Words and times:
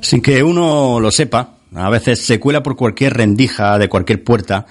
Sin 0.00 0.20
que 0.20 0.42
uno 0.42 1.00
lo 1.00 1.10
sepa, 1.10 1.54
a 1.74 1.90
veces 1.90 2.24
se 2.24 2.38
cuela 2.38 2.62
por 2.62 2.76
cualquier 2.76 3.14
rendija 3.14 3.78
de 3.78 3.88
cualquier 3.88 4.22
puerta, 4.24 4.66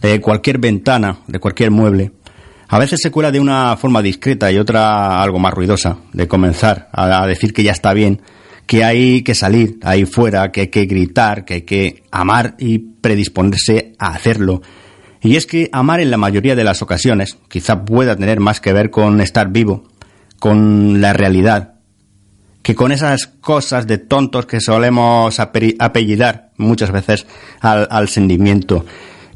de 0.00 0.20
cualquier 0.20 0.58
ventana, 0.58 1.18
de 1.26 1.38
cualquier 1.38 1.70
mueble. 1.70 2.12
A 2.68 2.78
veces 2.78 3.00
se 3.02 3.10
cuela 3.10 3.30
de 3.30 3.40
una 3.40 3.76
forma 3.76 4.02
discreta 4.02 4.50
y 4.50 4.58
otra 4.58 5.22
algo 5.22 5.38
más 5.38 5.52
ruidosa, 5.52 5.98
de 6.12 6.26
comenzar 6.26 6.88
a 6.92 7.26
decir 7.26 7.52
que 7.52 7.62
ya 7.62 7.72
está 7.72 7.92
bien, 7.92 8.20
que 8.66 8.84
hay 8.84 9.22
que 9.22 9.34
salir 9.34 9.78
ahí 9.82 10.06
fuera, 10.06 10.50
que 10.50 10.62
hay 10.62 10.68
que 10.68 10.86
gritar, 10.86 11.44
que 11.44 11.54
hay 11.54 11.62
que 11.62 12.02
amar 12.10 12.54
y 12.58 12.78
predisponerse 12.78 13.92
a 13.98 14.08
hacerlo. 14.08 14.62
Y 15.20 15.36
es 15.36 15.46
que 15.46 15.68
amar 15.72 16.00
en 16.00 16.10
la 16.10 16.16
mayoría 16.16 16.54
de 16.54 16.64
las 16.64 16.82
ocasiones 16.82 17.38
quizá 17.48 17.84
pueda 17.84 18.16
tener 18.16 18.40
más 18.40 18.60
que 18.60 18.72
ver 18.72 18.90
con 18.90 19.20
estar 19.20 19.48
vivo, 19.50 19.84
con 20.38 21.00
la 21.00 21.12
realidad, 21.12 21.73
que 22.64 22.74
con 22.74 22.92
esas 22.92 23.26
cosas 23.26 23.86
de 23.86 23.98
tontos 23.98 24.46
que 24.46 24.58
solemos 24.58 25.38
apellidar 25.38 26.50
muchas 26.56 26.90
veces 26.90 27.26
al, 27.60 28.08
sentimiento. 28.08 28.86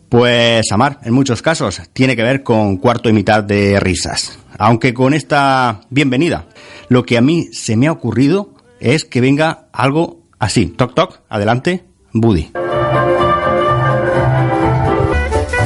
Pues 0.08 0.72
amar, 0.72 0.98
en 1.04 1.12
muchos 1.12 1.42
casos, 1.42 1.82
tiene 1.92 2.16
que 2.16 2.22
ver 2.22 2.42
con 2.42 2.78
cuarto 2.78 3.10
y 3.10 3.12
mitad 3.12 3.44
de 3.44 3.78
risas. 3.80 4.38
Aunque 4.56 4.94
con 4.94 5.12
esta 5.12 5.82
bienvenida, 5.90 6.46
lo 6.88 7.04
que 7.04 7.18
a 7.18 7.20
mí 7.20 7.50
se 7.52 7.76
me 7.76 7.88
ha 7.88 7.92
ocurrido 7.92 8.54
es 8.80 9.04
que 9.04 9.20
venga 9.20 9.68
algo 9.74 10.22
así. 10.38 10.64
Toc, 10.64 10.94
toc, 10.94 11.20
adelante, 11.28 11.84
Buddy. 12.14 12.50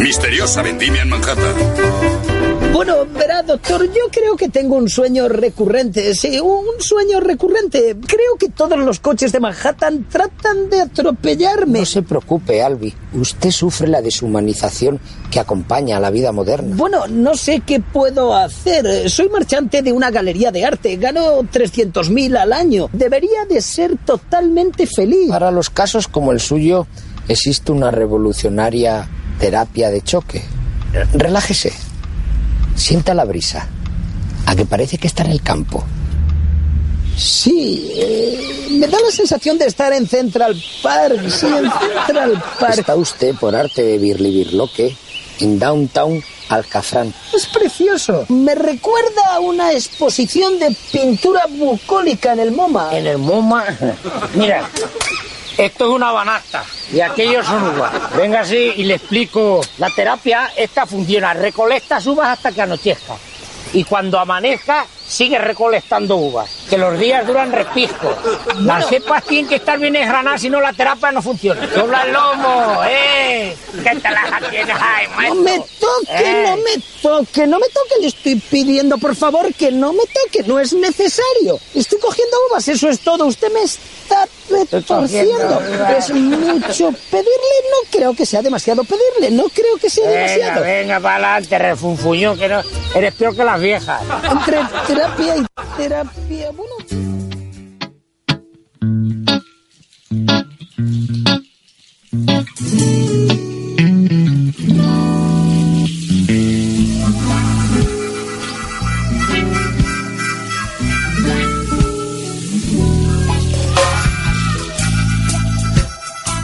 Misteriosa 0.01 0.63
vendimia 0.63 1.03
en 1.03 1.11
Manhattan. 1.11 2.22
Bueno, 2.73 3.05
verá, 3.07 3.43
doctor, 3.43 3.85
yo 3.85 4.09
creo 4.11 4.35
que 4.35 4.49
tengo 4.49 4.77
un 4.77 4.89
sueño 4.89 5.29
recurrente. 5.29 6.15
Sí, 6.15 6.41
un 6.41 6.65
sueño 6.81 7.21
recurrente. 7.21 7.95
Creo 8.07 8.37
que 8.39 8.49
todos 8.49 8.79
los 8.79 8.99
coches 8.99 9.31
de 9.31 9.41
Manhattan 9.41 10.07
tratan 10.09 10.71
de 10.71 10.81
atropellarme. 10.81 11.81
No 11.81 11.85
se 11.85 12.01
preocupe, 12.01 12.63
Albi. 12.63 12.95
Usted 13.13 13.51
sufre 13.51 13.89
la 13.89 14.01
deshumanización 14.01 14.99
que 15.31 15.39
acompaña 15.39 15.99
a 15.99 16.01
la 16.01 16.11
vida 16.11 16.33
moderna. 16.33 16.75
Bueno, 16.75 17.07
no 17.09 17.35
sé 17.35 17.61
qué 17.61 17.81
puedo 17.81 18.35
hacer. 18.35 19.11
Soy 19.11 19.29
marchante 19.29 19.83
de 19.83 19.93
una 19.93 20.11
galería 20.11 20.51
de 20.51 20.65
arte. 20.65 20.97
Gano 20.97 21.43
300.000 21.43 22.39
al 22.39 22.55
año. 22.55 22.89
Debería 22.95 23.45
de 23.45 23.61
ser 23.61 23.99
totalmente 23.99 24.87
feliz. 24.87 25.29
Para 25.29 25.51
los 25.51 25.69
casos 25.69 26.09
como 26.09 26.33
el 26.33 26.41
suyo, 26.41 26.87
existe 27.29 27.71
una 27.71 27.91
revolucionaria 27.91 29.07
terapia 29.39 29.91
de 29.91 30.01
choque. 30.01 30.43
Relájese. 31.13 31.92
Sienta 32.75 33.15
la 33.15 33.25
brisa. 33.25 33.69
A 34.47 34.57
que 34.57 34.67
parece 34.67 34.99
que 34.99 35.07
está 35.07 35.23
en 35.25 35.31
el 35.31 35.43
campo. 35.43 35.85
Sí, 37.17 37.93
eh, 37.95 38.69
me 38.71 38.87
da 38.89 38.99
la 39.01 39.11
sensación 39.11 39.59
de 39.59 39.67
estar 39.67 39.93
en 39.93 40.09
Central 40.09 40.61
Park. 40.83 41.29
Sí, 41.29 41.47
en 41.47 41.71
Central 41.71 42.43
Park. 42.59 42.79
Está 42.79 42.97
usted 42.97 43.35
por 43.37 43.55
arte 43.55 43.83
de 43.83 43.99
Birli 43.99 44.31
Birloque 44.31 44.97
en 45.41 45.59
Downtown 45.59 46.23
Alcafrán. 46.49 47.13
Es 47.35 47.47
precioso. 47.47 48.27
Me 48.29 48.55
recuerda 48.55 49.35
a 49.35 49.41
una 49.41 49.73
exposición 49.73 50.59
de 50.59 50.75
pintura 50.91 51.47
bucólica 51.49 52.33
en 52.33 52.41
el 52.41 52.53
MoMA. 52.53 52.97
En 52.97 53.07
el 53.07 53.19
MoMA. 53.19 53.65
Mira, 54.35 54.69
esto 55.57 55.85
es 55.85 55.91
una 55.91 56.13
banasta 56.13 56.65
y 56.93 57.01
aquellos 57.01 57.47
son 57.47 57.77
uvas. 57.77 57.93
Venga 58.17 58.41
así 58.41 58.73
y 58.77 58.85
le 58.85 58.95
explico. 58.95 59.61
La 59.79 59.91
terapia, 59.91 60.53
esta 60.57 60.87
funciona. 60.87 61.35
Recolecta 61.35 61.99
uvas 62.07 62.29
hasta 62.29 62.53
que 62.53 62.63
anochezca. 62.63 63.15
Y 63.73 63.85
cuando 63.85 64.19
amanezca, 64.19 64.87
sigue 65.13 65.39
recolectando 65.39 66.17
uvas. 66.17 66.49
Que 66.71 66.79
los 66.79 66.99
días 66.99 67.27
duran 67.27 67.53
repisco. 67.53 68.17
Las 68.61 68.89
cepas 68.89 69.23
tienen 69.25 69.49
que 69.49 69.57
estar 69.57 69.79
bien 69.79 69.95
engranadas, 69.95 70.41
si 70.41 70.49
no 70.49 70.61
la 70.61 70.73
terapia 70.73 71.13
no 71.13 71.21
funciona. 71.21 71.67
¡Dobla 71.67 72.03
el 72.03 72.13
lomo! 72.13 72.81
¡Eh! 72.89 73.55
¿Qué 73.73 73.97
te 73.97 74.11
las 74.11 74.51
tienes 74.51 74.77
ahí, 74.81 75.07
maestro? 75.15 75.35
No 75.35 75.43
me 75.43 75.59
toque, 75.59 76.31
¿Eh? 76.31 76.45
no 76.47 76.57
me 76.57 76.83
toque, 77.03 77.47
no 77.47 77.59
me 77.59 77.67
toque. 77.67 77.95
Le 78.01 78.07
estoy 78.07 78.37
pidiendo, 78.37 78.97
por 78.97 79.15
favor, 79.15 79.53
que 79.55 79.71
no 79.71 79.93
me 79.93 80.01
toque. 80.01 80.43
No 80.47 80.59
es 80.59 80.73
necesario. 80.73 81.61
Estoy 81.75 81.99
cogiendo 81.99 82.37
uvas, 82.51 82.67
eso 82.69 82.89
es 82.89 83.01
todo. 83.01 83.27
Usted 83.27 83.53
me 83.53 83.63
está 83.63 84.27
retorciendo. 84.51 85.61
Es 85.97 86.11
mucho 86.11 86.93
pedirle. 87.11 87.57
No 87.71 87.91
creo 87.91 88.15
que 88.15 88.25
sea 88.25 88.41
demasiado 88.41 88.83
pedirle. 88.85 89.31
No 89.31 89.45
creo 89.51 89.77
que 89.77 89.91
sea 89.91 90.09
demasiado. 90.09 90.63
Venga, 90.63 90.79
venga, 90.79 91.01
para 91.01 91.15
adelante, 91.35 91.59
refunfuñón, 91.59 92.39
que 92.39 92.49
no... 92.49 92.63
Eres 92.95 93.15
peor 93.15 93.35
que 93.37 93.45
las 93.45 93.61
viejas. 93.61 94.03
Entre 94.31 95.02
terapia 95.03 95.37
y 95.37 95.77
terapia, 95.77 96.51
bueno... 96.53 96.75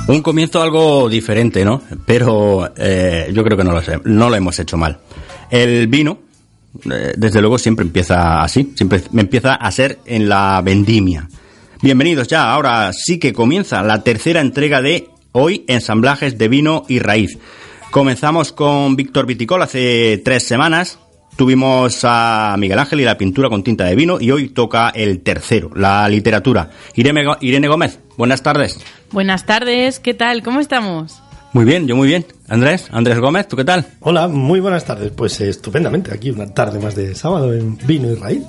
Un 0.08 0.22
comienzo 0.22 0.62
algo 0.62 1.08
diferente, 1.08 1.64
¿no? 1.66 1.82
Pero 2.06 2.72
eh, 2.76 3.30
yo 3.32 3.44
creo 3.44 3.58
que 3.58 3.62
no 3.62 3.72
lo, 3.72 3.82
sé, 3.82 4.00
no 4.04 4.30
lo 4.30 4.36
hemos 4.36 4.58
hecho 4.58 4.78
mal. 4.78 4.98
El 5.50 5.86
vino, 5.86 6.27
desde 6.84 7.40
luego, 7.40 7.58
siempre 7.58 7.84
empieza 7.84 8.42
así, 8.42 8.72
siempre 8.74 9.02
me 9.12 9.22
empieza 9.22 9.54
a 9.54 9.70
ser 9.70 9.98
en 10.06 10.28
la 10.28 10.60
vendimia. 10.64 11.28
Bienvenidos 11.82 12.28
ya, 12.28 12.52
ahora 12.52 12.92
sí 12.92 13.18
que 13.18 13.32
comienza 13.32 13.82
la 13.82 14.02
tercera 14.02 14.40
entrega 14.40 14.82
de 14.82 15.10
hoy 15.32 15.64
ensamblajes 15.68 16.38
de 16.38 16.48
vino 16.48 16.84
y 16.88 16.98
raíz. 16.98 17.38
Comenzamos 17.90 18.52
con 18.52 18.96
Víctor 18.96 19.26
Viticol 19.26 19.62
hace 19.62 20.20
tres 20.24 20.42
semanas, 20.42 20.98
tuvimos 21.36 22.00
a 22.02 22.56
Miguel 22.58 22.78
Ángel 22.78 23.00
y 23.00 23.04
la 23.04 23.16
pintura 23.16 23.48
con 23.48 23.62
tinta 23.62 23.84
de 23.84 23.94
vino 23.94 24.18
y 24.20 24.30
hoy 24.30 24.48
toca 24.48 24.90
el 24.90 25.20
tercero, 25.20 25.70
la 25.74 26.08
literatura. 26.08 26.70
Irene, 26.94 27.24
Irene 27.40 27.68
Gómez, 27.68 28.00
buenas 28.16 28.42
tardes. 28.42 28.80
Buenas 29.12 29.46
tardes, 29.46 30.00
¿qué 30.00 30.14
tal? 30.14 30.42
¿Cómo 30.42 30.60
estamos? 30.60 31.22
Muy 31.52 31.64
bien, 31.64 31.86
yo 31.86 31.96
muy 31.96 32.08
bien. 32.08 32.26
Andrés, 32.48 32.88
Andrés 32.90 33.18
Gómez, 33.18 33.48
¿tú 33.48 33.56
qué 33.56 33.64
tal? 33.64 33.86
Hola, 34.00 34.28
muy 34.28 34.60
buenas 34.60 34.84
tardes. 34.84 35.10
Pues 35.12 35.40
estupendamente, 35.40 36.12
aquí 36.12 36.30
una 36.30 36.52
tarde 36.52 36.78
más 36.78 36.94
de 36.94 37.14
sábado 37.14 37.52
en 37.54 37.78
Vino 37.86 38.10
y 38.10 38.14
Raíz. 38.14 38.42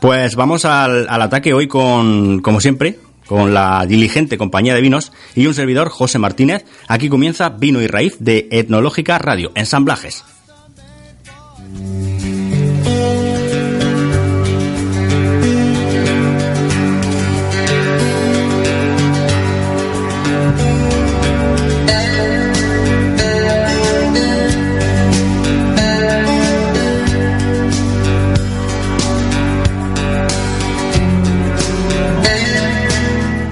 Pues 0.00 0.34
vamos 0.34 0.64
al, 0.64 1.06
al 1.08 1.22
ataque 1.22 1.52
hoy 1.52 1.68
con, 1.68 2.40
como 2.40 2.60
siempre, 2.60 2.98
con 3.26 3.54
la 3.54 3.86
diligente 3.86 4.36
compañía 4.36 4.74
de 4.74 4.80
vinos 4.80 5.12
y 5.34 5.46
un 5.46 5.54
servidor, 5.54 5.90
José 5.90 6.18
Martínez. 6.18 6.64
Aquí 6.88 7.08
comienza 7.08 7.50
Vino 7.50 7.80
y 7.80 7.86
Raíz 7.86 8.16
de 8.18 8.48
Etnológica 8.50 9.18
Radio, 9.18 9.52
ensamblajes. 9.54 10.24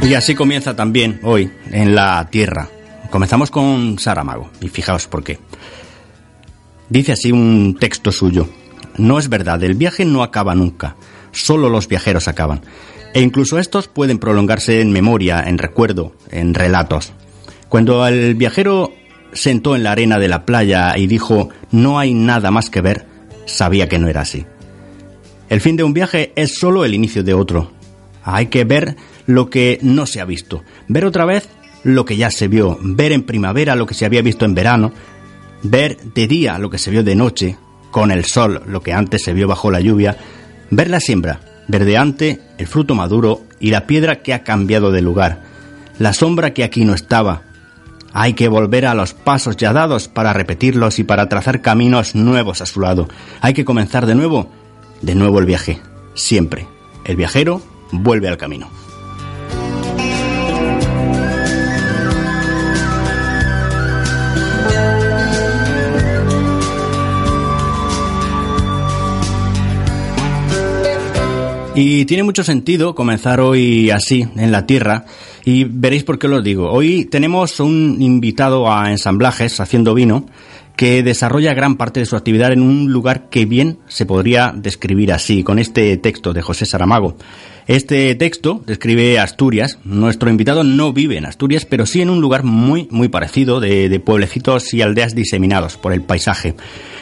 Y 0.03 0.15
así 0.15 0.35
comienza 0.35 0.75
también 0.75 1.21
hoy 1.23 1.51
en 1.71 1.95
la 1.95 2.27
Tierra. 2.31 2.69
Comenzamos 3.11 3.51
con 3.51 3.99
Saramago, 3.99 4.51
y 4.61 4.69
fijaos 4.69 5.07
por 5.07 5.23
qué. 5.23 5.39
Dice 6.89 7.13
así 7.13 7.33
un 7.33 7.77
texto 7.79 8.11
suyo. 8.11 8.49
No 8.97 9.19
es 9.19 9.29
verdad, 9.29 9.63
el 9.63 9.75
viaje 9.75 10.05
no 10.05 10.23
acaba 10.23 10.55
nunca, 10.55 10.97
solo 11.33 11.69
los 11.69 11.87
viajeros 11.87 12.29
acaban. 12.29 12.63
E 13.15 13.21
incluso 13.21 13.59
estos 13.59 13.89
pueden 13.89 14.19
prolongarse 14.19 14.81
en 14.81 14.91
memoria, 14.91 15.45
en 15.47 15.59
recuerdo, 15.59 16.15
en 16.31 16.55
relatos. 16.55 17.13
Cuando 17.69 18.07
el 18.07 18.35
viajero 18.35 18.93
sentó 19.33 19.77
en 19.77 19.85
la 19.85 19.93
arena 19.93 20.19
de 20.19 20.29
la 20.29 20.45
playa 20.45 20.97
y 20.97 21.07
dijo 21.07 21.51
no 21.71 21.99
hay 21.99 22.15
nada 22.15 22.51
más 22.51 22.71
que 22.71 22.81
ver, 22.81 23.07
sabía 23.47 23.89
que 23.89 23.99
no 23.99 24.09
era 24.09 24.23
así. 24.23 24.47
El 25.49 25.61
fin 25.61 25.77
de 25.77 25.85
un 25.85 25.93
viaje 25.93 26.33
es 26.37 26.55
solo 26.55 26.85
el 26.85 26.95
inicio 26.95 27.23
de 27.23 27.35
otro. 27.35 27.73
Hay 28.23 28.47
que 28.47 28.65
ver 28.65 28.97
lo 29.27 29.51
que 29.51 29.79
no 29.83 30.07
se 30.07 30.21
ha 30.21 30.25
visto, 30.25 30.63
ver 30.89 31.05
otra 31.05 31.25
vez 31.25 31.49
lo 31.85 32.05
que 32.05 32.17
ya 32.17 32.31
se 32.31 32.49
vio, 32.49 32.79
ver 32.81 33.13
en 33.13 33.23
primavera 33.23 33.75
lo 33.75 33.87
que 33.87 33.95
se 33.95 34.05
había 34.05 34.23
visto 34.23 34.45
en 34.45 34.55
verano, 34.55 34.93
ver 35.63 35.99
de 36.15 36.27
día 36.27 36.59
lo 36.59 36.71
que 36.71 36.79
se 36.79 36.91
vio 36.91 37.03
de 37.03 37.15
noche, 37.15 37.57
con 37.91 38.11
el 38.11 38.25
sol 38.25 38.63
lo 38.67 38.83
que 38.83 38.93
antes 38.93 39.23
se 39.23 39.33
vio 39.33 39.49
bajo 39.49 39.71
la 39.71 39.81
lluvia, 39.81 40.17
ver 40.71 40.91
la 40.91 41.01
siembra, 41.01 41.41
verdeante, 41.69 42.41
el 42.59 42.67
fruto 42.67 42.95
maduro 42.95 43.43
y 43.59 43.71
la 43.71 43.87
piedra 43.87 44.23
que 44.23 44.35
ha 44.35 44.45
cambiado 44.45 44.93
de 44.93 45.03
lugar, 45.03 45.43
la 45.99 46.13
sombra 46.13 46.53
que 46.53 46.65
aquí 46.65 46.85
no 46.85 46.95
estaba. 46.95 47.43
Hay 48.13 48.33
que 48.33 48.49
volver 48.49 48.87
a 48.87 48.95
los 48.95 49.15
pasos 49.15 49.57
ya 49.57 49.73
dados 49.73 50.09
para 50.09 50.33
repetirlos 50.33 50.99
y 50.99 51.05
para 51.05 51.29
trazar 51.29 51.61
caminos 51.63 52.17
nuevos 52.17 52.61
a 52.61 52.67
su 52.67 52.81
lado. 52.81 53.09
Hay 53.41 53.55
que 53.55 53.65
comenzar 53.65 54.07
de 54.07 54.17
nuevo, 54.17 54.51
de 55.01 55.15
nuevo 55.15 55.39
el 55.39 55.47
viaje, 55.47 55.79
siempre. 56.15 56.67
El 57.05 57.15
viajero 57.17 57.63
vuelve 57.93 58.29
al 58.29 58.37
camino. 58.37 58.80
Y 71.75 72.05
tiene 72.05 72.25
mucho 72.25 72.43
sentido 72.43 72.97
comenzar 72.97 73.41
hoy 73.41 73.91
así, 73.91 74.27
en 74.37 74.51
la 74.51 74.67
tierra, 74.67 75.05
y 75.45 75.65
veréis 75.65 76.03
por 76.03 76.19
qué 76.19 76.27
lo 76.27 76.43
digo. 76.43 76.69
Hoy 76.71 77.05
tenemos 77.05 77.61
un 77.61 77.99
invitado 78.01 78.71
a 78.73 78.91
ensamblajes 78.91 79.61
haciendo 79.61 79.95
vino 79.95 80.27
que 80.77 81.03
desarrolla 81.03 81.55
gran 81.55 81.77
parte 81.77 82.01
de 82.01 82.07
su 82.07 82.17
actividad 82.17 82.53
en 82.53 82.63
un 82.63 82.93
lugar 82.93 83.29
que 83.29 83.45
bien 83.45 83.79
se 83.87 84.05
podría 84.05 84.53
describir 84.55 85.13
así, 85.13 85.45
con 85.45 85.59
este 85.59 85.97
texto 85.99 86.33
de 86.33 86.43
José 86.43 86.67
Saramago. 86.67 87.17
Este 87.69 88.15
texto 88.17 88.63
describe 88.67 89.21
Asturias. 89.21 89.79
Nuestro 89.85 90.29
invitado 90.29 90.65
no 90.65 90.93
vive 90.93 91.19
en 91.19 91.27
Asturias, 91.27 91.67
pero 91.67 91.87
sí 91.87 92.03
en 92.03 92.11
un 92.11 92.21
lugar 92.21 92.43
muy, 92.43 92.89
muy 92.91 93.09
parecido, 93.09 93.61
de, 93.61 93.89
de 93.89 94.01
pueblecitos 94.01 94.75
y 94.75 94.83
aldeas 94.83 95.15
diseminados 95.15 95.77
por 95.77 95.93
el 95.93 96.03
paisaje. 96.03 96.57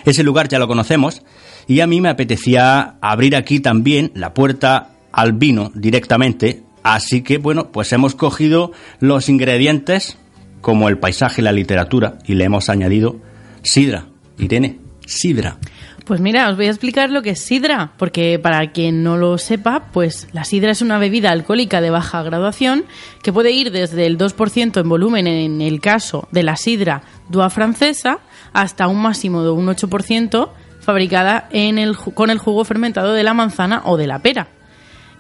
Ese 0.04 0.24
lugar 0.24 0.48
ya 0.48 0.58
lo 0.58 0.68
conocemos, 0.68 1.22
y 1.68 1.80
a 1.80 1.86
mí 1.86 2.00
me 2.00 2.08
apetecía 2.08 2.96
abrir 3.00 3.36
aquí 3.36 3.60
también 3.60 4.10
la 4.14 4.34
puerta 4.34 4.90
al 5.12 5.34
vino 5.34 5.70
directamente. 5.74 6.62
Así 6.82 7.22
que 7.22 7.36
bueno, 7.36 7.70
pues 7.70 7.92
hemos 7.92 8.14
cogido 8.14 8.72
los 8.98 9.28
ingredientes 9.28 10.18
como 10.62 10.88
el 10.88 10.98
paisaje 10.98 11.42
y 11.42 11.44
la 11.44 11.52
literatura 11.52 12.18
y 12.26 12.34
le 12.34 12.44
hemos 12.44 12.70
añadido 12.70 13.20
sidra. 13.62 14.06
Irene, 14.38 14.78
sidra. 15.06 15.58
Pues 16.06 16.22
mira, 16.22 16.48
os 16.48 16.56
voy 16.56 16.68
a 16.68 16.70
explicar 16.70 17.10
lo 17.10 17.20
que 17.20 17.30
es 17.30 17.40
sidra, 17.40 17.92
porque 17.98 18.38
para 18.38 18.72
quien 18.72 19.02
no 19.02 19.18
lo 19.18 19.36
sepa, 19.36 19.88
pues 19.92 20.26
la 20.32 20.44
sidra 20.44 20.70
es 20.70 20.80
una 20.80 20.96
bebida 20.96 21.32
alcohólica 21.32 21.82
de 21.82 21.90
baja 21.90 22.22
graduación 22.22 22.86
que 23.22 23.30
puede 23.30 23.50
ir 23.50 23.70
desde 23.72 24.06
el 24.06 24.16
2% 24.16 24.80
en 24.80 24.88
volumen 24.88 25.26
en 25.26 25.60
el 25.60 25.82
caso 25.82 26.26
de 26.30 26.44
la 26.44 26.56
sidra 26.56 27.02
dua 27.28 27.50
francesa 27.50 28.20
hasta 28.54 28.88
un 28.88 29.02
máximo 29.02 29.42
de 29.42 29.50
un 29.50 29.66
8% 29.66 30.48
fabricada 30.88 31.46
en 31.50 31.76
el, 31.78 31.94
con 31.98 32.30
el 32.30 32.38
jugo 32.38 32.64
fermentado 32.64 33.12
de 33.12 33.22
la 33.22 33.34
manzana 33.34 33.82
o 33.84 33.98
de 33.98 34.06
la 34.06 34.20
pera. 34.20 34.46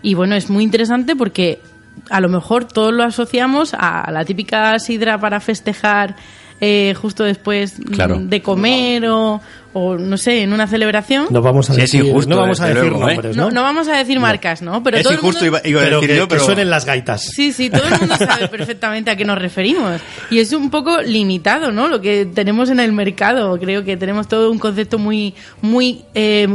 Y 0.00 0.14
bueno, 0.14 0.34
es 0.34 0.48
muy 0.48 0.64
interesante 0.64 1.14
porque 1.14 1.60
a 2.08 2.22
lo 2.22 2.30
mejor 2.30 2.64
todos 2.64 2.90
lo 2.90 3.02
asociamos 3.04 3.74
a 3.78 4.10
la 4.10 4.24
típica 4.24 4.78
sidra 4.78 5.18
para 5.18 5.40
festejar 5.40 6.16
eh, 6.62 6.94
justo 6.98 7.22
después 7.22 7.78
mm, 7.80 7.82
Claro. 7.92 8.18
de 8.18 8.40
comer 8.40 9.08
o, 9.10 9.42
o, 9.74 9.96
no 9.96 10.16
sé, 10.16 10.42
en 10.42 10.52
una 10.52 10.66
celebración. 10.66 11.26
No 11.30 11.42
vamos 11.42 11.68
a 11.70 11.74
Sí, 11.74 11.82
decir, 11.82 12.04
injusto, 12.04 12.30
no 12.30 12.36
vamos 12.40 12.60
a 12.60 12.68
decir 12.68 12.82
luego, 12.90 13.08
¿eh? 13.08 13.14
nombres, 13.14 13.36
No, 13.36 13.44
¿no? 13.44 13.50
no 13.50 13.62
vamos 13.62 13.86
a 13.88 13.96
decir 13.98 14.18
marcas, 14.18 14.62
¿no? 14.62 14.82
Pero 14.82 14.96
es 14.96 15.02
todo 15.02 15.12
el 15.12 15.18
injusto, 15.18 15.44
mundo- 15.44 15.58
iba, 15.58 15.68
iba 15.68 15.80
a 15.80 15.84
pero 15.84 15.96
decir 16.00 16.08
que, 16.10 16.16
yo, 16.16 16.26
que 16.26 16.34
pero... 16.34 16.44
suenen 16.44 16.70
las 16.70 16.84
gaitas. 16.86 17.22
Sí, 17.34 17.52
sí, 17.52 17.68
todo 17.68 17.82
el 17.84 17.98
mundo 18.00 18.16
sabe 18.16 18.48
perfectamente 18.48 19.10
a 19.10 19.16
qué 19.16 19.24
nos 19.24 19.38
referimos. 19.38 20.00
Y 20.30 20.38
es 20.38 20.52
un 20.52 20.70
poco 20.70 21.02
limitado, 21.02 21.70
¿no? 21.70 21.86
Lo 21.88 22.00
que 22.00 22.24
tenemos 22.26 22.70
en 22.70 22.80
el 22.80 22.92
mercado. 22.92 23.58
Creo 23.58 23.84
que 23.84 23.96
tenemos 23.98 24.26
todo 24.26 24.50
un 24.50 24.58
concepto 24.58 24.98
muy, 24.98 25.34
muy 25.60 26.02
eh, 26.14 26.48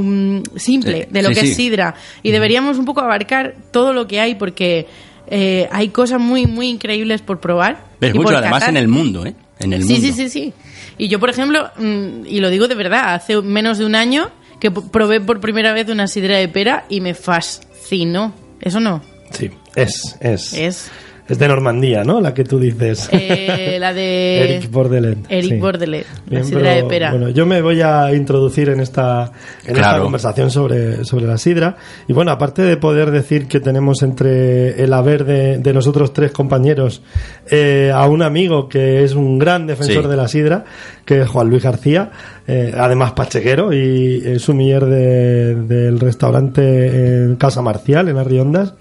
simple 0.56 1.04
Sí, 1.04 1.08
de 1.12 1.22
lo 1.22 1.30
sí, 1.30 1.36
que 1.36 1.42
sí. 1.42 1.48
es 1.52 1.56
sidra. 1.56 1.96
Y 2.24 2.32
deberíamos 2.32 2.78
un 2.78 2.86
poco 2.86 3.02
abarcar 3.02 3.54
todo 3.72 3.94
lo 3.94 4.08
que 4.08 4.20
hay 4.20 4.36
porque 4.36 4.88
eh, 5.28 5.68
hay 5.72 5.90
cosas 5.90 6.20
muy, 6.20 6.46
muy 6.48 6.68
increíbles 6.68 7.22
por 7.22 7.40
probar. 7.40 7.86
Ves 8.02 8.12
y 8.14 8.18
mucho, 8.18 8.26
por 8.30 8.36
además 8.36 8.60
catar. 8.62 8.70
en 8.70 8.78
el 8.78 8.88
mundo, 8.88 9.26
¿eh? 9.26 9.34
En 9.60 9.72
el 9.72 9.84
Sí, 9.84 9.94
mundo. 9.94 10.08
sí, 10.08 10.14
sí, 10.14 10.30
sí. 10.30 10.54
Y 10.98 11.08
yo, 11.08 11.20
por 11.20 11.30
ejemplo, 11.30 11.70
mm, 11.78 12.26
y 12.26 12.40
lo 12.40 12.50
digo 12.50 12.68
de 12.68 12.76
verdad, 12.76 13.14
hace 13.16 13.42
menos 13.42 13.78
de 13.78 13.86
un 13.86 13.96
año 13.96 14.30
que 14.60 14.72
probé 14.72 15.20
por 15.20 15.40
primera 15.40 15.74
vez 15.74 15.90
una 15.90 16.08
sidra 16.08 16.38
de 16.38 16.48
pera 16.48 16.86
y 16.90 17.02
me 17.02 17.14
fascinó. 17.14 18.34
Eso 18.62 18.80
no, 18.80 19.02
Sí, 19.32 19.50
es, 19.76 20.16
es. 20.22 20.54
es 20.54 20.92
Es 21.28 21.40
de 21.40 21.48
Normandía, 21.48 22.04
¿no? 22.04 22.20
La 22.20 22.34
que 22.34 22.44
tú 22.44 22.60
dices. 22.60 23.08
eh, 23.14 23.78
la 23.80 23.94
de 23.94 24.44
Eric 24.58 24.70
Bordelet. 24.70 25.20
Eric 25.30 25.52
sí. 25.52 25.58
Bordelet, 25.58 26.06
la 26.26 26.30
Bien, 26.30 26.46
sidra 26.46 26.60
pero, 26.62 26.76
de 26.76 26.84
pera. 26.90 27.12
Bueno, 27.12 27.30
yo 27.30 27.46
me 27.46 27.62
voy 27.62 27.82
a 27.82 28.14
introducir 28.14 28.68
en 28.70 28.82
esta, 28.82 29.32
en 29.66 29.76
esta 29.78 30.00
conversación 30.00 30.52
sobre, 30.52 31.06
sobre 31.06 31.26
la 31.26 31.38
sidra. 31.38 31.78
Y 32.10 32.14
bueno, 32.14 32.32
aparte 32.32 32.62
de 32.64 32.76
poder 32.76 33.10
decir 33.12 33.48
que 33.48 33.62
tenemos 33.62 34.04
entre 34.04 34.84
el 34.84 34.92
haber 34.92 35.24
de, 35.24 35.60
de 35.60 35.74
nosotros 35.74 36.12
tres 36.12 36.32
compañeros 36.32 37.02
eh, 37.50 37.90
a 37.94 38.06
un 38.08 38.22
amigo 38.22 38.68
que 38.68 39.04
es 39.06 39.14
un 39.14 39.40
gran 39.40 39.66
defensor 39.66 40.04
Sí. 40.04 40.10
de 40.10 40.18
la 40.18 40.28
sidra, 40.28 40.66
que 41.06 41.22
es 41.22 41.28
Juan 41.30 41.50
Luis 41.50 41.64
García, 41.64 42.12
eh, 42.48 42.74
además 42.78 43.14
pachequero 43.14 43.72
y 43.72 44.22
es 44.26 44.42
sumiller 44.42 44.86
de- 44.86 45.56
del 45.56 46.00
restaurante 46.02 47.24
en 47.24 47.36
Casa 47.38 47.62
Marcial, 47.62 48.10
en 48.10 48.18
Arriondas. 48.18 48.74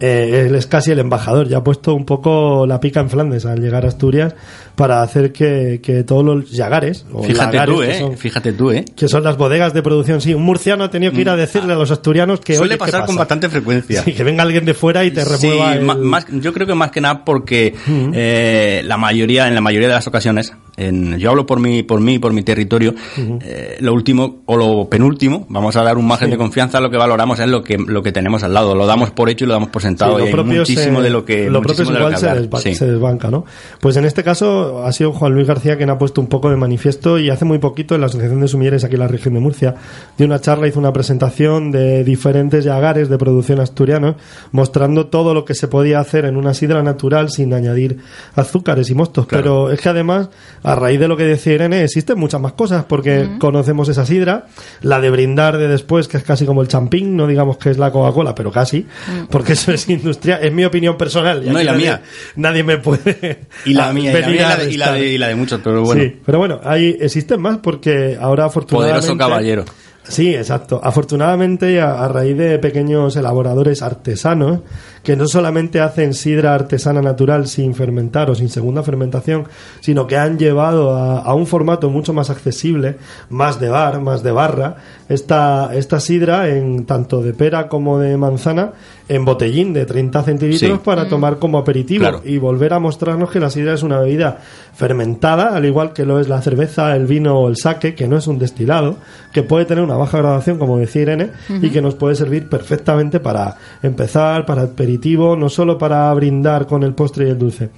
Eh, 0.00 0.44
él 0.46 0.54
es 0.54 0.66
casi 0.66 0.92
el 0.92 1.00
embajador, 1.00 1.48
ya 1.48 1.56
ha 1.58 1.64
puesto 1.64 1.92
un 1.94 2.04
poco 2.04 2.66
la 2.66 2.78
pica 2.78 3.00
en 3.00 3.10
Flandes 3.10 3.44
al 3.46 3.60
llegar 3.60 3.84
a 3.84 3.88
Asturias 3.88 4.34
para 4.76 5.02
hacer 5.02 5.32
que, 5.32 5.80
que 5.82 6.04
todos 6.04 6.24
los 6.24 6.52
yagares, 6.52 7.04
o 7.12 7.22
Fíjate 7.24 7.56
lagares 7.56 7.74
tú, 7.74 7.80
que 7.82 7.90
¿eh? 7.90 7.98
son- 7.98 8.16
Fíjate 8.16 8.52
tú, 8.52 8.70
¿eh? 8.70 8.84
que 8.96 9.08
son 9.08 9.24
las 9.24 9.36
bodegas 9.36 9.74
de 9.74 9.82
producción. 9.82 10.20
Sí, 10.20 10.34
un 10.34 10.44
murciano 10.44 10.84
ha 10.84 10.90
tenido 10.90 11.10
que 11.12 11.20
ir 11.22 11.28
a 11.28 11.34
decirle 11.36 11.72
a 11.72 11.76
los 11.76 11.90
asturianos 11.90 12.38
que 12.40 12.54
Suele 12.54 12.74
oye, 12.74 12.78
¿qué 12.78 12.92
pasar 12.92 13.06
con 13.06 13.16
bastante 13.16 13.48
frecuencia. 13.48 14.02
Sí, 14.04 14.12
que 14.12 14.22
venga 14.22 14.44
alguien 14.44 14.64
de 14.64 14.74
fuera 14.74 15.04
y 15.04 15.10
te 15.10 15.24
Sí, 15.24 15.30
remueva 15.48 15.74
el- 15.74 15.84
ma- 15.84 15.94
más, 15.96 16.26
yo 16.30 16.52
creo 16.52 16.66
que 16.68 16.74
más 16.74 16.92
que 16.92 17.00
nada 17.00 17.24
porque 17.24 17.74
eh, 18.12 18.82
la 18.84 18.96
mayoría, 18.98 19.48
en 19.48 19.54
la 19.56 19.60
mayoría 19.60 19.88
de 19.88 19.94
las 19.94 20.06
ocasiones, 20.06 20.52
en, 20.78 21.18
yo 21.18 21.30
hablo 21.30 21.44
por 21.44 21.60
mi, 21.60 21.82
por 21.82 22.00
mí, 22.00 22.18
por 22.18 22.32
mi 22.32 22.42
territorio, 22.42 22.94
eh, 23.40 23.76
lo 23.80 23.92
último 23.92 24.42
o 24.46 24.56
lo 24.56 24.88
penúltimo, 24.88 25.44
vamos 25.48 25.76
a 25.76 25.82
dar 25.82 25.98
un 25.98 26.06
margen 26.06 26.30
de 26.30 26.36
confianza, 26.38 26.80
lo 26.80 26.90
que 26.90 26.96
valoramos 26.96 27.38
es 27.40 27.48
lo 27.48 27.62
que, 27.62 27.76
lo 27.78 28.02
que 28.02 28.12
tenemos 28.12 28.42
al 28.42 28.54
lado, 28.54 28.74
lo 28.74 28.86
damos 28.86 29.10
por 29.10 29.28
hecho 29.28 29.44
y 29.44 29.48
lo 29.48 29.54
damos 29.54 29.70
por 29.70 29.82
Sí, 29.82 29.88
sentado. 29.88 30.18
lo 30.18 30.24
y 30.24 30.28
hay 30.28 30.34
muchísimo 30.44 30.98
se- 30.98 31.04
de 31.04 31.10
lo 31.10 31.24
que, 31.24 31.50
lo 31.50 31.60
propio 31.60 31.84
muchísimo 31.84 31.92
de 31.92 31.98
lo 31.98 32.06
igual 32.08 32.20
se, 32.20 32.26
desba- 32.28 32.60
Sí. 32.60 32.74
se 32.74 32.86
desbanca, 32.86 33.30
¿no? 33.30 33.44
Pues 33.80 33.96
en 33.96 34.04
este 34.04 34.22
caso 34.22 34.84
ha 34.84 34.92
sido 34.92 35.12
Juan 35.12 35.32
Luis 35.34 35.46
García 35.46 35.76
quien 35.76 35.90
ha 35.90 35.98
puesto 35.98 36.20
un 36.20 36.28
poco 36.28 36.48
de 36.50 36.56
manifiesto 36.56 37.18
y 37.18 37.30
hace 37.30 37.44
muy 37.44 37.58
poquito 37.58 37.94
en 37.94 38.00
la 38.00 38.06
Asociación 38.06 38.40
de 38.40 38.48
Sumilleres 38.48 38.84
aquí 38.84 38.94
en 38.94 39.00
la 39.00 39.08
región 39.08 39.34
de 39.34 39.40
Murcia 39.40 39.74
dio 40.16 40.26
una 40.26 40.40
charla, 40.40 40.68
hizo 40.68 40.78
una 40.78 40.92
presentación 40.92 41.70
de 41.70 42.04
diferentes 42.04 42.64
yagares 42.64 43.08
de 43.08 43.18
producción 43.18 43.60
asturiano 43.60 44.16
mostrando 44.52 45.06
todo 45.06 45.34
lo 45.34 45.44
que 45.44 45.54
se 45.54 45.68
podía 45.68 45.98
hacer 46.00 46.24
en 46.24 46.36
una 46.36 46.54
sidra 46.54 46.82
natural 46.82 47.30
sin 47.30 47.52
añadir 47.54 47.98
azúcares 48.34 48.90
y 48.90 48.94
mostos. 48.94 49.26
Pero 49.28 49.70
es 49.70 49.80
que 49.80 49.88
además, 49.88 50.28
a 50.70 50.74
raíz 50.74 51.00
de 51.00 51.08
lo 51.08 51.16
que 51.16 51.24
decía 51.24 51.54
Irene, 51.54 51.82
existen 51.84 52.18
muchas 52.18 52.40
más 52.40 52.52
cosas 52.52 52.84
porque 52.84 53.28
conocemos 53.38 53.88
esa 53.88 54.04
sidra, 54.04 54.46
la 54.82 55.00
de 55.00 55.10
brindar 55.10 55.56
de 55.58 55.68
después, 55.68 56.08
que 56.08 56.16
es 56.18 56.22
casi 56.24 56.44
como 56.46 56.62
el 56.62 56.68
champín, 56.68 57.16
no 57.16 57.26
digamos 57.26 57.56
que 57.58 57.70
es 57.70 57.78
la 57.78 57.90
Coca-Cola, 57.90 58.34
pero 58.34 58.50
casi, 58.52 58.86
porque 59.30 59.54
eso 59.54 59.72
es 59.72 59.88
industria, 59.88 60.36
es 60.36 60.52
mi 60.52 60.64
opinión 60.64 60.96
personal. 60.96 61.42
No, 61.50 61.60
y 61.60 61.64
la 61.64 61.72
nadie- 61.72 61.76
mía. 61.78 62.02
Nadie 62.36 62.62
me 62.64 62.78
puede. 62.78 63.40
Y 63.64 63.72
la 63.74 63.92
mía, 63.94 64.10
y 64.10 64.20
la, 64.20 64.28
mía, 64.28 64.56
y 64.60 64.66
de, 64.66 64.72
y 64.72 64.76
la 64.76 64.92
de- 64.92 65.08
y 65.08 65.18
la 65.18 65.28
de 65.28 65.34
muchos, 65.36 65.60
pero 65.62 65.82
bueno. 65.82 66.02
Sí, 66.02 66.16
pero 66.24 66.38
bueno, 66.38 66.60
hay, 66.64 66.96
existen 67.00 67.40
más 67.40 67.58
porque 67.58 68.16
ahora 68.20 68.44
afortunadamente... 68.44 69.00
Poderoso 69.06 69.18
caballero. 69.18 69.64
Sí, 70.08 70.34
exacto. 70.34 70.80
Afortunadamente, 70.82 71.80
a, 71.80 72.02
a 72.04 72.08
raíz 72.08 72.36
de 72.36 72.58
pequeños 72.58 73.14
elaboradores 73.16 73.82
artesanos 73.82 74.60
que 75.02 75.16
no 75.16 75.26
solamente 75.28 75.80
hacen 75.80 76.12
sidra 76.12 76.54
artesana 76.54 77.00
natural 77.00 77.46
sin 77.46 77.74
fermentar 77.74 78.30
o 78.30 78.34
sin 78.34 78.48
segunda 78.48 78.82
fermentación, 78.82 79.44
sino 79.80 80.06
que 80.06 80.16
han 80.16 80.38
llevado 80.38 80.94
a, 80.96 81.20
a 81.20 81.34
un 81.34 81.46
formato 81.46 81.88
mucho 81.88 82.12
más 82.12 82.30
accesible, 82.30 82.96
más 83.30 83.60
de 83.60 83.68
bar, 83.68 84.00
más 84.00 84.22
de 84.22 84.32
barra, 84.32 84.76
esta, 85.08 85.70
esta 85.74 86.00
sidra 86.00 86.48
en 86.48 86.84
tanto 86.84 87.22
de 87.22 87.32
pera 87.32 87.68
como 87.68 87.98
de 87.98 88.16
manzana 88.16 88.72
en 89.08 89.24
botellín 89.24 89.72
de 89.72 89.86
30 89.86 90.22
centilitros 90.22 90.70
Sí. 90.72 90.80
para 90.84 91.08
tomar 91.08 91.38
como 91.38 91.56
aperitivo 91.58 92.00
Claro. 92.02 92.20
y 92.24 92.36
volver 92.38 92.74
a 92.74 92.78
mostrarnos 92.78 93.30
que 93.30 93.40
la 93.40 93.48
sidra 93.48 93.72
es 93.74 93.82
una 93.82 94.00
bebida 94.00 94.38
fermentada, 94.74 95.54
al 95.56 95.64
igual 95.64 95.92
que 95.92 96.04
lo 96.04 96.20
es 96.20 96.28
la 96.28 96.40
cerveza, 96.42 96.94
el 96.94 97.06
vino 97.06 97.38
o 97.38 97.48
el 97.48 97.56
sake, 97.56 97.94
que 97.94 98.06
no 98.08 98.16
es 98.18 98.26
un 98.26 98.38
destilado, 98.38 98.96
que 99.32 99.42
puede 99.42 99.64
tener 99.64 99.82
una 99.82 99.96
baja 99.98 100.18
graduación, 100.18 100.58
como 100.58 100.78
decía 100.78 101.02
Irene, 101.02 101.30
y 101.62 101.70
que 101.70 101.82
nos 101.82 101.94
puede 101.94 102.14
servir 102.14 102.48
perfectamente 102.48 103.20
para 103.20 103.56
empezar, 103.82 104.46
para 104.46 104.62
aperitivo, 104.62 105.36
no 105.36 105.48
solo 105.48 105.76
para 105.78 106.12
brindar 106.14 106.66
con 106.66 106.82
el 106.82 106.94
postre 106.94 107.26
y 107.26 107.30
el 107.30 107.38
dulce. 107.38 107.68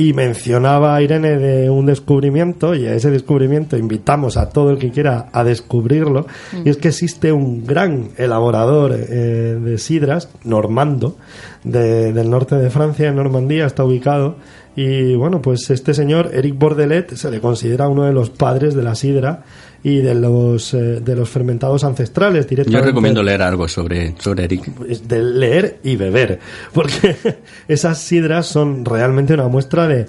Y 0.00 0.12
mencionaba 0.12 1.02
Irene 1.02 1.38
de 1.38 1.68
un 1.70 1.86
descubrimiento, 1.86 2.72
y 2.76 2.86
a 2.86 2.94
ese 2.94 3.10
descubrimiento 3.10 3.76
invitamos 3.76 4.36
a 4.36 4.48
todo 4.48 4.70
el 4.70 4.78
que 4.78 4.92
quiera 4.92 5.26
a 5.32 5.42
descubrirlo, 5.42 6.26
y 6.64 6.68
es 6.68 6.76
que 6.76 6.88
existe 6.88 7.32
un 7.32 7.66
gran 7.66 8.10
elaborador 8.16 8.92
eh, 8.94 9.58
de 9.60 9.76
sidras, 9.78 10.28
normando, 10.44 11.16
de- 11.64 12.12
del 12.12 12.30
norte 12.30 12.54
de 12.54 12.70
Francia, 12.70 13.08
en 13.08 13.16
Normandía, 13.16 13.66
está 13.66 13.82
ubicado. 13.84 14.36
Y 14.76 15.16
bueno, 15.16 15.42
pues 15.42 15.68
este 15.70 15.92
señor, 15.92 16.30
Eric 16.32 16.56
Bordelet, 16.56 17.16
se 17.16 17.32
le 17.32 17.40
considera 17.40 17.88
uno 17.88 18.04
de 18.04 18.12
los 18.12 18.30
padres 18.30 18.74
de 18.76 18.84
la 18.84 18.94
sidra 18.94 19.42
y 19.82 19.98
de 19.98 20.14
los, 20.14 20.74
eh, 20.74 21.00
de 21.00 21.14
los 21.16 21.28
fermentados 21.28 21.84
ancestrales 21.84 22.44
Yo 22.44 22.50
directamente 22.50 22.86
recomiendo 22.86 23.22
leer 23.22 23.42
algo 23.42 23.68
sobre, 23.68 24.14
sobre 24.18 24.44
Eric. 24.44 24.64
de 25.06 25.22
leer 25.22 25.78
y 25.84 25.96
beber, 25.96 26.40
porque 26.72 27.16
esas 27.68 27.98
sidras 27.98 28.46
son 28.46 28.84
realmente 28.84 29.34
una 29.34 29.48
muestra 29.48 29.86
de, 29.86 30.06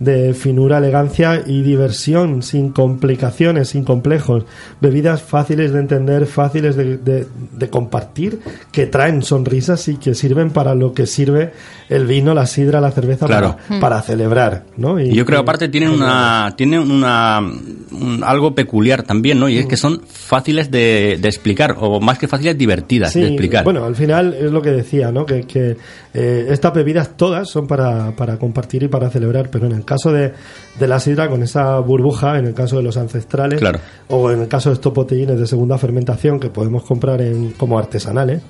de 0.00 0.34
finura, 0.34 0.78
elegancia 0.78 1.42
y 1.46 1.62
diversión, 1.62 2.42
sin 2.42 2.70
complicaciones, 2.70 3.68
sin 3.68 3.84
complejos, 3.84 4.44
bebidas 4.80 5.22
fáciles 5.22 5.72
de 5.72 5.78
entender, 5.78 6.26
fáciles 6.26 6.74
de, 6.74 6.96
de- 6.98 7.26
de 7.52 7.70
compartir, 7.70 8.40
que 8.72 8.86
traen 8.86 9.22
sonrisas 9.22 9.86
y 9.86 9.96
que 9.98 10.14
sirven 10.16 10.50
para 10.50 10.74
lo 10.74 10.92
que 10.92 11.06
sirve 11.06 11.52
el 11.94 12.06
vino, 12.06 12.34
la 12.34 12.46
sidra, 12.46 12.80
la 12.80 12.90
cerveza 12.90 13.26
Claro. 13.26 13.56
para, 13.68 13.80
para 13.80 14.02
celebrar, 14.02 14.64
¿no? 14.76 14.98
Y 15.00 15.12
yo 15.14 15.24
creo 15.24 15.38
que 15.38 15.42
aparte 15.42 15.68
tienen 15.68 15.90
una, 15.90 16.54
tienen 16.56 16.80
una, 16.90 17.40
un- 17.40 18.22
algo 18.24 18.54
peculiar 18.54 19.02
también, 19.02 19.38
¿no? 19.38 19.48
Y 19.48 19.58
es 19.58 19.66
que 19.66 19.76
son 19.76 20.00
fáciles 20.06 20.70
de, 20.70 21.18
de 21.20 21.28
explicar, 21.28 21.76
o 21.78 22.00
más 22.00 22.18
que 22.18 22.28
fáciles, 22.28 22.56
divertidas 22.56 23.14
de 23.14 23.26
explicar. 23.28 23.64
Bueno, 23.64 23.84
al 23.84 23.94
final 23.96 24.34
es 24.34 24.50
lo 24.50 24.62
que 24.62 24.70
decía, 24.70 25.12
¿no? 25.12 25.26
Que, 25.26 25.42
que, 25.42 25.76
eh, 26.14 26.46
estas 26.50 26.72
bebidas 26.74 27.16
todas 27.16 27.48
son 27.48 27.66
para, 27.66 28.12
para 28.16 28.38
compartir 28.38 28.82
y 28.82 28.88
para 28.88 29.10
celebrar, 29.10 29.48
pero 29.50 29.66
en 29.66 29.72
el 29.72 29.84
caso 29.84 30.12
de, 30.12 30.32
de 30.78 30.88
la 30.88 30.98
sidra 31.00 31.28
con 31.28 31.42
esa 31.42 31.78
burbuja, 31.80 32.38
en 32.38 32.46
el 32.46 32.54
caso 32.54 32.76
de 32.76 32.82
los 32.82 32.96
ancestrales, 32.96 33.60
Claro. 33.60 33.78
o 34.08 34.30
en 34.30 34.40
el 34.42 34.48
caso 34.48 34.70
de 34.70 34.74
estos 34.74 34.92
botellines 34.92 35.38
de 35.38 35.46
segunda 35.46 35.78
fermentación 35.78 36.38
que 36.40 36.48
podemos 36.50 36.82
comprar 36.84 37.20
en, 37.20 37.50
como 37.52 37.78
artesanales, 37.78 38.40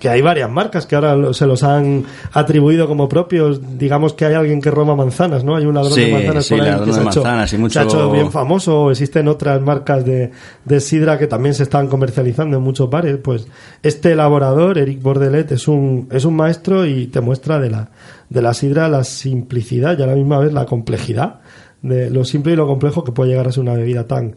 que 0.00 0.08
hay 0.08 0.22
varias 0.22 0.50
marcas 0.50 0.86
que 0.86 0.96
ahora 0.96 1.32
se 1.34 1.46
los 1.46 1.62
han 1.62 2.04
atribuido 2.32 2.88
como 2.88 3.08
propios. 3.08 3.60
Digamos 3.78 4.14
que 4.14 4.24
hay 4.24 4.34
alguien 4.34 4.60
que 4.60 4.70
roba 4.70 4.96
manzanas, 4.96 5.44
¿no? 5.44 5.54
Hay 5.54 5.66
un 5.66 5.74
ladrón 5.74 5.92
Sí, 5.92 6.06
de 6.06 6.12
manzanas 6.12 6.46
sí, 6.46 6.54
por 6.56 6.64
ahí 6.66 6.78
que 6.80 6.92
se, 6.92 7.00
hecho, 7.00 7.04
manzanas 7.04 7.52
y 7.52 7.58
mucho- 7.58 7.72
se 7.74 7.78
ha 7.78 7.82
hecho 7.84 8.10
bien 8.10 8.32
famoso. 8.32 8.90
Existen 8.90 9.28
otras 9.28 9.60
marcas 9.60 10.04
de, 10.04 10.32
de 10.64 10.80
sidra 10.80 11.18
que 11.18 11.26
también 11.28 11.54
se 11.54 11.62
están 11.62 11.86
comercializando 11.86 12.56
en 12.56 12.62
muchos 12.62 12.88
bares. 12.90 13.18
Pues 13.22 13.46
este 13.82 14.12
elaborador, 14.12 14.78
Eric 14.78 15.00
Bordelet, 15.02 15.52
es 15.52 15.68
un, 15.68 16.08
es 16.10 16.24
un 16.24 16.34
maestro 16.34 16.86
y 16.86 17.06
te 17.08 17.20
muestra 17.20 17.60
de 17.60 17.70
la, 17.70 17.90
de 18.30 18.42
la 18.42 18.54
sidra 18.54 18.88
la 18.88 19.04
simplicidad 19.04 19.98
y 19.98 20.02
a 20.02 20.06
la 20.06 20.14
misma 20.14 20.38
vez 20.38 20.52
la 20.52 20.64
complejidad 20.66 21.40
de 21.82 22.10
lo 22.10 22.24
simple 22.24 22.52
y 22.52 22.56
lo 22.56 22.66
complejo 22.66 23.04
que 23.04 23.12
puede 23.12 23.30
llegar 23.30 23.48
a 23.48 23.52
ser 23.52 23.62
una 23.62 23.72
bebida 23.74 24.06
tan 24.06 24.36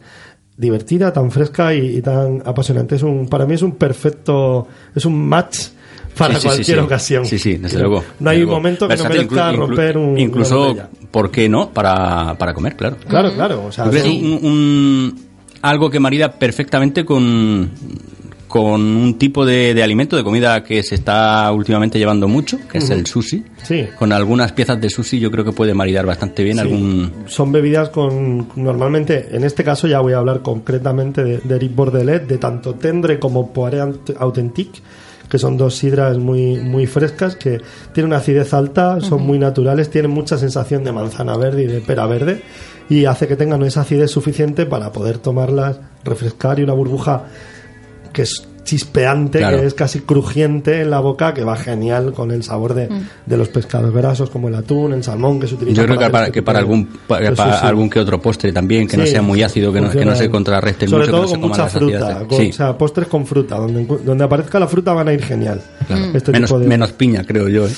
divertida, 0.57 1.12
tan 1.13 1.31
fresca 1.31 1.74
y, 1.74 1.98
y 1.98 2.01
tan 2.01 2.41
apasionante. 2.45 2.95
Es 2.95 3.03
un, 3.03 3.27
para 3.27 3.45
mí 3.45 3.53
es 3.55 3.62
un 3.62 3.74
perfecto, 3.74 4.67
es 4.95 5.05
un 5.05 5.27
match 5.27 5.57
para 6.17 6.36
Sí, 6.36 6.41
sí, 6.41 6.41
sí, 6.41 6.48
cualquier 6.48 6.77
sí. 6.77 6.83
ocasión. 6.83 7.25
Sí, 7.25 7.39
sí, 7.39 7.55
desde 7.55 7.79
luego. 7.79 8.03
No 8.19 8.29
hay 8.29 8.43
un 8.43 8.50
momento 8.50 8.88
que 8.88 8.95
no 8.95 9.03
Versátil, 9.03 9.17
merezca 9.29 9.51
inclu- 9.51 9.55
inclu- 9.55 9.67
romper 9.67 9.98
un, 9.98 10.19
Incluso. 10.19 10.75
¿por 11.10 11.31
qué 11.31 11.50
no? 11.50 11.69
Para, 11.72 12.36
para 12.38 12.53
comer, 12.53 12.75
claro. 12.75 12.98
Claro, 13.07 13.33
claro. 13.33 13.65
O 13.65 13.72
sea, 13.72 13.86
un, 13.86 14.39
un- 14.43 15.25
algo 15.63 15.89
que 15.89 16.00
marida 16.00 16.31
perfectamente 16.33 17.03
con, 17.03 17.72
con 18.53 18.81
un 18.81 19.17
tipo 19.17 19.48
de, 19.48 19.74
de 19.74 19.81
alimento, 19.81 20.15
de 20.15 20.24
comida 20.24 20.63
que 20.63 20.83
se 20.83 20.93
está 20.93 21.51
últimamente 21.51 21.98
llevando 21.98 22.27
mucho, 22.27 22.60
que 22.72 22.77
es 22.77 22.89
el 22.91 23.07
sushi. 23.07 23.43
Sí. 23.63 23.88
Con 23.98 24.12
algunas 24.13 24.51
piezas 24.51 24.79
de 24.79 24.91
sushi 24.91 25.19
yo 25.19 25.31
creo 25.31 25.43
que 25.43 25.53
puede 25.53 25.74
maridar 25.74 26.05
bastante 26.05 26.43
bien 26.43 26.57
Sí. 26.57 26.62
algún... 26.62 27.12
Son 27.25 27.51
bebidas 27.51 27.89
con, 27.89 28.50
normalmente, 28.55 29.29
en 29.36 29.43
este 29.43 29.63
caso 29.63 29.88
ya 29.88 30.01
voy 30.01 30.13
a 30.13 30.19
hablar 30.19 30.43
concretamente 30.43 31.24
de, 31.24 31.39
de 31.39 31.55
Eric 31.55 31.74
Bordelet, 31.74 32.27
de 32.27 32.38
tanto 32.38 32.75
Tendre 32.75 33.17
como 33.17 33.51
Poiré 33.51 33.81
Aut- 33.81 34.15
Authentique, 34.19 34.81
que 35.27 35.39
son 35.39 35.57
dos 35.57 35.74
sidras 35.75 36.19
muy, 36.19 36.57
muy 36.57 36.86
frescas, 36.86 37.36
que 37.36 37.60
tienen 37.91 38.12
una 38.12 38.17
acidez 38.17 38.53
alta, 38.53 39.01
son 39.01 39.24
muy 39.24 39.39
naturales, 39.39 39.89
tienen 39.89 40.12
mucha 40.12 40.38
sensación 40.38 40.83
de 40.83 40.91
manzana 40.91 41.36
verde 41.38 41.63
y 41.63 41.65
de 41.67 41.81
pera 41.81 42.05
verde, 42.05 42.43
y 42.88 43.05
hace 43.05 43.27
que 43.27 43.36
tengan 43.36 43.63
esa 43.63 43.81
acidez 43.81 44.12
suficiente 44.12 44.67
para 44.67 44.91
poder 44.91 45.17
tomarlas, 45.17 45.79
refrescar 46.03 46.60
y 46.60 46.63
una 46.63 46.74
burbuja 46.74 47.24
que 48.13 48.22
es 48.22 48.48
chispeante, 48.63 49.39
Claro. 49.39 49.60
que 49.60 49.65
es 49.67 49.74
casi 49.74 50.00
crujiente 50.00 50.79
en 50.82 50.89
la 50.89 51.01
boca, 51.01 51.34
que 51.34 51.43
va 51.43 51.58
genial 51.58 52.13
con 52.13 52.32
el 52.32 52.43
sabor 52.43 52.74
de, 52.74 52.88
de 53.25 53.38
los 53.38 53.50
pescados 53.50 53.93
grasos 53.93 54.29
como 54.29 54.48
el 54.48 54.55
atún, 54.55 54.93
el 54.93 55.03
salmón 55.03 55.38
que 55.41 55.48
se 55.48 55.55
utiliza 55.55 55.82
Yo 55.82 55.86
creo 55.86 55.98
que 55.98 56.03
hacer 56.05 56.12
para, 56.13 56.25
este 56.27 56.34
que 56.39 56.43
para 56.43 56.60
algún 56.60 56.86
para 57.05 57.34
que 57.89 58.00
otro 58.00 58.22
postre 58.22 58.53
también, 58.53 58.88
que 58.88 58.96
no 58.96 59.05
sea 59.05 59.22
muy 59.22 59.43
ácido, 59.43 59.74
que 59.74 59.82
no, 59.82 59.89
que 59.89 60.05
no 60.05 60.15
se 60.15 60.29
contrarreste 60.29 60.88
Sobre 60.88 61.08
mucho, 61.08 61.12
todo 61.12 61.22
que 61.22 61.25
no 61.25 61.27
se 61.27 61.34
con 61.34 61.41
coma 61.51 61.63
mucha 61.65 61.70
fruta, 61.77 62.25
con- 62.27 62.38
Sí. 62.38 62.50
o 62.50 62.53
sea, 62.53 62.77
postres 62.77 63.08
con 63.10 63.25
fruta, 63.25 63.58
donde, 63.58 64.24
aparezca 64.24 64.60
la 64.60 64.67
fruta 64.67 64.93
van 64.93 65.10
a 65.10 65.13
ir 65.13 65.22
genial. 65.24 65.62
Claro. 65.86 66.05
Este 66.13 66.32
menos, 66.32 66.50
tipo 66.50 66.60
de- 66.60 66.67
menos 66.67 66.91
piña, 66.93 67.25
creo 67.25 67.50
yo. 67.50 67.67
¿eh? 67.67 67.72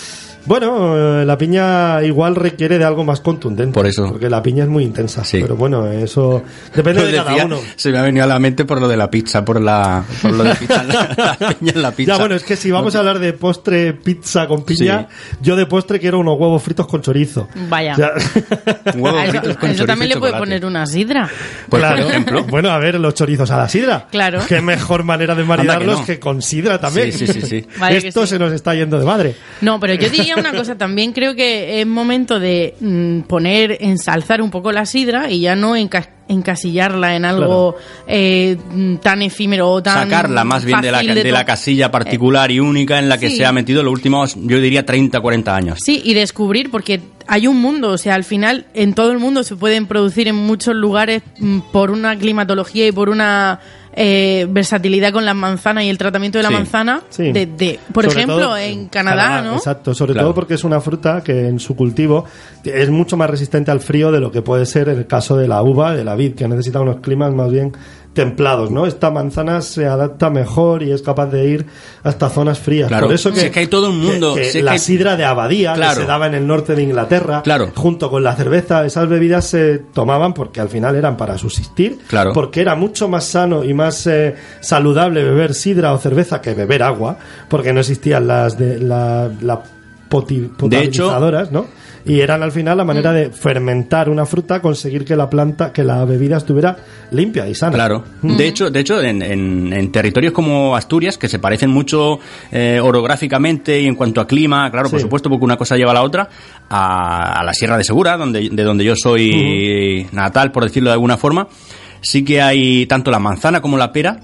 Bueno, 0.45 1.21
eh, 1.21 1.25
la 1.25 1.37
piña 1.37 2.03
igual 2.03 2.35
requiere 2.35 2.77
de 2.77 2.85
algo 2.85 3.03
más 3.03 3.19
contundente. 3.19 3.73
Por 3.73 3.87
eso. 3.87 4.07
Porque 4.09 4.29
la 4.29 4.43
piña 4.43 4.63
es 4.63 4.69
muy 4.69 4.83
intensa. 4.83 5.23
Sí. 5.23 5.39
Pero 5.41 5.55
bueno, 5.55 5.87
eso 5.87 6.43
depende 6.73 7.05
de 7.05 7.11
cada 7.17 7.29
decía, 7.31 7.45
uno. 7.45 7.59
Se 7.75 7.91
me 7.91 7.97
ha 7.97 8.03
venido 8.03 8.23
a 8.23 8.27
la 8.27 8.37
mente 8.39 8.63
por 8.65 8.79
lo 8.79 8.87
de 8.87 8.95
la 8.95 9.09
pizza, 9.09 9.43
por 9.43 9.59
la 9.59 10.03
por 10.21 10.31
lo 10.31 10.43
de 10.43 10.55
pizza, 10.59 10.83
la, 10.83 11.35
la 11.39 11.49
piña 11.49 11.71
en 11.75 11.81
la 11.81 11.91
pizza. 11.91 12.13
Ya, 12.13 12.19
bueno, 12.19 12.35
es 12.35 12.43
que 12.43 12.55
si 12.55 12.69
vamos 12.69 12.95
a 12.95 12.99
hablar 12.99 13.19
de 13.19 13.33
postre 13.33 13.93
pizza 13.93 14.47
con 14.47 14.63
piña, 14.63 15.07
yo 15.41 15.55
de 15.55 15.65
postre 15.65 15.99
quiero 15.99 16.19
unos 16.19 16.39
huevos 16.39 16.61
fritos 16.61 16.85
con 16.87 17.01
chorizo. 17.01 17.47
Vaya. 17.67 17.93
O 17.93 17.95
sea, 17.95 18.11
Huevos 18.95 19.29
fritos 19.29 19.57
con 19.57 19.69
eso 19.71 19.77
chorizo 19.79 19.85
también 19.85 20.09
le 20.09 20.17
puede 20.17 20.33
poner 20.33 20.65
una 20.65 20.85
sidra. 20.85 21.27
Pues, 21.69 21.81
claro. 21.81 22.03
por 22.03 22.11
ejemplo. 22.11 22.43
Bueno, 22.43 22.69
a 22.69 22.77
ver, 22.77 22.99
los 22.99 23.15
chorizos 23.15 23.49
a 23.49 23.57
la 23.57 23.67
sidra. 23.67 24.07
Claro. 24.11 24.41
Qué 24.47 24.61
mejor 24.61 25.03
manera 25.03 25.33
de 25.33 25.41
que 25.41 25.47
maridarlos 25.47 25.99
no. 26.01 26.05
que, 26.05 26.19
con 26.19 26.41
sidra 26.41 26.79
también. 26.79 27.11
Sí, 27.11 27.25
sí, 27.25 27.33
sí, 27.33 27.41
sí. 27.41 27.67
Vale 27.79 27.99
que 27.99 28.09
Esto 28.09 28.21
sí. 28.21 28.27
se 28.27 28.39
nos 28.39 28.53
está 28.53 28.75
yendo 28.75 28.99
de 28.99 29.05
madre. 29.05 29.35
No, 29.61 29.79
pero 29.79 29.95
yo 29.95 30.09
diría 30.09 30.34
una 30.37 30.53
cosa, 30.53 30.77
también 30.77 31.11
creo 31.13 31.35
que 31.35 31.81
es 31.81 31.87
momento 31.87 32.39
de 32.39 32.75
mm, 32.79 33.21
poner, 33.21 33.77
ensalzar 33.81 34.41
un 34.41 34.51
poco 34.51 34.71
la 34.71 34.85
sidra 34.85 35.29
y 35.31 35.41
ya 35.41 35.55
no 35.55 35.75
enca- 35.75 36.09
encasillarla 36.27 37.15
en 37.15 37.25
algo 37.25 37.75
eh, 38.07 38.57
mm, 38.71 38.95
tan 38.97 39.21
efímero 39.21 39.69
o 39.69 39.83
tan 39.83 40.09
Sacarla 40.09 40.43
más 40.43 40.65
bien 40.65 40.81
de 40.81 40.91
la, 40.91 40.97
fácil 40.99 41.15
de 41.15 41.31
la 41.31 41.45
casilla 41.45 41.91
particular 41.91 42.51
y 42.51 42.59
única 42.59 42.97
en 42.99 43.09
la 43.09 43.17
que 43.17 43.29
sí. 43.29 43.37
se 43.37 43.45
ha 43.45 43.51
metido 43.51 43.83
los 43.83 43.93
últimos, 43.93 44.35
yo 44.35 44.59
diría, 44.59 44.85
30, 44.85 45.19
40 45.21 45.55
años. 45.55 45.79
Sí, 45.83 46.01
y 46.03 46.13
descubrir, 46.13 46.71
porque 46.71 47.01
hay 47.27 47.47
un 47.47 47.57
mundo, 47.61 47.89
o 47.89 47.97
sea, 47.97 48.15
al 48.15 48.23
final 48.23 48.65
en 48.73 48.93
todo 48.93 49.11
el 49.11 49.19
mundo 49.19 49.43
se 49.43 49.55
pueden 49.55 49.85
producir 49.87 50.27
en 50.27 50.35
muchos 50.35 50.75
lugares 50.75 51.21
mm, 51.39 51.59
por 51.71 51.91
una 51.91 52.15
climatología 52.17 52.87
y 52.87 52.91
por 52.91 53.09
una 53.09 53.59
eh, 53.95 54.45
versatilidad 54.49 55.13
con 55.13 55.23
las 55.25 55.35
manzanas 55.35 55.85
y 55.85 55.89
el 55.89 55.97
tratamiento 55.97 56.37
de 56.37 56.43
la 56.43 56.49
Sí. 56.49 56.55
manzana. 56.55 57.01
Sí. 57.09 57.31
De, 57.31 57.45
de- 57.45 57.79
por 57.93 58.03
Sobre 58.03 58.17
ejemplo, 58.17 58.39
todo 58.39 58.57
en 58.57 58.87
Canadá, 58.89 59.41
¿no? 59.41 59.53
Exacto, 59.55 59.93
sobre 59.93 60.13
Claro. 60.13 60.27
todo 60.27 60.35
porque 60.35 60.55
es 60.55 60.63
una 60.65 60.81
fruta 60.81 61.21
que 61.23 61.47
en 61.47 61.59
su 61.59 61.75
cultivo 61.75 62.25
es 62.63 62.89
mucho 62.89 63.15
más 63.17 63.29
resistente 63.29 63.71
al 63.71 63.79
frío 63.79 64.11
de 64.11 64.19
lo 64.19 64.31
que 64.31 64.41
puede 64.41 64.65
ser 64.65 64.89
el 64.89 65.07
caso 65.07 65.37
de 65.37 65.47
la 65.47 65.61
uva, 65.63 65.95
de 65.95 66.03
la 66.03 66.15
vid, 66.15 66.35
que 66.35 66.47
necesita 66.47 66.81
unos 66.81 66.97
climas 66.99 67.33
más 67.33 67.49
bien 67.51 67.71
templados, 68.15 68.71
¿no? 68.71 68.87
Esta 68.87 69.11
manzana 69.11 69.61
se 69.61 69.85
adapta 69.85 70.31
mejor 70.31 70.81
y 70.81 70.91
es 70.91 71.03
capaz 71.03 71.27
de 71.27 71.45
ir 71.47 71.65
hasta 72.01 72.29
zonas 72.29 72.57
frías. 72.57 72.87
Claro. 72.87 73.05
Por 73.05 73.13
eso 73.13 73.31
que, 73.31 73.41
Si 73.41 73.45
es 73.45 73.51
que 73.51 73.59
hay 73.59 73.67
todo 73.67 73.91
un 73.91 73.99
mundo, 73.99 74.33
que- 74.33 74.41
que 74.41 74.49
si 74.51 74.57
es 74.59 74.63
la 74.63 74.71
hay- 74.71 74.79
sidra 74.79 75.15
de 75.17 75.25
abadía 75.25 75.73
Claro. 75.73 75.93
que 75.95 76.01
se 76.01 76.07
daba 76.07 76.25
en 76.25 76.33
el 76.33 76.47
norte 76.47 76.73
de 76.73 76.81
Inglaterra, 76.81 77.41
Claro. 77.43 77.71
junto 77.75 78.09
con 78.09 78.23
la 78.23 78.33
cerveza, 78.35 78.85
esas 78.85 79.07
bebidas 79.07 79.45
se 79.45 79.77
tomaban 79.93 80.33
porque 80.33 80.59
al 80.61 80.69
final 80.69 80.95
eran 80.95 81.17
para 81.17 81.37
subsistir, 81.37 81.99
Claro. 82.07 82.31
porque 82.33 82.61
era 82.61 82.73
mucho 82.75 83.07
más 83.07 83.25
sano 83.25 83.63
y 83.63 83.73
más 83.75 84.07
eh, 84.07 84.33
saludable 84.61 85.23
beber 85.23 85.53
sidra 85.53 85.93
o 85.93 85.97
cerveza 85.99 86.41
que 86.41 86.53
beber 86.55 86.81
agua, 86.81 87.17
porque 87.49 87.73
no 87.73 87.81
existían 87.81 88.25
las 88.27 88.57
de 88.57 88.79
la, 88.79 89.29
la 89.41 89.61
poti- 90.09 90.39
De 90.39 90.45
hecho- 90.45 90.55
potabilizadoras, 90.57 91.51
¿no? 91.51 91.65
Y 92.07 92.19
eran 92.19 92.43
al 92.43 92.51
final 92.51 92.77
la 92.77 92.83
manera 92.85 93.11
Mm. 93.11 93.15
de 93.15 93.29
fermentar 93.31 94.09
una 94.09 94.25
fruta, 94.27 94.61
conseguir 94.61 95.03
que 95.05 95.15
la 95.15 95.27
planta, 95.27 95.73
que 95.73 95.83
la 95.83 96.05
bebida 96.05 96.37
estuviera 96.37 96.77
limpia 97.11 97.47
y 97.47 97.55
sana. 97.55 97.73
Claro. 97.73 98.03
Mm. 98.21 98.35
De 98.37 98.47
hecho, 98.47 98.69
de 98.69 98.79
hecho 98.79 99.01
en, 99.01 99.23
en- 99.23 99.73
en 99.73 99.91
territorios 99.91 100.31
como 100.31 100.75
Asturias, 100.75 101.17
que 101.17 101.27
se 101.27 101.39
parecen 101.39 101.71
mucho 101.71 102.19
eh, 102.51 102.79
orográficamente 102.81 103.81
y 103.81 103.87
en 103.87 103.95
cuanto 103.95 104.21
a 104.21 104.27
clima, 104.27 104.69
claro, 104.69 104.89
por 104.89 104.99
Sí. 104.99 105.03
supuesto, 105.03 105.29
porque 105.29 105.45
una 105.45 105.57
cosa 105.57 105.77
lleva 105.77 105.91
a 105.91 105.95
la 105.95 106.03
otra, 106.03 106.29
a, 106.69 107.39
a 107.39 107.43
la 107.43 107.53
Sierra 107.55 107.77
de 107.77 107.83
Segura, 107.83 108.17
donde, 108.17 108.49
de 108.51 108.63
donde 108.63 108.83
yo 108.85 108.95
soy 108.95 110.07
natal, 110.11 110.51
por 110.51 110.63
decirlo 110.63 110.89
de 110.89 110.93
alguna 110.93 111.17
forma, 111.17 111.47
sí 112.01 112.23
que 112.23 112.41
hay 112.41 112.85
tanto 112.85 113.09
la 113.11 113.19
manzana 113.19 113.61
como 113.61 113.77
la 113.77 113.91
pera, 113.91 114.19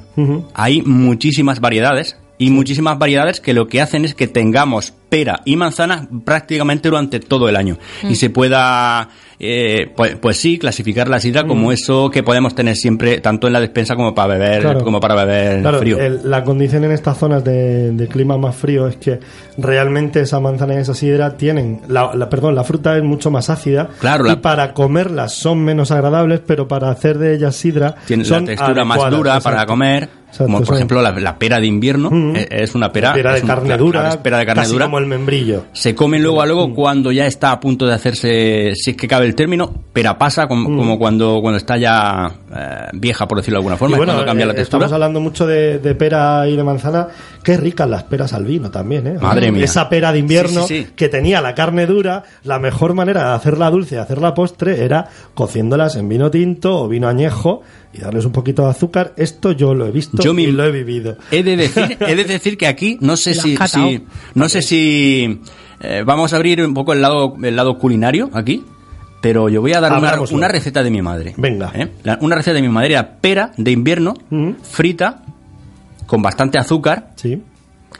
hay 0.54 0.82
muchísimas 0.84 1.60
variedades 1.60 2.16
y 2.38 2.52
muchísimas 2.52 3.00
variedades 3.00 3.40
que 3.40 3.54
lo 3.56 3.68
que 3.68 3.82
hacen 3.82 4.06
es 4.06 4.14
que 4.14 4.28
tengamos 4.28 4.94
pera 5.12 5.42
y 5.44 5.58
manzana 5.58 6.08
prácticamente 6.24 6.88
durante 6.88 7.20
todo 7.20 7.50
el 7.50 7.58
año. 7.58 7.78
Mm. 8.02 8.12
Y 8.12 8.16
se 8.16 8.30
pueda, 8.30 9.10
eh, 9.40 9.92
pues, 9.94 10.16
pues 10.16 10.38
sí, 10.38 10.58
clasificar 10.58 11.10
la 11.10 11.20
sidra 11.20 11.46
como 11.46 11.74
eso 11.74 12.10
que 12.10 12.24
podemos 12.24 12.56
tener 12.56 12.78
siempre, 12.78 13.20
tanto 13.20 13.48
en 13.48 13.52
la 13.54 13.60
despensa 13.60 13.98
como 13.98 14.16
para 14.16 14.36
beber, 14.36 14.62
Claro. 14.62 14.84
como 14.86 15.02
para 15.02 15.16
beber 15.16 15.60
Claro, 15.62 15.80
frío. 15.80 16.00
el- 16.00 16.22
la 16.30 16.46
condición 16.46 16.86
en 16.86 16.92
estas 16.94 17.18
zonas 17.18 17.44
de, 17.44 17.92
de 17.92 18.08
clima 18.08 18.38
más 18.38 18.56
frío 18.56 18.88
es 18.88 18.96
que 18.96 19.20
realmente 19.58 20.22
esa 20.22 20.40
manzana 20.40 20.76
y 20.76 20.78
esa 20.78 20.94
sidra 20.94 21.36
tienen, 21.36 21.82
la, 21.90 22.16
la- 22.16 22.30
perdón, 22.30 22.56
la 22.56 22.64
fruta 22.64 22.96
es 22.96 23.04
mucho 23.04 23.30
más 23.32 23.50
ácida 23.50 23.90
Claro, 24.00 24.26
y 24.26 24.30
la- 24.30 24.42
para 24.42 24.74
comerlas 24.74 25.34
son 25.34 25.60
menos 25.64 25.92
agradables, 25.92 26.40
pero 26.48 26.70
para 26.70 26.90
hacer 26.90 27.18
de 27.18 27.36
ellas 27.36 27.54
sidra 27.56 27.96
Tiene 28.08 28.24
son 28.24 28.46
la 28.46 28.52
textura 28.52 28.86
más 28.86 29.12
dura 29.12 29.40
para 29.42 29.66
comer, 29.66 30.08
Exacto, 30.32 30.46
como 30.46 30.62
por 30.66 30.76
ejemplo 30.76 31.02
la, 31.02 31.12
la 31.12 31.38
pera 31.38 31.60
de 31.60 31.68
invierno, 31.68 32.10
Mm. 32.10 32.36
eh, 32.38 32.48
es 32.50 32.74
una 32.74 32.92
pera, 32.92 33.14
pera 33.14 33.34
de 33.36 33.42
una- 33.44 33.56
carne 33.56 33.78
dura, 33.78 34.00
claro, 34.02 34.24
pera 34.24 34.38
de 34.40 34.46
carne 34.46 34.62
casi 34.64 34.74
dura. 34.74 34.86
como 34.86 34.98
el 34.98 35.06
membrillo. 35.06 35.66
Se 35.74 35.94
come 35.94 36.20
luego 36.20 36.42
a 36.42 36.46
luego 36.46 36.70
Mm. 36.70 36.74
cuando 36.74 37.12
ya 37.12 37.26
está 37.28 37.52
a 37.52 37.60
punto 37.60 37.86
de 37.86 37.94
hacerse, 37.94 38.74
si 38.76 38.92
es 38.92 38.98
que 38.98 39.08
cabe 39.08 39.26
el 39.26 39.36
término, 39.36 39.72
pera 39.94 40.18
pasa, 40.18 40.48
como, 40.48 40.66
como 40.76 40.98
cuando, 40.98 41.40
cuando 41.42 41.58
está 41.58 41.78
ya 41.78 42.32
eh, 42.54 42.88
vieja, 42.94 43.28
por 43.28 43.38
decirlo 43.38 43.58
de 43.58 43.60
alguna 43.60 43.78
forma, 43.78 43.98
Mm. 43.98 44.00
Es 44.02 44.06
cuando 44.06 44.26
cambia 44.26 44.46
la 44.46 44.54
eh, 44.54 44.56
textura. 44.56 44.80
Estamos 44.86 44.94
hablando 44.94 45.20
mucho 45.20 45.46
de, 45.46 45.80
de 45.80 45.96
pera 45.96 46.48
y 46.48 46.56
de 46.56 46.64
manzana. 46.64 47.08
Qué 47.44 47.58
ricas 47.58 47.90
las 47.90 48.04
peras 48.04 48.34
al 48.34 48.46
vino 48.46 48.70
también, 48.72 49.08
¿eh? 49.08 49.18
Madre 49.22 49.52
mía. 49.52 49.64
Esa 49.66 49.90
pera 49.90 50.12
de 50.12 50.20
invierno 50.20 50.62
Sí, 50.68 50.78
sí, 50.80 50.84
sí. 50.86 50.92
que 50.96 51.10
tenía 51.10 51.42
la 51.42 51.56
carne 51.56 51.86
dura, 51.86 52.24
la 52.44 52.60
mejor 52.60 52.94
manera 52.94 53.30
de 53.30 53.36
hacerla 53.36 53.70
dulce 53.70 53.96
y 53.96 53.98
hacerla 53.98 54.34
postre 54.34 54.84
era 54.84 55.08
cociéndolas 55.34 55.96
en 55.96 56.08
vino 56.10 56.30
tinto 56.30 56.82
o 56.84 56.88
vino 56.88 57.08
añejo 57.08 57.62
y 57.94 58.00
darles 58.00 58.26
un 58.26 58.32
poquito 58.32 58.64
de 58.64 58.70
azúcar. 58.70 59.14
Esto 59.18 59.52
yo 59.54 59.74
lo 59.74 59.86
he 59.88 59.92
visto 59.92 60.21
Yo 60.24 60.32
y 60.32 60.36
mi- 60.36 60.48
lo 60.52 60.64
he 60.66 60.72
vivido. 60.72 61.18
He 61.32 61.44
de 61.44 61.58
decir, 61.58 61.98
he 62.08 62.16
de 62.16 62.24
decir 62.24 62.58
que 62.58 62.68
aquí 62.68 62.98
no 63.02 63.16
sé 63.18 63.34
si, 63.34 63.56
no 64.36 64.50
sé 64.50 64.62
si 64.62 65.42
eh, 65.82 66.04
vamos 66.06 66.34
a 66.34 66.36
abrir 66.38 66.62
un 66.64 66.74
poco 66.74 66.94
el 66.94 67.02
lado 67.02 67.36
el 67.42 67.56
lado 67.56 67.78
culinario 67.78 68.30
aquí, 68.34 68.64
pero 69.22 69.50
yo 69.50 69.62
voy 69.62 69.74
a 69.74 69.80
dar 69.82 69.94
una, 70.32 70.48
receta 70.48 70.84
de 70.84 70.90
mi 70.92 71.02
madre. 71.02 71.34
Venga. 71.38 71.72
¿Eh? 71.76 71.88
La- 72.04 72.18
una 72.22 72.36
receta 72.36 72.56
de 72.56 72.62
mi 72.62 72.70
madre 72.70 72.92
era 72.94 73.18
pera 73.18 73.52
de 73.58 73.72
invierno, 73.72 74.14
Mm. 74.30 74.52
frita 74.64 75.24
con 76.08 76.22
bastante 76.22 76.58
azúcar 76.60 77.12
Sí. 77.16 77.42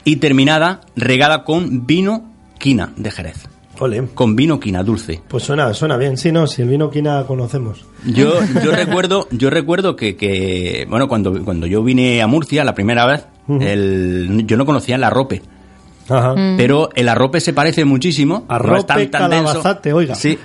y 0.04 0.16
terminada 0.16 0.80
regada 0.96 1.44
con 1.44 1.86
vino 1.86 2.30
quina 2.58 2.92
de 2.96 3.10
Jerez, 3.10 3.48
Ole. 3.82 4.08
con 4.14 4.34
vino 4.36 4.58
quina 4.60 4.82
dulce. 4.82 5.20
Pues 5.28 5.42
suena, 5.44 5.72
suena 5.74 5.96
bien. 5.96 6.16
Sí, 6.16 6.32
no, 6.32 6.46
si 6.46 6.62
el 6.62 6.68
vino 6.68 6.90
quina 6.90 7.24
conocemos. 7.26 7.84
Yo, 8.06 8.34
yo 8.64 8.70
recuerdo, 8.76 9.28
yo 9.30 9.50
recuerdo 9.50 9.96
que, 9.96 10.16
que, 10.16 10.86
bueno, 10.88 11.08
cuando, 11.08 11.42
cuando 11.44 11.66
yo 11.66 11.82
vine 11.82 12.22
a 12.22 12.26
Murcia 12.26 12.64
la 12.64 12.74
primera 12.74 13.06
vez, 13.06 13.26
el, 13.60 14.44
yo 14.46 14.56
no 14.56 14.64
conocía 14.66 14.96
el 14.96 15.04
arrope. 15.04 15.42
Ajá. 16.08 16.34
Pero 16.56 16.90
el 16.96 17.08
arrope 17.08 17.40
se 17.40 17.52
parece 17.52 17.84
muchísimo. 17.84 18.38
no 18.40 18.42
es 18.44 18.50
Arrope, 18.50 18.84
tan, 18.84 19.10
tan 19.10 19.30
denso. 19.30 19.62
oiga. 19.94 20.14
Sí. 20.16 20.36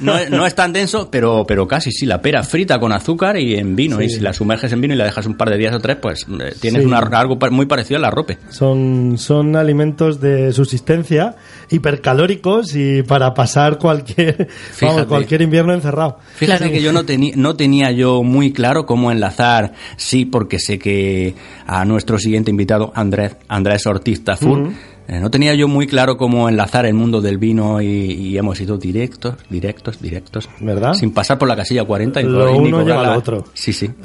No, 0.00 0.18
es- 0.18 0.30
no 0.30 0.44
es 0.44 0.54
tan 0.56 0.72
denso, 0.72 1.08
pero, 1.12 1.44
pero 1.46 1.66
casi 1.68 1.92
sí. 1.92 2.06
La 2.06 2.20
pera 2.20 2.42
frita 2.42 2.80
con 2.80 2.92
azúcar 2.92 3.38
y 3.38 3.54
en 3.54 3.76
vino. 3.76 3.98
Sí. 3.98 4.04
Y 4.04 4.08
si 4.10 4.20
la 4.20 4.32
sumerges 4.32 4.72
en 4.72 4.80
vino 4.80 4.94
y 4.94 4.96
la 4.96 5.04
dejas 5.04 5.24
un 5.26 5.36
par 5.36 5.48
de 5.48 5.58
días 5.58 5.72
o 5.74 5.78
tres, 5.78 5.96
pues 6.02 6.26
eh, 6.28 6.54
tienes 6.60 6.82
Sí. 6.82 6.86
una- 6.86 6.98
algo 6.98 7.38
muy 7.52 7.66
parecido 7.66 7.98
al 7.98 8.04
arrope. 8.04 8.36
Son, 8.50 9.14
son 9.16 9.54
alimentos 9.54 10.20
de 10.20 10.52
subsistencia 10.52 11.36
hipercalóricos 11.70 12.74
y 12.74 13.02
para 13.02 13.34
pasar 13.34 13.78
cualquier, 13.78 14.36
vamos, 14.48 14.52
Fíjate. 14.76 15.06
cualquier 15.06 15.42
invierno 15.42 15.72
encerrado. 15.74 16.18
Fíjate 16.36 16.58
Claro. 16.58 16.72
que 16.72 16.82
yo 16.82 16.92
no, 16.92 17.04
tenía 17.04 17.32
no 17.36 17.56
tenía 17.56 17.90
yo 17.92 18.22
muy 18.22 18.52
claro 18.52 18.86
cómo 18.86 19.10
enlazar, 19.12 19.72
sí, 19.96 20.24
porque 20.24 20.58
sé 20.58 20.78
que 20.78 21.34
a 21.66 21.84
nuestro 21.84 22.18
siguiente 22.18 22.50
invitado, 22.50 22.92
Andrés, 22.94 23.36
Andrés 23.48 23.86
Ortiz 23.86 24.22
Tafur, 24.24 24.70
eh, 25.08 25.20
no 25.20 25.30
tenía 25.30 25.54
yo 25.54 25.68
muy 25.68 25.86
claro 25.86 26.16
cómo 26.16 26.48
enlazar 26.48 26.84
el 26.84 26.94
mundo 26.94 27.20
del 27.20 27.38
vino 27.38 27.80
y, 27.80 27.86
y 27.86 28.36
hemos 28.38 28.60
ido 28.60 28.76
directos, 28.76 29.36
directos, 29.48 30.02
directos. 30.02 30.48
¿Verdad? 30.58 30.94
Sin 30.94 31.12
pasar 31.12 31.38
por 31.38 31.46
la 31.46 31.54
casilla 31.54 31.84
40 31.84 32.20
y 32.22 32.24
Lo 32.24 32.50
ni 32.50 32.58
uno 32.68 32.82
lleva 32.84 33.04
lo 33.12 33.18
otro. 33.18 33.44
Sí, 33.54 33.72
sí. 33.72 33.88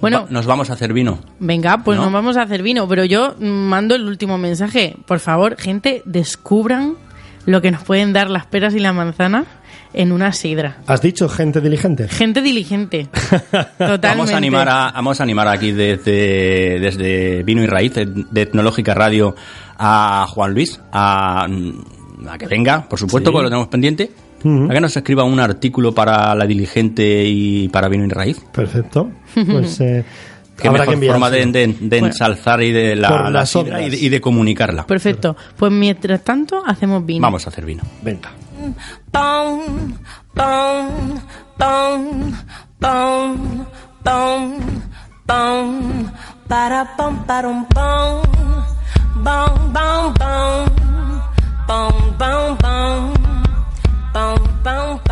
Bueno, 0.00 0.22
Va- 0.22 0.26
nos 0.30 0.46
vamos 0.46 0.70
a 0.70 0.72
hacer 0.72 0.92
vino. 0.92 1.18
Venga, 1.40 1.82
pues 1.84 1.98
¿No? 1.98 2.04
nos 2.04 2.12
vamos 2.14 2.36
a 2.38 2.42
hacer 2.42 2.62
vino, 2.62 2.88
pero 2.88 3.04
yo 3.04 3.34
mm, 3.38 3.44
mando 3.44 3.94
el 3.94 4.06
último 4.06 4.38
mensaje. 4.38 4.96
Por 5.06 5.20
favor, 5.20 5.56
gente, 5.58 6.02
descubran 6.20 6.94
lo 7.46 7.60
que 7.62 7.70
nos 7.70 7.82
pueden 7.82 8.12
dar 8.12 8.30
las 8.30 8.46
peras 8.46 8.74
y 8.74 8.78
la 8.78 8.92
manzana 8.92 9.44
en 9.92 10.12
una 10.12 10.32
sidra. 10.32 10.76
¿Has 10.86 11.02
dicho 11.02 11.28
gente 11.28 11.60
diligente? 11.60 12.06
Gente 12.08 12.42
diligente. 12.42 13.08
Totalmente. 13.50 14.06
Vamos 14.06 14.30
a 14.30 14.36
animar 14.36 14.68
a, 14.68 14.92
vamos 14.92 15.18
a 15.20 15.22
animar 15.24 15.48
aquí 15.48 15.72
desde, 15.72 16.78
desde 16.80 17.42
Vino 17.42 17.62
y 17.62 17.66
Raíz 17.66 17.94
de, 17.94 18.42
Etnológica 18.42 18.94
Radio 18.94 19.34
a 19.78 20.26
Juan 20.28 20.54
Luis 20.54 20.80
a, 20.92 21.46
a 22.28 22.38
que 22.38 22.46
venga, 22.46 22.88
por 22.88 22.98
supuesto, 22.98 23.30
Sí. 23.30 23.32
porque 23.32 23.44
lo 23.44 23.50
tenemos 23.50 23.68
pendiente. 23.68 24.10
Ujú. 24.44 24.70
A 24.70 24.74
que 24.74 24.80
nos 24.80 24.96
escriba 24.96 25.24
un 25.24 25.38
artículo 25.40 25.92
para 25.92 26.34
la 26.34 26.46
diligente 26.46 27.24
y 27.26 27.68
para 27.68 27.88
Vino 27.88 28.04
y 28.04 28.08
Raíz. 28.08 28.40
Perfecto. 28.52 29.10
Pues 29.34 29.80
eh, 29.80 30.04
qué 30.60 30.70
mejor 30.70 31.04
forma 31.04 31.30
de, 31.30 31.42
ensalzar 31.90 32.62
y 32.62 32.72
de 32.72 32.96
la, 32.96 33.46
sidra 33.46 33.82
y, 33.82 34.08
de, 34.08 34.20
comunicarla. 34.20 34.86
Perfecto. 34.86 35.36
Pues 35.56 35.72
mientras 35.72 36.22
tanto, 36.22 36.62
hacemos 36.66 37.04
vino. 37.04 37.22
Vamos 37.22 37.46
a 37.46 37.50
hacer 37.50 37.64
vino. 37.64 37.82
Venga. 38.02 38.30
Para 46.48 46.96
para 47.26 47.48
un. 47.48 47.66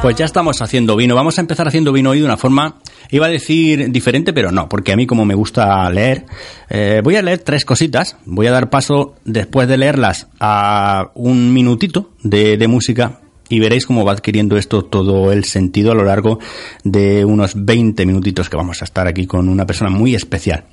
Pues 0.02 0.16
ya 0.16 0.24
estamos 0.24 0.62
haciendo 0.62 0.96
vino. 0.96 1.14
Vamos 1.14 1.38
a 1.38 1.40
empezar 1.40 1.68
haciendo 1.68 1.92
vino 1.92 2.10
hoy 2.10 2.20
de 2.20 2.24
una 2.24 2.36
forma, 2.36 2.78
iba 3.10 3.26
a 3.26 3.28
decir 3.28 3.90
diferente, 3.90 4.32
pero 4.32 4.52
no, 4.52 4.68
porque 4.68 4.92
a 4.92 4.96
mí 4.96 5.06
como 5.06 5.24
me 5.24 5.34
gusta 5.34 5.88
leer, 5.90 6.26
eh, 6.68 7.00
voy 7.02 7.16
a 7.16 7.22
leer 7.22 7.38
tres 7.38 7.64
cositas. 7.64 8.16
Voy 8.24 8.46
a 8.46 8.52
dar 8.52 8.70
paso, 8.70 9.14
después 9.24 9.68
de 9.68 9.76
leerlas, 9.76 10.28
a 10.40 11.10
un 11.14 11.52
minutito 11.52 12.10
de, 12.22 12.56
de 12.56 12.68
música 12.68 13.20
y 13.48 13.60
veréis 13.60 13.86
cómo 13.86 14.04
va 14.04 14.12
adquiriendo 14.12 14.56
esto 14.56 14.84
todo 14.84 15.32
el 15.32 15.44
sentido 15.44 15.92
a 15.92 15.94
lo 15.94 16.04
largo 16.04 16.38
de 16.84 17.24
unos 17.24 17.52
20 17.54 18.04
minutitos 18.06 18.50
que 18.50 18.56
vamos 18.56 18.82
a 18.82 18.84
estar 18.84 19.06
aquí 19.06 19.26
con 19.26 19.48
una 19.48 19.66
persona 19.66 19.90
muy 19.90 20.14
especial. 20.14 20.64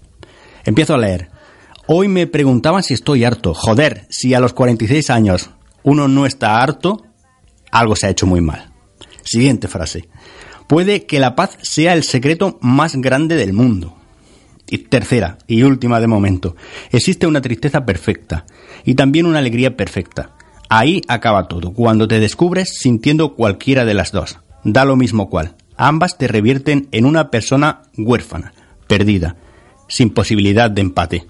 Empiezo 0.65 0.93
a 0.93 0.97
leer. 0.97 1.29
Hoy 1.87 2.07
me 2.07 2.27
preguntaban 2.27 2.83
si 2.83 2.93
estoy 2.93 3.23
harto. 3.23 3.53
Joder, 3.53 4.07
si 4.09 4.33
a 4.33 4.39
los 4.39 4.53
46 4.53 5.09
años 5.09 5.51
uno 5.83 6.07
no 6.07 6.25
está 6.25 6.61
harto, 6.61 7.04
algo 7.79 7.95
se 7.95 8.07
ha 8.07 8.09
hecho 8.09 8.25
muy 8.25 8.41
mal. 8.41 8.71
Siguiente 9.23 9.67
frase. 9.67 10.07
Puede 10.67 11.05
que 11.05 11.19
la 11.19 11.35
paz 11.35 11.57
sea 11.61 11.93
el 11.93 12.03
secreto 12.03 12.57
más 12.61 12.95
grande 12.95 13.35
del 13.35 13.53
mundo. 13.53 13.97
Y 14.67 14.79
tercera 14.79 15.37
y 15.45 15.61
última 15.63 15.99
de 15.99 16.07
momento. 16.07 16.55
Existe 16.91 17.27
una 17.27 17.41
tristeza 17.41 17.85
perfecta 17.85 18.45
y 18.83 18.95
también 18.95 19.25
una 19.25 19.39
alegría 19.39 19.75
perfecta. 19.77 20.31
Ahí 20.69 21.01
acaba 21.07 21.47
todo, 21.47 21.73
cuando 21.73 22.07
te 22.07 22.19
descubres 22.19 22.77
sintiendo 22.79 23.35
cualquiera 23.35 23.85
de 23.85 23.93
las 23.93 24.11
dos. 24.11 24.39
Da 24.63 24.85
lo 24.85 24.95
mismo 24.95 25.29
cual. 25.29 25.55
Ambas 25.77 26.17
te 26.17 26.27
revierten 26.27 26.87
en 26.91 27.05
una 27.05 27.29
persona 27.29 27.83
huérfana, 27.97 28.53
perdida, 28.87 29.35
sin 29.87 30.09
posibilidad 30.09 30.71
de 30.71 30.81
empate. 30.81 31.27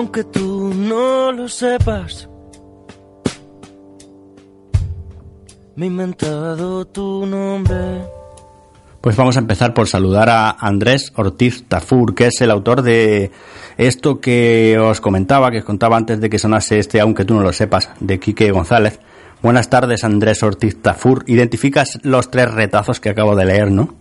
Aunque 0.00 0.24
tú 0.24 0.72
no 0.74 1.30
lo 1.30 1.46
sepas. 1.46 2.26
Me 5.76 5.84
he 5.84 5.88
inventado 5.88 6.86
tu 6.86 7.26
nombre. 7.26 8.00
Pues 9.02 9.14
vamos 9.14 9.36
a 9.36 9.40
empezar 9.40 9.74
por 9.74 9.88
saludar 9.88 10.30
a 10.30 10.50
Andrés 10.52 11.12
Ortiz 11.16 11.68
Tafur, 11.68 12.14
que 12.14 12.28
es 12.28 12.40
el 12.40 12.50
autor 12.50 12.80
de 12.80 13.30
esto 13.76 14.20
que 14.20 14.78
os 14.78 15.02
comentaba, 15.02 15.50
que 15.50 15.58
os 15.58 15.64
contaba 15.64 15.98
antes 15.98 16.18
de 16.18 16.30
que 16.30 16.38
sonase 16.38 16.78
este, 16.78 16.98
aunque 16.98 17.26
tú 17.26 17.34
no 17.34 17.42
lo 17.42 17.52
sepas, 17.52 17.90
de 18.00 18.18
Quique 18.18 18.50
González. 18.50 19.00
Buenas 19.42 19.68
tardes, 19.68 20.02
Andrés 20.02 20.42
Ortiz 20.42 20.80
Tafur. 20.80 21.24
Identificas 21.26 21.98
los 22.04 22.30
tres 22.30 22.50
retazos 22.54 23.00
que 23.00 23.10
acabo 23.10 23.36
de 23.36 23.44
leer, 23.44 23.70
¿no? 23.70 23.94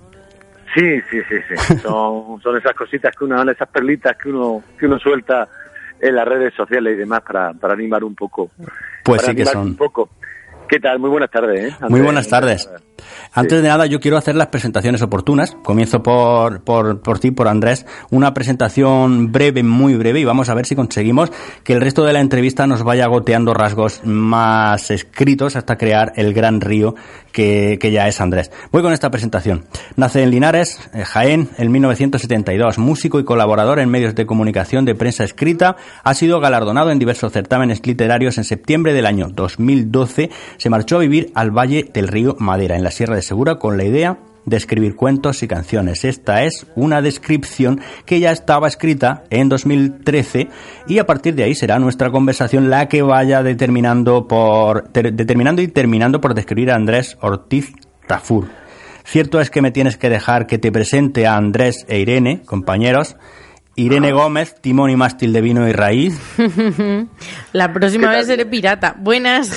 Sí, 0.73 1.01
sí, 1.09 1.17
sí, 1.27 1.35
sí. 1.49 1.77
Son, 1.79 2.39
son 2.41 2.57
esas 2.57 2.73
cositas 2.73 3.13
que 3.17 3.25
uno, 3.25 3.41
esas 3.51 3.67
perlitas 3.67 4.15
que 4.15 4.29
uno, 4.29 4.63
que 4.77 4.85
uno 4.85 4.97
suelta 4.97 5.47
en 5.99 6.15
las 6.15 6.27
redes 6.27 6.53
sociales 6.53 6.93
y 6.93 6.97
demás 6.97 7.21
para, 7.21 7.53
para 7.53 7.73
animar 7.73 8.03
un 8.03 8.15
poco. 8.15 8.49
Pues 9.03 9.21
para 9.21 9.31
sí 9.31 9.35
que 9.35 9.45
son. 9.45 9.67
Un 9.67 9.75
poco. 9.75 10.09
¿Qué 10.67 10.79
tal? 10.79 10.99
Muy 10.99 11.09
buenas 11.09 11.31
tardes. 11.31 11.73
¿eh? 11.73 11.75
Muy 11.81 11.85
Andrés, 11.87 12.03
buenas 12.03 12.27
tardes. 12.27 12.69
Antes 13.33 13.61
de 13.61 13.67
nada, 13.67 13.85
yo 13.85 13.99
quiero 13.99 14.17
hacer 14.17 14.35
las 14.35 14.47
presentaciones 14.47 15.01
oportunas. 15.01 15.55
Comienzo 15.63 16.03
por, 16.03 16.61
por, 16.61 17.01
por 17.01 17.19
ti, 17.19 17.31
por 17.31 17.47
Andrés. 17.47 17.85
Una 18.11 18.33
presentación 18.33 19.31
breve, 19.31 19.63
muy 19.63 19.95
breve, 19.95 20.19
y 20.19 20.25
vamos 20.25 20.49
a 20.49 20.53
ver 20.53 20.65
si 20.65 20.75
conseguimos 20.75 21.31
que 21.63 21.73
el 21.73 21.81
resto 21.81 22.03
de 22.03 22.13
la 22.13 22.21
entrevista 22.21 22.67
nos 22.67 22.83
vaya 22.83 23.07
goteando 23.07 23.53
rasgos 23.53 24.01
más 24.03 24.91
escritos 24.91 25.55
hasta 25.55 25.77
crear 25.77 26.13
el 26.15 26.33
gran 26.33 26.61
río 26.61 26.95
que, 27.31 27.77
que 27.79 27.91
ya 27.91 28.07
es 28.07 28.21
Andrés. 28.21 28.51
Voy 28.71 28.81
con 28.81 28.93
esta 28.93 29.11
presentación. 29.11 29.65
Nace 29.95 30.23
en 30.23 30.31
Linares, 30.31 30.79
eh, 30.93 31.03
Jaén, 31.03 31.49
en 31.57 31.71
1972. 31.71 32.77
Músico 32.77 33.19
y 33.19 33.23
colaborador 33.23 33.79
en 33.79 33.89
medios 33.89 34.15
de 34.15 34.25
comunicación 34.25 34.85
de 34.85 34.95
prensa 34.95 35.23
escrita. 35.23 35.75
Ha 36.03 36.13
sido 36.13 36.39
galardonado 36.39 36.91
en 36.91 36.99
diversos 36.99 37.31
certámenes 37.31 37.85
literarios. 37.85 38.37
En 38.37 38.43
septiembre 38.43 38.93
del 38.93 39.05
año 39.05 39.29
2012 39.29 40.29
se 40.57 40.69
marchó 40.69 40.97
a 40.97 40.99
vivir 40.99 41.31
al 41.35 41.51
Valle 41.51 41.89
del 41.93 42.07
Río 42.07 42.35
Madera, 42.39 42.75
en 42.75 42.83
la 42.83 42.88
Sierra 42.91 43.15
de 43.15 43.21
Segura, 43.21 43.55
con 43.55 43.77
la 43.77 43.83
idea 43.85 44.17
de 44.45 44.57
escribir 44.57 44.95
cuentos 44.95 45.43
y 45.43 45.47
canciones. 45.47 46.05
Esta 46.05 46.43
es 46.43 46.65
una 46.75 47.01
descripción 47.01 47.81
que 48.05 48.19
ya 48.19 48.31
estaba 48.31 48.67
escrita 48.67 49.23
en 49.29 49.47
2013 49.49 50.47
y 50.87 50.97
a 50.99 51.05
partir 51.05 51.35
de 51.35 51.43
ahí 51.43 51.53
será 51.53 51.77
nuestra 51.77 52.09
conversación 52.09 52.69
la 52.69 52.87
que 52.87 53.01
vaya 53.01 53.43
determinando 53.43 54.27
por 54.27 54.87
ter- 54.89 55.13
determinando 55.13 55.61
y 55.61 55.67
terminando 55.67 56.19
por 56.21 56.33
describir 56.33 56.71
a 56.71 56.75
Andrés 56.75 57.17
Ortiz 57.21 57.73
Tafur. 58.07 58.47
Cierto 59.03 59.39
es 59.41 59.49
que 59.51 59.61
me 59.61 59.71
tienes 59.71 59.97
que 59.97 60.09
dejar 60.09 60.47
que 60.47 60.57
te 60.57 60.71
presente 60.71 61.27
a 61.27 61.35
Andrés 61.35 61.85
e 61.87 61.99
Irene, 61.99 62.41
compañeros. 62.45 63.17
Irene 63.75 64.11
Gómez, 64.11 64.55
timón 64.61 64.89
y 64.89 64.95
mástil 64.95 65.31
de 65.31 65.41
vino 65.41 65.67
y 65.67 65.71
raíz. 65.71 66.19
La 67.53 67.71
próxima 67.71 68.11
vez 68.11 68.27
seré 68.27 68.45
pirata. 68.45 68.95
Buenas. 68.99 69.51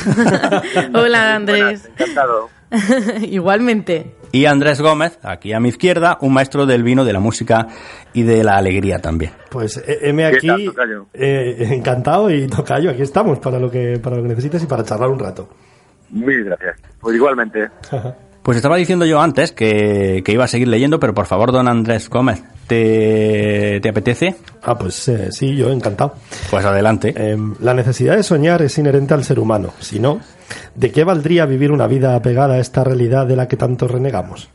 Hola, 0.95 1.35
Andrés. 1.35 1.89
Encantado. 1.99 2.49
Igualmente. 3.23 4.17
Y 4.33 4.47
Andrés 4.47 4.81
Gómez, 4.81 5.19
aquí 5.23 5.53
a 5.53 5.61
mi 5.61 5.69
izquierda, 5.69 6.17
un 6.21 6.33
maestro 6.33 6.65
del 6.65 6.83
vino, 6.83 7.05
de 7.05 7.13
la 7.13 7.21
música 7.21 7.67
y 8.15 8.23
de 8.23 8.43
la 8.43 8.57
alegría 8.57 8.99
también. 8.99 9.33
Pues 9.51 9.77
eh, 9.77 9.99
heme 10.03 10.31
¿Qué 10.31 10.37
aquí, 10.37 10.71
tal, 10.75 11.07
eh, 11.13 11.69
encantado 11.71 12.31
y 12.31 12.47
tocayo, 12.47 12.91
aquí 12.91 13.03
estamos 13.03 13.39
para 13.41 13.59
lo 13.59 13.71
que 13.71 13.99
para 14.03 14.17
lo 14.17 14.23
que 14.23 14.29
necesites 14.31 14.63
y 14.63 14.67
para 14.67 14.85
charlar 14.85 15.11
un 15.11 15.19
rato. 15.19 15.49
Mil 16.11 16.45
gracias. 16.45 16.81
Pues 17.01 17.17
igualmente. 17.17 17.69
Pues 18.43 18.57
estaba 18.57 18.77
diciendo 18.77 19.05
yo 19.05 19.21
antes 19.21 19.53
que, 19.53 20.23
que 20.25 20.33
iba 20.33 20.45
a 20.45 20.49
seguir 20.49 20.67
leyendo, 20.67 20.99
pero 20.99 21.15
por 21.15 21.27
favor, 21.27 21.53
don 21.53 21.69
Andrés 21.69 22.11
Gómez, 22.11 22.43
¿te, 22.67 23.79
te 23.81 23.89
apetece? 23.89 24.35
Ah, 24.63 24.77
pues 24.77 25.07
eh, 25.07 25.31
sí, 25.31 25.55
yo 25.55 25.71
encantado. 25.71 26.15
Pues 26.51 26.65
adelante. 26.65 27.15
Eh, 27.17 27.37
la 27.61 27.73
necesidad 27.73 28.17
de 28.17 28.25
soñar 28.25 28.61
es 28.63 28.77
inherente 28.79 29.15
al 29.15 29.23
ser 29.23 29.39
humano. 29.39 29.73
Si 29.79 30.01
no, 30.01 30.19
¿de 30.75 30.91
qué 30.91 31.05
valdría 31.05 31.47
vivir 31.47 31.71
una 31.71 31.87
vida 31.87 32.17
apegada 32.17 32.55
a 32.55 32.59
esta 32.59 32.83
realidad 32.83 33.27
de 33.27 33.37
la 33.37 33.47
que 33.47 33.57
tanto 33.57 33.87
renegamos? 33.87 34.49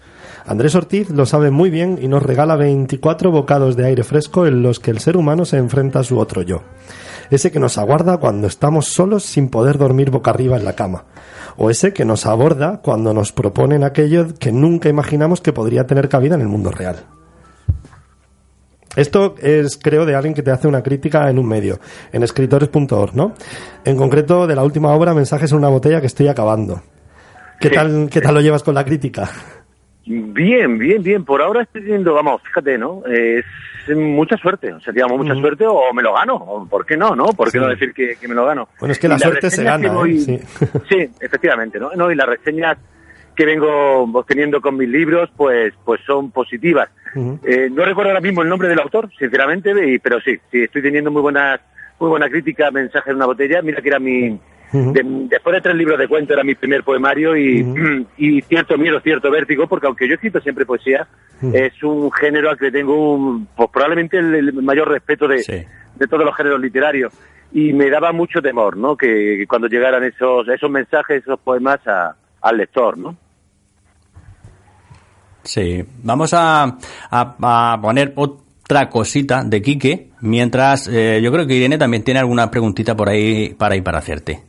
Andrés 0.46 0.76
Ortiz 0.76 1.10
lo 1.10 1.26
sabe 1.26 1.52
muy 1.52 1.70
bien 1.70 2.00
y 2.02 2.10
nos 2.10 2.24
regala 2.24 2.58
24 2.58 3.32
bocados 3.32 3.78
de 3.78 3.86
aire 3.86 4.04
fresco 4.04 4.48
en 4.48 4.64
los 4.64 4.80
que 4.80 4.92
el 4.92 5.00
ser 5.00 5.16
humano 5.16 5.46
se 5.46 5.58
enfrenta 5.58 6.00
a 6.00 6.04
su 6.04 6.20
otro 6.20 6.42
yo. 6.42 6.62
Ese 7.30 7.52
que 7.52 7.60
nos 7.60 7.78
aguarda 7.78 8.18
cuando 8.18 8.48
estamos 8.48 8.88
solos 8.88 9.24
sin 9.24 9.50
poder 9.50 9.78
dormir 9.78 10.10
boca 10.12 10.32
arriba 10.32 10.58
en 10.58 10.66
la 10.66 10.74
cama. 10.74 11.06
O 11.58 11.70
ese 11.70 11.92
que 11.94 12.06
nos 12.06 12.26
aborda 12.26 12.82
cuando 12.84 13.14
nos 13.14 13.32
proponen 13.32 13.84
aquello 13.84 14.28
que 14.40 14.52
nunca 14.52 14.90
imaginamos 14.90 15.42
que 15.42 15.54
podría 15.54 15.88
tener 15.88 16.08
cabida 16.08 16.36
en 16.36 16.42
el 16.42 16.48
mundo 16.48 16.72
real. 16.72 17.06
Esto 18.96 19.36
es, 19.40 19.78
creo, 19.78 20.06
de 20.06 20.16
alguien 20.16 20.34
que 20.34 20.42
te 20.42 20.50
hace 20.52 20.68
una 20.68 20.82
crítica 20.82 21.30
en 21.30 21.38
un 21.38 21.48
medio, 21.48 21.80
en 22.12 22.24
escritores.org, 22.24 23.16
¿no? 23.16 23.34
En 23.86 23.96
concreto, 23.96 24.48
de 24.48 24.56
la 24.56 24.64
última 24.64 24.92
obra, 24.92 25.14
Mensajes 25.14 25.52
en 25.52 25.58
una 25.60 25.68
botella 25.68 26.02
que 26.02 26.08
estoy 26.08 26.28
acabando. 26.28 26.82
¿Qué, 27.60 27.70
Sí. 27.70 27.76
tal, 27.76 28.10
¿Qué 28.10 28.22
tal 28.22 28.34
lo 28.36 28.42
llevas 28.42 28.64
con 28.64 28.74
la 28.74 28.84
crítica? 28.86 29.30
Bien, 30.10 30.78
bien, 30.78 31.04
bien. 31.04 31.26
Por 31.26 31.42
ahora 31.42 31.64
estoy 31.64 31.82
teniendo, 31.82 32.14
vamos, 32.14 32.42
fíjate, 32.44 32.78
¿no? 32.78 33.04
Es 33.06 33.44
mucha 33.96 34.38
suerte. 34.38 34.72
O 34.74 34.80
sea, 34.80 34.94
digamos, 34.94 35.18
mucha 35.18 35.34
Ujú. 35.34 35.42
suerte 35.42 35.66
o 35.68 35.94
me 35.94 36.02
lo 36.02 36.14
gano. 36.14 36.68
¿Por 36.70 36.86
qué 36.86 36.96
no, 36.96 37.16
no? 37.16 37.26
¿Por 37.28 37.48
qué 37.48 37.58
Sí. 37.58 37.60
no 37.60 37.68
decir 37.68 37.94
que, 37.94 38.16
que 38.16 38.28
me 38.28 38.36
lo 38.36 38.46
gano? 38.46 38.70
Bueno, 38.80 38.94
es 38.94 39.00
que 39.00 39.08
la 39.10 39.20
suerte 39.20 39.50
se 39.50 39.64
gana, 39.64 39.92
voy- 39.94 40.16
¿eh? 40.16 40.20
Sí. 40.20 40.40
Sí, 40.90 41.10
efectivamente, 41.20 41.80
¿no? 41.80 41.92
no 41.96 42.10
y 42.12 42.16
las 42.16 42.28
reseñas 42.28 42.78
que 43.36 43.46
vengo 43.46 44.04
obteniendo 44.14 44.62
con 44.62 44.78
mis 44.78 44.90
libros, 44.90 45.30
pues, 45.38 45.74
pues 45.86 46.02
son 46.08 46.32
positivas. 46.32 46.90
Eh, 47.44 47.70
no 47.72 47.84
recuerdo 47.86 48.12
ahora 48.12 48.22
mismo 48.22 48.42
el 48.44 48.50
nombre 48.50 48.68
del 48.68 48.80
autor, 48.80 49.10
sinceramente, 49.18 49.74
pero 50.04 50.20
sí, 50.22 50.38
sí, 50.52 50.64
estoy 50.64 50.82
teniendo 50.82 51.12
muy 51.12 51.22
buenas, 51.22 51.60
muy 52.00 52.10
buena 52.10 52.30
crítica, 52.30 52.72
mensaje 52.72 53.10
en 53.12 53.18
una 53.18 53.26
botella. 53.28 53.62
Mira 53.62 53.82
que 53.82 53.90
era 53.90 54.00
mi, 54.00 54.40
De- 54.72 55.02
después 55.30 55.54
de 55.56 55.62
tres 55.62 55.76
libros 55.76 55.98
de 55.98 56.08
cuento 56.08 56.34
era 56.34 56.44
mi 56.44 56.54
primer 56.56 56.84
poemario 56.84 57.38
y, 57.38 57.66
y 58.18 58.42
cierto 58.42 58.78
miedo, 58.78 59.00
cierto 59.00 59.32
vértigo, 59.32 59.68
porque 59.68 59.88
aunque 59.88 60.06
yo 60.08 60.12
he 60.12 60.16
escrito 60.16 60.42
siempre 60.42 60.66
poesía, 60.66 61.08
es 61.54 61.82
un 61.84 62.12
género 62.12 62.50
al 62.50 62.58
que 62.58 62.72
tengo 62.72 63.14
un, 63.16 63.48
pues 63.56 63.70
probablemente 63.72 64.18
el, 64.18 64.36
el 64.36 64.54
mayor 64.62 64.90
respeto 64.90 65.28
de, 65.28 65.40
Sí. 65.44 65.64
de 65.96 66.08
todos 66.08 66.26
los 66.26 66.36
géneros 66.36 66.60
literarios. 66.60 67.14
Y 67.54 67.72
me 67.72 67.90
daba 67.90 68.12
mucho 68.12 68.42
temor, 68.42 68.76
¿no? 68.76 68.98
Que, 68.98 69.38
que 69.40 69.48
cuando 69.48 69.68
llegaran 69.68 70.04
esos, 70.04 70.48
esos 70.50 70.70
mensajes, 70.70 71.22
esos 71.24 71.40
poemas 71.40 71.80
a- 71.88 72.16
al 72.42 72.58
lector, 72.58 72.98
¿no? 72.98 73.16
Sí, 75.44 75.84
vamos 76.04 76.34
a, 76.34 76.64
a- 77.10 77.72
a 77.74 77.80
poner 77.82 78.12
otra 78.16 78.90
cosita 78.90 79.44
de 79.46 79.62
Quique, 79.62 80.10
mientras 80.20 80.90
eh, 80.92 81.22
yo 81.24 81.32
creo 81.32 81.48
que 81.48 81.54
Irene 81.54 81.78
también 81.78 82.04
tiene 82.04 82.20
alguna 82.20 82.52
preguntita 82.52 82.96
por 82.96 83.08
ahí 83.08 83.56
para 83.58 83.76
ahí 83.76 83.82
para 83.82 84.00
hacerte. 84.00 84.42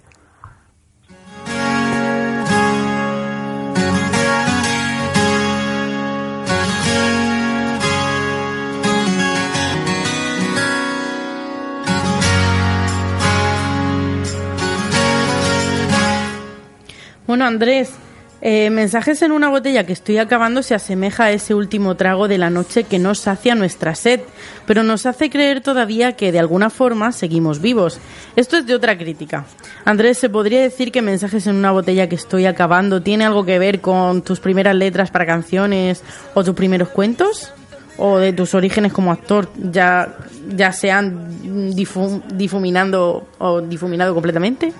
Bueno, 17.28 17.44
Andrés, 17.44 17.90
eh, 18.40 18.70
mensajes 18.70 19.20
en 19.20 19.32
una 19.32 19.50
botella 19.50 19.84
que 19.84 19.92
estoy 19.92 20.16
acabando 20.16 20.62
se 20.62 20.74
asemeja 20.74 21.24
a 21.24 21.30
ese 21.30 21.52
último 21.52 21.94
trago 21.94 22.26
de 22.26 22.38
la 22.38 22.48
noche 22.48 22.84
que 22.84 22.98
nos 22.98 23.18
sacia 23.18 23.54
nuestra 23.54 23.94
sed, 23.94 24.20
pero 24.66 24.82
nos 24.82 25.04
hace 25.04 25.28
creer 25.28 25.60
todavía 25.60 26.12
que 26.16 26.32
de 26.32 26.38
alguna 26.38 26.70
forma 26.70 27.12
seguimos 27.12 27.60
vivos. 27.60 28.00
Esto 28.34 28.56
es 28.56 28.64
de 28.64 28.74
otra 28.74 28.96
crítica. 28.96 29.44
Andrés, 29.84 30.16
¿se 30.16 30.30
podría 30.30 30.62
decir 30.62 30.90
que 30.90 31.02
mensajes 31.02 31.46
en 31.46 31.56
una 31.56 31.70
botella 31.70 32.08
que 32.08 32.14
estoy 32.14 32.46
acabando 32.46 33.02
tiene 33.02 33.26
algo 33.26 33.44
que 33.44 33.58
ver 33.58 33.82
con 33.82 34.22
tus 34.22 34.40
primeras 34.40 34.74
letras 34.74 35.10
para 35.10 35.26
canciones 35.26 36.02
o 36.32 36.42
tus 36.42 36.54
primeros 36.54 36.88
cuentos? 36.88 37.52
¿O 37.98 38.16
de 38.16 38.32
tus 38.32 38.54
orígenes 38.54 38.94
como 38.94 39.12
actor 39.12 39.50
ya, 39.58 40.16
ya 40.56 40.72
se 40.72 40.90
han 40.90 41.74
difu- 41.74 42.22
difuminando 42.28 43.28
o 43.36 43.60
difuminado 43.60 44.14
completamente? 44.14 44.72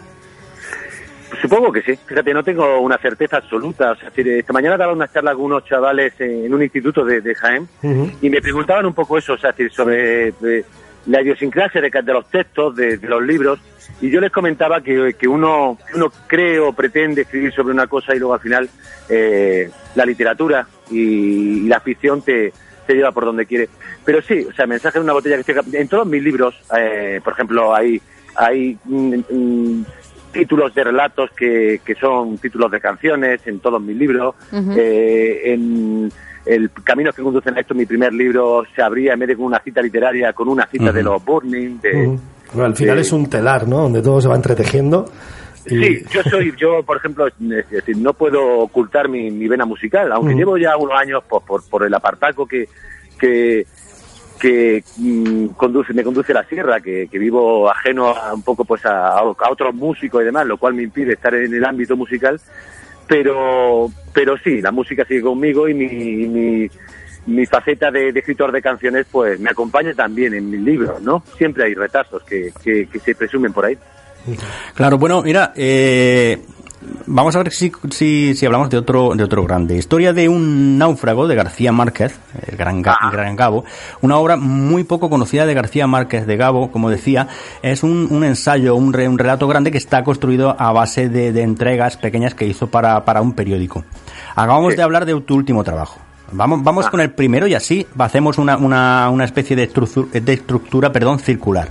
Supongo 1.40 1.70
que 1.72 1.82
sí. 1.82 1.98
Fíjate, 2.06 2.32
no 2.32 2.42
tengo 2.42 2.80
una 2.80 2.98
certeza 2.98 3.36
absoluta. 3.38 3.92
O 3.92 3.96
sea, 3.96 4.10
esta 4.14 4.52
mañana 4.52 4.76
daba 4.76 4.92
una 4.92 5.08
charla 5.12 5.34
con 5.34 5.44
unos 5.44 5.64
chavales 5.64 6.14
en, 6.20 6.52
un 6.52 6.62
instituto 6.62 7.04
de, 7.04 7.20
de 7.20 7.34
Jaén 7.34 7.68
y 8.22 8.30
me 8.30 8.40
preguntaban 8.40 8.86
un 8.86 8.94
poco 8.94 9.18
eso, 9.18 9.34
o 9.34 9.38
sea, 9.38 9.54
sobre 9.70 10.28
eh, 10.28 10.64
la 11.06 11.22
idiosincrasia 11.22 11.80
de, 11.80 11.90
los 12.12 12.28
textos, 12.30 12.74
de, 12.76 12.98
de 12.98 13.08
los 13.08 13.22
libros, 13.22 13.60
y 14.00 14.10
yo 14.10 14.20
les 14.20 14.30
comentaba 14.30 14.80
que, 14.82 15.14
que 15.18 15.26
uno, 15.28 15.78
uno 15.94 16.12
cree 16.26 16.58
o 16.58 16.72
pretende 16.72 17.22
escribir 17.22 17.52
sobre 17.52 17.72
una 17.72 17.86
cosa 17.86 18.14
y 18.14 18.18
luego 18.18 18.34
al 18.34 18.40
final 18.40 18.68
eh, 19.08 19.70
la 19.94 20.04
literatura 20.04 20.66
y, 20.90 21.64
y 21.64 21.68
la 21.68 21.80
ficción 21.80 22.20
te, 22.22 22.52
te 22.86 22.94
lleva 22.94 23.12
por 23.12 23.24
donde 23.24 23.46
quiere. 23.46 23.68
Pero 24.04 24.20
sí, 24.22 24.46
o 24.48 24.52
sea, 24.54 24.66
mensaje 24.66 24.98
de 24.98 25.04
una 25.04 25.12
botella 25.14 25.42
que 25.42 25.54
cap- 25.54 25.66
En 25.72 25.88
todos 25.88 26.06
mis 26.06 26.22
libros, 26.22 26.54
eh, 26.76 27.20
por 27.24 27.32
ejemplo, 27.32 27.74
hay, 27.74 28.00
hay 28.34 28.78
mm, 28.84 29.14
mm, 29.30 29.84
títulos 30.38 30.74
de 30.74 30.84
relatos 30.84 31.30
que, 31.36 31.80
que 31.84 31.94
son 31.96 32.38
títulos 32.38 32.70
de 32.70 32.80
canciones 32.80 33.40
en 33.46 33.58
todos 33.58 33.80
mis 33.82 33.96
libros. 33.96 34.34
Eh, 34.76 35.52
en 35.52 36.10
El 36.46 36.70
Camino 36.84 37.12
que 37.12 37.22
conducen 37.22 37.56
a 37.56 37.60
esto, 37.60 37.74
mi 37.74 37.84
primer 37.86 38.12
libro, 38.12 38.64
se 38.74 38.80
abría 38.82 39.14
en 39.14 39.18
vez 39.18 39.28
de 39.30 39.36
con 39.36 39.46
una 39.46 39.58
cita 39.60 39.82
literaria, 39.82 40.32
con 40.32 40.48
una 40.48 40.66
cita 40.66 40.92
de 40.92 41.02
los 41.02 41.24
Burning. 41.24 41.80
De. 41.80 42.18
Bueno, 42.52 42.64
al 42.66 42.76
final 42.76 42.96
de- 42.96 43.02
es 43.02 43.12
un 43.12 43.28
telar, 43.28 43.66
¿no? 43.66 43.78
Donde 43.82 44.00
todo 44.00 44.20
se 44.20 44.28
va 44.28 44.36
entretejiendo. 44.36 45.10
y- 45.66 45.70
Sí, 45.84 46.02
yo 46.10 46.22
soy, 46.22 46.54
yo 46.56 46.82
por 46.84 46.96
ejemplo, 46.98 47.26
es 47.26 47.34
decir, 47.70 47.96
no 47.98 48.14
puedo 48.14 48.60
ocultar 48.60 49.08
mi, 49.08 49.30
mi 49.30 49.48
vena 49.48 49.66
musical, 49.66 50.10
aunque 50.12 50.34
llevo 50.34 50.56
ya 50.56 50.76
unos 50.76 50.98
años 50.98 51.22
por, 51.28 51.42
por, 51.42 51.68
por 51.68 51.84
el 51.84 51.92
apartaco 51.92 52.46
que, 52.46 52.68
que, 53.20 53.66
que 54.38 54.82
mm, 54.96 55.48
conduce, 55.48 55.92
me 55.92 56.04
conduce 56.04 56.32
la 56.32 56.44
sierra, 56.44 56.80
que, 56.80 57.08
vivo 57.12 57.70
ajeno 57.70 58.08
a, 58.08 58.34
un 58.34 58.42
poco 58.42 58.64
pues 58.64 58.84
a, 58.86 59.22
otros 59.22 59.74
músicos 59.74 60.22
y 60.22 60.26
demás, 60.26 60.46
lo 60.46 60.56
cual 60.56 60.74
me 60.74 60.82
impide 60.82 61.14
estar 61.14 61.34
en 61.34 61.52
el 61.52 61.64
ámbito 61.64 61.96
musical, 61.96 62.40
pero, 63.06 63.90
pero 64.12 64.36
sí, 64.38 64.60
la 64.60 64.70
música 64.70 65.04
sigue 65.04 65.22
conmigo 65.22 65.68
y 65.68 65.74
mi, 65.74 65.88
mi, 66.26 66.70
mi 67.26 67.46
faceta 67.46 67.90
de, 67.90 68.12
de 68.12 68.20
escritor 68.20 68.52
de 68.52 68.62
canciones 68.62 69.06
pues 69.10 69.40
me 69.40 69.50
acompaña 69.50 69.94
también 69.94 70.34
en 70.34 70.50
mis 70.50 70.60
libros, 70.60 71.02
¿no? 71.02 71.22
Siempre 71.36 71.64
hay 71.64 71.74
retazos 71.74 72.22
que, 72.22 72.52
que, 72.62 72.86
que 72.86 72.98
se 72.98 73.14
presumen 73.14 73.52
por 73.52 73.64
ahí. 73.64 73.78
Claro, 74.74 74.98
bueno, 74.98 75.22
mira, 75.22 75.52
eh, 75.56 76.38
vamos 77.06 77.34
a 77.36 77.38
ver 77.38 77.52
si, 77.52 77.72
si, 77.90 78.34
si 78.34 78.46
hablamos 78.46 78.70
de 78.70 78.78
otro, 78.78 79.14
de 79.14 79.24
otro 79.24 79.44
grande. 79.44 79.76
Historia 79.76 80.12
de 80.12 80.28
un 80.28 80.78
náufrago 80.78 81.26
de 81.26 81.34
García 81.34 81.72
Márquez, 81.72 82.18
el 82.46 82.56
gran, 82.56 82.82
Ga- 82.82 82.96
Ah. 83.00 83.10
gran 83.10 83.36
Gabo. 83.36 83.64
Una 84.00 84.16
obra 84.18 84.36
muy 84.36 84.84
poco 84.84 85.10
conocida 85.10 85.46
de 85.46 85.54
García 85.54 85.86
Márquez 85.86 86.26
de 86.26 86.36
Gabo, 86.36 86.70
como 86.70 86.90
decía. 86.90 87.28
Es 87.62 87.82
un, 87.82 88.08
un 88.10 88.24
ensayo, 88.24 88.74
un, 88.76 88.92
re- 88.92 89.08
un 89.08 89.18
relato 89.18 89.48
grande 89.48 89.70
que 89.72 89.78
está 89.78 90.04
construido 90.04 90.56
a 90.58 90.72
base 90.72 91.08
de, 91.08 91.32
de 91.32 91.42
entregas 91.42 91.96
pequeñas 91.96 92.34
que 92.34 92.46
hizo 92.46 92.68
para, 92.68 93.04
para 93.04 93.20
un 93.22 93.32
periódico. 93.32 93.84
Acabamos 94.34 94.76
de 94.76 94.82
hablar 94.82 95.04
de 95.06 95.20
tu 95.20 95.34
último 95.34 95.64
trabajo. 95.64 95.98
Vamos, 96.30 96.62
vamos 96.62 96.86
Ah. 96.86 96.90
con 96.90 97.00
el 97.00 97.10
primero 97.10 97.46
y 97.46 97.54
así 97.54 97.86
hacemos 97.98 98.36
una, 98.38 98.56
una, 98.58 99.08
una 99.10 99.24
especie 99.24 99.56
de, 99.56 99.72
estructu- 99.72 100.10
de 100.10 100.32
estructura 100.32 100.92
perdón, 100.92 101.18
circular. 101.20 101.70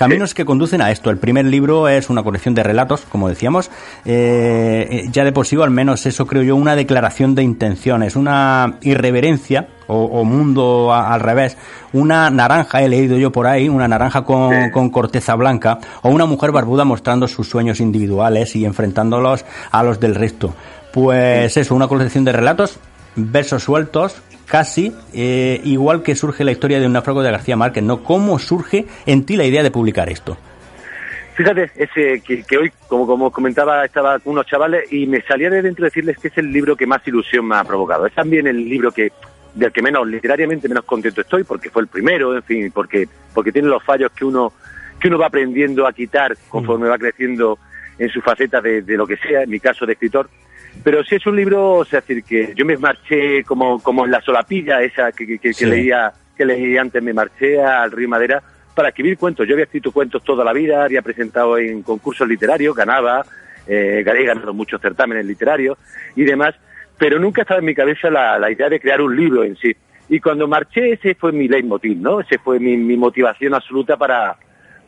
Caminos 0.00 0.34
que 0.34 0.44
conducen 0.44 0.80
a 0.82 0.90
esto. 0.90 1.10
El 1.10 1.18
primer 1.18 1.44
libro 1.44 1.88
es 1.88 2.08
una 2.10 2.22
colección 2.22 2.54
de 2.54 2.62
relatos, 2.62 3.02
como 3.10 3.28
decíamos. 3.28 3.70
Eh, 4.04 4.88
eh, 4.90 5.08
ya 5.12 5.24
de 5.24 5.32
por 5.32 5.46
sí, 5.46 5.56
al 5.60 5.70
menos 5.70 6.06
eso 6.06 6.26
creo 6.26 6.42
yo, 6.42 6.56
una 6.56 6.74
declaración 6.74 7.34
de 7.34 7.42
intenciones, 7.42 8.16
una 8.16 8.78
irreverencia 8.82 9.68
o, 9.86 10.04
o 10.04 10.24
mundo 10.24 10.92
a- 10.92 11.12
al 11.12 11.20
revés. 11.20 11.56
Una 11.92 12.30
naranja, 12.30 12.82
he 12.82 12.88
leído 12.88 13.18
yo 13.18 13.30
por 13.30 13.46
ahí, 13.46 13.68
una 13.68 13.88
naranja 13.88 14.22
con, 14.22 14.70
con 14.70 14.90
corteza 14.90 15.34
blanca, 15.34 15.78
o 16.02 16.08
una 16.08 16.24
mujer 16.26 16.50
barbuda 16.52 16.84
mostrando 16.84 17.28
sus 17.28 17.48
sueños 17.48 17.78
individuales 17.80 18.56
y 18.56 18.64
enfrentándolos 18.64 19.44
a 19.70 19.82
los 19.82 20.00
del 20.00 20.14
resto. 20.14 20.54
Pues 20.92 21.56
eso, 21.56 21.74
una 21.74 21.88
colección 21.88 22.24
de 22.24 22.32
relatos, 22.32 22.78
versos 23.16 23.62
sueltos, 23.64 24.16
casi 24.50 24.92
eh, 25.14 25.60
igual 25.62 26.02
que 26.02 26.16
surge 26.16 26.42
la 26.42 26.50
historia 26.50 26.80
de 26.80 26.86
un 26.86 26.92
náufrago 26.92 27.22
de 27.22 27.30
García 27.30 27.56
Márquez, 27.56 27.84
¿no? 27.84 28.02
¿Cómo 28.02 28.38
surge 28.40 28.84
en 29.06 29.24
ti 29.24 29.36
la 29.36 29.44
idea 29.44 29.62
de 29.62 29.70
publicar 29.70 30.08
esto? 30.08 30.36
Fíjate, 31.34 31.70
ese 31.76 32.20
que, 32.20 32.42
que 32.42 32.58
hoy, 32.58 32.72
como, 32.88 33.06
como 33.06 33.30
comentaba, 33.30 33.84
estaba 33.84 34.18
con 34.18 34.32
unos 34.32 34.46
chavales 34.46 34.92
y 34.92 35.06
me 35.06 35.22
salía 35.22 35.50
de 35.50 35.62
dentro 35.62 35.84
decirles 35.84 36.18
que 36.18 36.28
es 36.28 36.38
el 36.38 36.52
libro 36.52 36.74
que 36.74 36.84
más 36.84 37.06
ilusión 37.06 37.46
me 37.46 37.56
ha 37.56 37.64
provocado. 37.64 38.06
Es 38.06 38.12
también 38.12 38.48
el 38.48 38.68
libro 38.68 38.90
que 38.90 39.12
del 39.54 39.72
que 39.72 39.82
menos, 39.82 40.06
literariamente 40.06 40.68
menos 40.68 40.84
contento 40.84 41.20
estoy, 41.20 41.44
porque 41.44 41.70
fue 41.70 41.82
el 41.82 41.88
primero, 41.88 42.34
en 42.34 42.42
fin, 42.42 42.72
porque, 42.72 43.08
porque 43.32 43.52
tiene 43.52 43.68
los 43.68 43.82
fallos 43.84 44.10
que 44.12 44.24
uno, 44.24 44.52
que 45.00 45.08
uno 45.08 45.18
va 45.18 45.26
aprendiendo 45.26 45.86
a 45.86 45.92
quitar 45.92 46.36
conforme 46.48 46.88
va 46.88 46.98
creciendo 46.98 47.58
en 47.98 48.08
su 48.10 48.20
faceta 48.20 48.60
de, 48.60 48.82
de 48.82 48.96
lo 48.96 49.06
que 49.06 49.16
sea, 49.16 49.42
en 49.42 49.50
mi 49.50 49.60
caso 49.60 49.86
de 49.86 49.92
escritor. 49.92 50.28
Pero 50.82 51.04
sí 51.04 51.16
es 51.16 51.26
un 51.26 51.36
libro, 51.36 51.72
o 51.72 51.84
sea, 51.84 51.98
es 52.00 52.06
decir, 52.06 52.24
que 52.24 52.54
yo 52.54 52.64
me 52.64 52.76
marché 52.76 53.44
como, 53.44 53.82
como 53.82 54.04
en 54.04 54.10
la 54.12 54.20
solapilla 54.22 54.80
esa 54.82 55.12
que, 55.12 55.26
que, 55.26 55.38
que- 55.38 55.66
leía 55.66 56.12
que 56.36 56.44
leí 56.46 56.78
antes, 56.78 57.02
me 57.02 57.12
marché 57.12 57.62
al 57.62 57.90
Río 57.92 58.08
Madera 58.08 58.42
para 58.74 58.88
escribir 58.88 59.18
cuentos. 59.18 59.46
Yo 59.46 59.52
había 59.54 59.64
escrito 59.66 59.92
cuentos 59.92 60.24
toda 60.24 60.42
la 60.42 60.54
vida, 60.54 60.84
había 60.84 61.02
presentado 61.02 61.58
en 61.58 61.82
concursos 61.82 62.26
literarios, 62.26 62.74
ganaba, 62.74 63.26
eh, 63.66 64.02
he 64.06 64.24
ganado 64.24 64.54
muchos 64.54 64.80
certámenes 64.80 65.26
literarios 65.26 65.76
y 66.16 66.24
demás, 66.24 66.54
pero 66.98 67.18
nunca 67.18 67.42
estaba 67.42 67.60
en 67.60 67.66
mi 67.66 67.74
cabeza 67.74 68.08
la, 68.08 68.38
la 68.38 68.50
idea 68.50 68.70
de 68.70 68.80
crear 68.80 69.02
un 69.02 69.14
libro 69.14 69.44
en 69.44 69.54
sí. 69.56 69.76
Y 70.08 70.18
cuando 70.18 70.48
marché, 70.48 70.92
ese 70.94 71.14
fue 71.14 71.30
mi 71.30 71.46
leitmotiv, 71.46 71.98
¿no? 71.98 72.20
Ese 72.20 72.38
fue 72.38 72.58
mi, 72.58 72.76
mi 72.78 72.96
motivación 72.96 73.52
absoluta 73.54 73.98
para, 73.98 74.36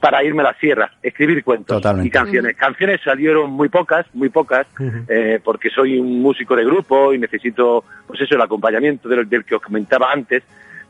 para 0.02 0.24
irme 0.24 0.40
a 0.42 0.46
la 0.46 0.54
sierra, 0.54 0.90
escribir 1.00 1.44
cuentos 1.44 1.76
Totalmente. 1.76 2.08
y 2.08 2.10
canciones. 2.10 2.56
Canciones 2.56 3.00
salieron 3.04 3.52
muy 3.52 3.68
pocas, 3.68 4.04
muy 4.14 4.30
pocas, 4.30 4.66
eh, 5.06 5.38
porque 5.44 5.70
soy 5.70 5.96
un 5.96 6.20
músico 6.20 6.56
de 6.56 6.64
grupo 6.64 7.14
y 7.14 7.20
necesito, 7.20 7.84
pues 8.08 8.20
eso, 8.20 8.34
el 8.34 8.40
acompañamiento 8.40 9.08
del, 9.08 9.28
del 9.28 9.44
que 9.44 9.54
os 9.54 9.62
comentaba 9.62 10.10
antes. 10.10 10.42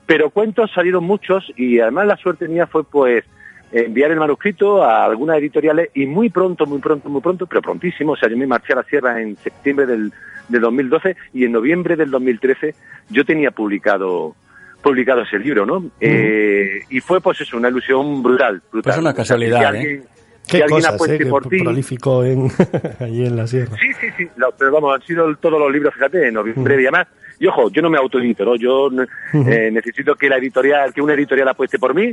Pero 0.07 0.31
cuentos 0.31 0.71
salieron 0.75 1.05
muchos 1.05 1.53
y 1.59 1.79
además 1.79 2.07
la 2.07 2.17
suerte 2.17 2.49
mía 2.49 2.67
fue, 2.67 2.85
pues, 2.85 3.23
enviar 3.71 4.13
el 4.13 4.19
manuscrito 4.19 4.83
a 4.83 5.05
algunas 5.05 5.37
editoriales 5.37 5.91
y 5.93 6.07
muy 6.07 6.31
pronto, 6.31 6.65
muy 6.65 6.79
pronto, 6.79 7.11
muy 7.11 7.21
pronto, 7.21 7.47
pero 7.47 7.61
prontísimo, 7.61 8.13
o 8.13 8.17
sea, 8.17 8.31
yo 8.31 8.37
me 8.39 8.47
marché 8.47 8.73
a 8.73 8.77
la 8.77 8.85
sierra 8.85 9.21
en 9.21 9.37
septiembre 9.37 9.85
del, 9.85 10.11
del 10.49 10.61
2012 10.63 11.17
y 11.35 11.45
en 11.45 11.53
noviembre 11.53 11.97
del 11.97 12.11
2013 12.11 12.75
yo 13.11 13.27
tenía 13.27 13.51
publicado 13.51 14.35
publicado 14.83 15.23
ese 15.23 15.39
libro, 15.39 15.65
¿no? 15.65 15.85
Eh, 16.01 16.81
y 16.91 17.01
fue 17.01 17.21
pues 17.21 17.41
eso, 17.41 17.57
una 17.57 17.69
ilusión 17.69 18.23
brutal, 18.23 18.61
brutal. 18.71 18.83
Pues 18.83 18.99
una 18.99 19.11
O 19.11 19.13
sea, 19.13 19.23
casualidad, 19.23 19.59
que 19.59 19.65
¿eh? 19.65 19.67
alguien, 19.69 20.03
Qué 20.47 20.57
que 20.59 20.63
alguien 20.65 20.81
cosas, 20.81 20.95
apueste 20.95 21.15
eh, 21.17 21.19
que 21.19 21.27
por 21.27 21.49
ti. 21.49 21.59
prolífico 21.63 22.25
en, 22.25 22.51
allí 23.01 23.27
en 23.27 23.37
la 23.37 23.47
sierra. 23.47 23.77
Sí, 23.81 23.89
sí, 24.01 24.07
sí, 24.17 24.29
lo- 24.37 24.53
pero 24.59 24.73
vamos, 24.73 24.95
han 24.95 25.03
sido 25.07 25.35
todos 25.37 25.59
los 25.61 25.73
libros, 25.73 25.95
fíjate, 25.95 26.27
en 26.29 26.35
noviembre 26.35 26.75
y 26.77 26.87
además. 26.87 27.07
Y 27.39 27.47
ojo, 27.49 27.71
yo 27.71 27.83
no 27.83 27.91
me 27.91 27.99
autoedito, 27.99 28.45
¿no? 28.45 28.55
Yo 28.55 28.89
eh, 29.33 29.69
necesito 29.73 30.15
que 30.15 30.29
la 30.29 30.37
editorial, 30.37 30.93
que 30.95 31.01
una 31.03 31.15
editorial 31.15 31.49
apueste 31.49 31.77
por 31.77 31.93
mí 31.93 32.13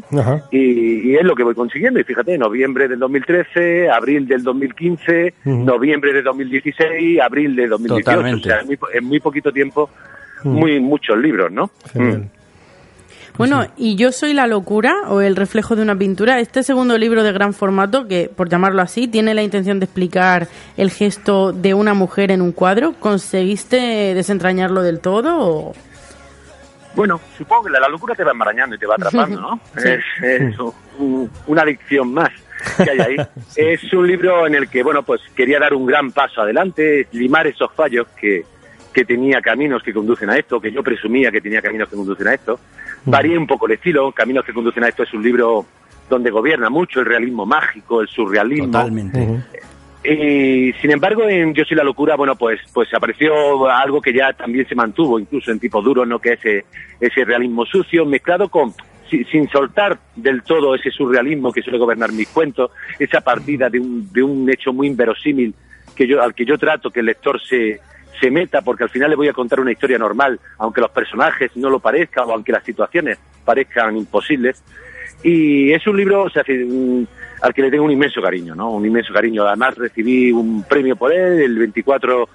y, 0.50 1.12
y 1.12 1.16
es 1.16 1.24
lo 1.24 1.36
que 1.36 1.44
voy 1.44 1.54
consiguiendo. 1.54 2.00
Y 2.00 2.04
fíjate, 2.04 2.36
noviembre 2.36 2.88
del 2.88 2.98
2013, 2.98 3.92
abril 3.92 4.28
del 4.28 4.42
2015, 4.44 5.34
Ujú. 5.46 5.66
noviembre 5.66 6.14
del 6.14 6.24
2016, 6.24 7.20
abril 7.22 7.56
del 7.56 7.70
2018. 7.70 8.06
Totalmente. 8.10 8.48
O 8.48 8.52
sea, 8.52 8.62
en 8.62 8.66
muy, 8.66 8.78
po- 8.78 8.90
en 8.92 9.04
muy 9.06 9.20
poquito 9.20 9.52
tiempo, 9.52 9.92
muy 10.46 10.80
muchos 10.80 11.16
libros, 11.20 11.52
¿no? 11.52 11.70
Genial. 11.94 12.30
Bueno, 13.40 13.66
y 13.78 13.96
Yo 13.96 14.12
soy 14.12 14.34
la 14.34 14.46
locura 14.48 14.94
o 15.08 15.22
el 15.22 15.36
reflejo 15.36 15.76
de 15.76 15.82
una 15.82 15.96
pintura, 15.96 16.40
este 16.40 16.62
segundo 16.62 16.98
libro 16.98 17.24
de 17.24 17.32
gran 17.32 17.54
formato, 17.54 18.06
que 18.08 18.30
por 18.34 18.50
llamarlo 18.50 18.82
así, 18.82 19.08
tiene 19.08 19.34
la 19.34 19.42
intención 19.42 19.80
de 19.80 19.86
explicar 19.86 20.48
el 20.78 20.92
gesto 20.92 21.54
de 21.54 21.74
una 21.74 21.94
mujer 21.94 22.32
en 22.32 22.42
un 22.42 22.52
cuadro. 22.52 22.94
¿Conseguiste 23.00 24.14
desentrañarlo 24.14 24.82
del 24.84 25.00
todo? 25.00 25.38
O... 25.40 25.74
Bueno, 26.96 27.22
supongo 27.38 27.64
que 27.64 27.70
la, 27.72 27.80
la 27.80 27.88
locura 27.88 28.14
te 28.14 28.24
va 28.26 28.32
enmarañando 28.32 28.76
y 28.76 28.80
te 28.80 28.86
va 28.86 28.96
atrapando, 28.96 29.40
¿no? 29.40 29.60
Sí. 29.78 29.88
Es, 29.90 30.04
es 30.24 30.60
un- 30.98 31.32
una 31.48 31.62
adicción 31.62 32.14
más 32.14 32.30
que 32.84 32.92
hay 32.92 33.00
ahí. 33.00 33.16
Es 33.56 33.94
un 33.94 34.06
libro 34.06 34.48
en 34.48 34.56
el 34.56 34.70
que, 34.70 34.84
bueno, 34.84 35.04
pues 35.04 35.22
quería 35.34 35.60
dar 35.60 35.74
un 35.74 35.86
gran 35.86 36.12
paso 36.12 36.42
adelante, 36.42 37.08
limar 37.14 37.48
esos 37.48 37.72
fallos 37.74 38.06
que, 38.20 38.44
que 38.94 39.06
tenía 39.06 39.40
caminos 39.40 39.82
que 39.82 39.94
conducen 39.94 40.30
a 40.30 40.36
esto, 40.38 40.60
que 40.60 40.72
yo 40.74 40.84
presumía 40.84 41.32
que 41.32 41.40
tenía 41.40 41.62
caminos 41.62 41.88
que 41.88 41.96
conducen 41.96 42.28
a 42.28 42.34
esto. 42.34 42.60
Varía 43.06 43.38
un 43.40 43.48
poco 43.48 43.66
el 43.68 43.74
estilo, 43.74 44.12
Caminos 44.12 44.46
que 44.46 44.54
conducen 44.54 44.84
a 44.84 44.88
esto 44.90 45.04
es 45.04 45.14
un 45.14 45.24
libro 45.24 45.66
donde 46.10 46.32
gobierna 46.32 46.70
mucho 46.70 47.00
el 47.00 47.06
realismo 47.06 47.46
mágico, 47.46 48.02
el 48.02 48.08
surrealismo. 48.08 48.68
Totalmente. 48.72 49.28
Y 50.04 50.72
sin 50.82 50.92
embargo, 50.92 51.28
en 51.28 51.54
Yo 51.54 51.66
soy 51.66 51.76
la 51.76 51.84
locura, 51.84 52.16
bueno, 52.16 52.36
pues, 52.36 52.60
pues 52.74 52.94
apareció 52.94 53.68
algo 53.70 54.02
que 54.02 54.14
ya 54.14 54.32
también 54.34 54.68
se 54.68 54.76
mantuvo, 54.76 55.20
incluso 55.20 55.52
en 55.52 55.60
tipo 55.60 55.82
duro, 55.82 56.06
¿no? 56.06 56.20
Que 56.20 56.34
ese, 56.34 56.66
ese 57.00 57.26
realismo 57.26 57.66
sucio, 57.66 58.06
mezclado 58.06 58.48
con, 58.50 58.74
si- 59.10 59.26
sin 59.26 59.50
soltar 59.50 60.00
del 60.16 60.42
todo 60.44 60.74
ese 60.74 60.90
surrealismo 60.90 61.52
que 61.52 61.62
suele 61.62 61.78
gobernar 61.78 62.12
mis 62.14 62.30
cuentos, 62.30 62.72
esa 62.98 63.20
partida 63.22 63.70
de 63.70 63.80
un, 63.80 64.12
de 64.14 64.24
un 64.24 64.50
hecho 64.50 64.72
muy 64.72 64.88
inverosímil 64.88 65.54
que 65.96 66.08
yo, 66.08 66.22
al 66.24 66.34
que 66.34 66.46
yo 66.46 66.58
trato 66.58 66.90
que 66.92 67.02
el 67.02 67.08
lector 67.08 67.40
se, 67.42 67.82
se 68.20 68.30
meta, 68.32 68.62
porque 68.62 68.84
al 68.84 68.90
final 68.90 69.10
le 69.10 69.16
voy 69.16 69.28
a 69.28 69.34
contar 69.34 69.60
una 69.60 69.72
historia 69.72 69.98
normal, 69.98 70.40
aunque 70.58 70.82
los 70.82 70.92
personajes 70.92 71.56
no 71.56 71.70
lo 71.70 71.80
parezcan 71.80 72.26
o 72.28 72.34
aunque 72.34 72.52
las 72.52 72.64
situaciones 72.64 73.18
parezcan 73.46 73.96
imposibles. 73.98 74.64
Y 75.24 75.72
es 75.74 75.86
un 75.86 75.98
libro, 75.98 76.24
o 76.24 76.30
sea, 76.30 76.44
mm, 76.48 77.04
al 77.42 77.54
que 77.54 77.62
le 77.62 77.72
tengo 77.72 77.84
un 77.84 77.92
inmenso 77.92 78.22
cariño, 78.22 78.56
¿no? 78.56 78.72
Un 78.72 78.86
inmenso 78.86 79.14
cariño. 79.14 79.46
Además 79.46 79.76
recibí 79.78 80.32
un 80.32 80.64
premio 80.64 80.96
por 80.96 81.12
él, 81.14 81.42
el 81.42 81.58
24 81.58 82.30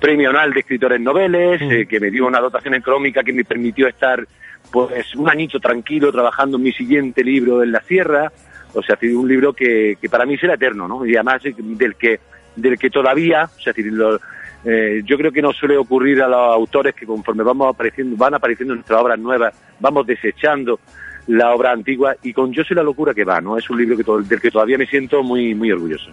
Premio 0.00 0.30
Anual 0.30 0.52
de 0.54 0.60
Escritores 0.60 1.00
Noveles, 1.00 1.60
eh, 1.62 1.86
que 1.86 2.00
me 2.00 2.10
dio 2.10 2.26
una 2.26 2.40
dotación 2.40 2.74
económica 2.74 3.22
que 3.22 3.32
me 3.34 3.44
permitió 3.44 3.86
estar, 3.86 4.26
pues, 4.70 5.14
un 5.14 5.28
añito 5.28 5.60
tranquilo 5.60 6.10
trabajando 6.10 6.56
en 6.56 6.62
mi 6.62 6.72
siguiente 6.72 7.22
libro 7.22 7.62
en 7.62 7.72
la 7.72 7.80
sierra. 7.82 8.32
O 8.74 8.82
sea, 8.82 8.96
un 9.02 9.28
libro 9.28 9.52
que, 9.52 9.98
que 10.00 10.08
para 10.08 10.24
mí 10.24 10.38
será 10.38 10.54
eterno, 10.54 10.88
¿no? 10.88 11.04
Y 11.04 11.14
además 11.14 11.44
eh, 11.44 11.54
del 11.58 11.94
que, 11.96 12.18
del 12.56 12.78
que 12.78 12.88
todavía, 12.88 13.44
o 13.44 13.60
sea, 13.60 13.74
lo- 13.76 14.18
eh, 14.64 15.02
yo 15.04 15.16
creo 15.16 15.32
que 15.32 15.42
no 15.42 15.52
suele 15.52 15.76
ocurrir 15.76 16.22
a 16.22 16.28
los 16.28 16.54
autores 16.54 16.94
que 16.94 17.06
conforme 17.06 17.42
vamos 17.42 17.74
apareciendo, 17.74 18.16
van 18.16 18.34
apareciendo 18.34 18.74
nuestras 18.74 19.00
obras 19.00 19.18
nuevas, 19.18 19.54
vamos 19.80 20.06
desechando 20.06 20.78
la 21.26 21.54
obra 21.54 21.72
antigua 21.72 22.16
y 22.22 22.32
con 22.32 22.52
Yo 22.52 22.64
soy 22.64 22.76
la 22.76 22.82
locura 22.82 23.14
que 23.14 23.24
va, 23.24 23.40
¿no? 23.40 23.56
Es 23.56 23.68
un 23.70 23.78
libro 23.78 23.96
que 23.96 24.28
del 24.28 24.40
que 24.40 24.50
todavía 24.50 24.78
me 24.78 24.86
siento 24.86 25.22
muy 25.22 25.54
muy 25.54 25.70
orgulloso. 25.70 26.10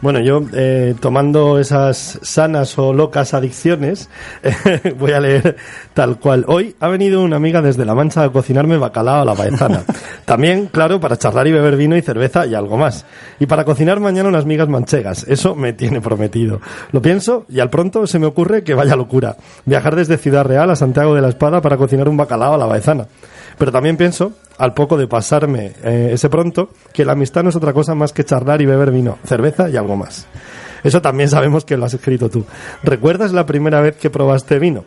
Bueno, 0.00 0.20
yo 0.20 0.42
eh, 0.54 0.94
tomando 1.00 1.58
esas 1.58 2.20
sanas 2.22 2.78
o 2.78 2.92
locas 2.92 3.34
adicciones, 3.34 4.08
voy 4.96 5.10
a 5.10 5.18
leer 5.18 5.56
tal 5.92 6.20
cual. 6.20 6.44
Hoy 6.46 6.76
ha 6.78 6.86
venido 6.86 7.20
una 7.20 7.34
amiga 7.34 7.62
desde 7.62 7.84
La 7.84 7.96
Mancha 7.96 8.22
a 8.22 8.30
cocinarme 8.30 8.78
bacalao 8.78 9.22
a 9.22 9.24
la 9.24 9.34
paezana. 9.34 9.82
También, 10.24 10.66
claro, 10.66 11.00
para 11.00 11.16
charlar 11.16 11.48
y 11.48 11.52
beber 11.52 11.76
vino 11.76 11.96
y 11.96 12.02
cerveza 12.02 12.46
y 12.46 12.54
algo 12.54 12.76
más. 12.76 13.06
Y 13.40 13.46
para 13.46 13.64
cocinar 13.64 13.98
mañana 13.98 14.28
unas 14.28 14.46
migas 14.46 14.68
manchegas. 14.68 15.24
Eso 15.26 15.56
me 15.56 15.72
tiene 15.72 16.00
prometido. 16.00 16.60
Lo 16.92 17.02
pienso 17.02 17.44
y 17.48 17.58
al 17.58 17.68
pronto 17.68 18.06
se 18.06 18.20
me 18.20 18.26
ocurre 18.26 18.62
que 18.62 18.74
vaya 18.74 18.94
locura. 18.94 19.36
Viajar 19.64 19.96
desde 19.96 20.16
Ciudad 20.16 20.44
Real 20.44 20.70
a 20.70 20.76
Santiago 20.76 21.16
de 21.16 21.22
la 21.22 21.28
Espada 21.28 21.60
para 21.60 21.76
cocinar 21.76 22.08
un 22.08 22.16
bacalao 22.16 22.54
a 22.54 22.58
la 22.58 22.66
baezana. 22.66 23.08
Pero 23.58 23.72
también 23.72 23.96
pienso, 23.96 24.32
al 24.56 24.72
poco 24.72 24.96
de 24.96 25.08
pasarme 25.08 25.72
eh, 25.82 26.10
ese 26.12 26.28
pronto, 26.28 26.70
que 26.92 27.04
la 27.04 27.12
amistad 27.12 27.42
no 27.42 27.50
es 27.50 27.56
otra 27.56 27.72
cosa 27.72 27.94
más 27.94 28.12
que 28.12 28.24
charlar 28.24 28.62
y 28.62 28.66
beber 28.66 28.90
vino, 28.92 29.18
cerveza 29.24 29.68
y 29.68 29.76
algo 29.76 29.96
más. 29.96 30.26
Eso 30.84 31.02
también 31.02 31.28
sabemos 31.28 31.64
que 31.64 31.76
lo 31.76 31.84
has 31.84 31.94
escrito 31.94 32.28
tú. 32.28 32.44
¿Recuerdas 32.82 33.32
la 33.32 33.46
primera 33.46 33.80
vez 33.80 33.96
que 33.96 34.10
probaste 34.10 34.58
vino? 34.58 34.84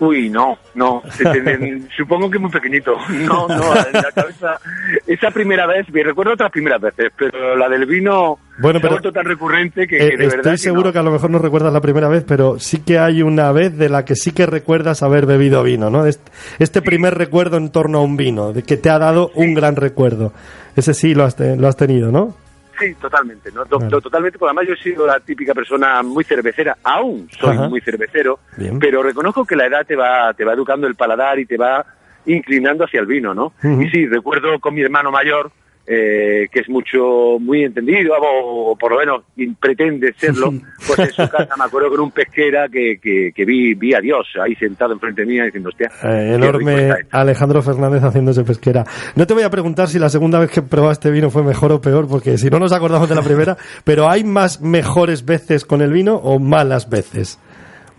Uy, 0.00 0.30
no, 0.30 0.56
no. 0.74 1.02
Supongo 1.96 2.30
que 2.30 2.38
muy 2.38 2.50
pequeñito. 2.50 2.96
No, 3.10 3.46
no, 3.46 3.76
en 3.76 3.92
la 3.92 4.10
cabeza. 4.14 4.58
Esa 5.06 5.30
primera 5.30 5.66
vez, 5.66 5.86
me 5.92 6.02
recuerdo 6.02 6.32
otras 6.32 6.50
primeras 6.50 6.80
veces, 6.80 7.12
pero 7.18 7.54
la 7.54 7.68
del 7.68 7.84
vino 7.86 8.38
Bueno, 8.58 8.80
pero- 8.80 9.00
tan 9.12 9.24
recurrente 9.26 9.86
que, 9.86 9.96
Eh, 9.96 10.10
que 10.10 10.16
de 10.16 10.24
estoy 10.24 10.36
verdad. 10.38 10.52
que 10.52 10.58
seguro 10.58 10.86
no. 10.86 10.92
que 10.94 10.98
a 10.98 11.02
lo 11.02 11.10
mejor 11.10 11.30
no 11.30 11.38
recuerdas 11.38 11.72
la 11.72 11.80
primera 11.82 12.08
vez, 12.08 12.24
pero 12.26 12.58
sí 12.58 12.78
que 12.82 12.98
hay 12.98 13.20
una 13.22 13.52
vez 13.52 13.76
de 13.76 13.88
la 13.90 14.04
que 14.06 14.16
sí 14.16 14.32
que 14.32 14.46
recuerdas 14.46 15.02
haber 15.02 15.26
bebido 15.26 15.62
vino, 15.62 15.90
¿no? 15.90 16.06
Este, 16.06 16.30
este 16.58 16.80
primer 16.80 17.18
recuerdo 17.18 17.58
en 17.58 17.70
torno 17.70 17.98
a 17.98 18.02
un 18.02 18.16
vino, 18.16 18.52
de 18.54 18.62
que 18.62 18.76
te 18.78 18.88
ha 18.88 18.98
dado 18.98 19.30
un 19.34 19.52
gran 19.54 19.76
recuerdo. 19.76 20.32
Ese 20.76 20.94
sí 20.94 21.14
lo 21.14 21.24
has, 21.24 21.36
te- 21.36 21.56
lo 21.56 21.68
has 21.68 21.76
tenido, 21.76 22.10
¿no? 22.10 22.34
Sí, 22.80 22.94
totalmente, 22.94 23.52
¿no? 23.52 23.64
Totalmente, 23.66 24.38
porque 24.38 24.50
además 24.50 24.66
yo 24.66 24.74
he 24.74 24.82
sido 24.82 25.06
la 25.06 25.20
típica 25.20 25.52
persona 25.54 26.02
muy 26.02 26.24
cervecera, 26.24 26.76
aún 26.82 27.28
soy 27.38 27.56
Ajá. 27.56 27.68
muy 27.68 27.80
cervecero, 27.82 28.40
Bien. 28.56 28.78
pero 28.78 29.02
reconozco 29.02 29.44
que 29.44 29.54
la 29.54 29.66
edad 29.66 29.86
te 29.86 29.94
va, 29.96 30.32
te 30.34 30.44
va 30.44 30.54
educando 30.54 30.86
el 30.86 30.94
paladar 30.94 31.38
y 31.38 31.46
te 31.46 31.56
va 31.58 31.84
inclinando 32.26 32.84
hacia 32.84 33.00
el 33.00 33.06
vino, 33.06 33.34
¿no? 33.34 33.52
Y 33.62 33.88
sí, 33.90 34.06
recuerdo 34.06 34.58
con 34.60 34.74
mi 34.74 34.82
hermano 34.82 35.10
mayor, 35.10 35.52
eh, 35.92 36.46
que 36.52 36.60
es 36.60 36.68
mucho, 36.68 37.38
muy 37.40 37.64
entendido, 37.64 38.14
o, 38.14 38.70
o 38.70 38.76
por 38.76 38.92
lo 38.92 38.98
menos 38.98 39.24
pretende 39.58 40.12
serlo, 40.16 40.52
pues 40.86 40.98
en 41.00 41.10
su 41.10 41.28
casa 41.28 41.56
me 41.58 41.64
acuerdo 41.64 41.90
con 41.90 42.00
un 42.00 42.12
pesquera 42.12 42.68
que, 42.68 43.00
que, 43.02 43.32
que 43.34 43.44
vi, 43.44 43.74
vi 43.74 43.92
a 43.92 44.00
Dios 44.00 44.24
ahí 44.40 44.54
sentado 44.54 44.92
enfrente 44.92 45.24
mía 45.26 45.46
diciendo, 45.46 45.70
hostia, 45.70 45.90
Eh, 46.04 46.34
enorme 46.36 46.82
está 46.82 46.94
esto". 47.00 47.16
Alejandro 47.16 47.62
Fernández 47.62 48.04
haciéndose 48.04 48.44
pesquera. 48.44 48.84
No 49.16 49.26
te 49.26 49.34
voy 49.34 49.42
a 49.42 49.50
preguntar 49.50 49.88
si 49.88 49.98
la 49.98 50.08
segunda 50.10 50.38
vez 50.38 50.52
que 50.52 50.62
probaste 50.62 51.10
vino 51.10 51.28
fue 51.28 51.42
mejor 51.42 51.72
o 51.72 51.80
peor, 51.80 52.06
porque 52.06 52.38
si 52.38 52.50
no 52.50 52.60
nos 52.60 52.72
acordamos 52.72 53.08
de 53.08 53.16
la 53.16 53.22
primera, 53.22 53.56
pero 53.82 54.08
¿hay 54.08 54.22
más 54.22 54.60
mejores 54.60 55.24
veces 55.24 55.64
con 55.64 55.82
el 55.82 55.92
vino 55.92 56.14
o 56.14 56.38
malas 56.38 56.88
veces? 56.88 57.40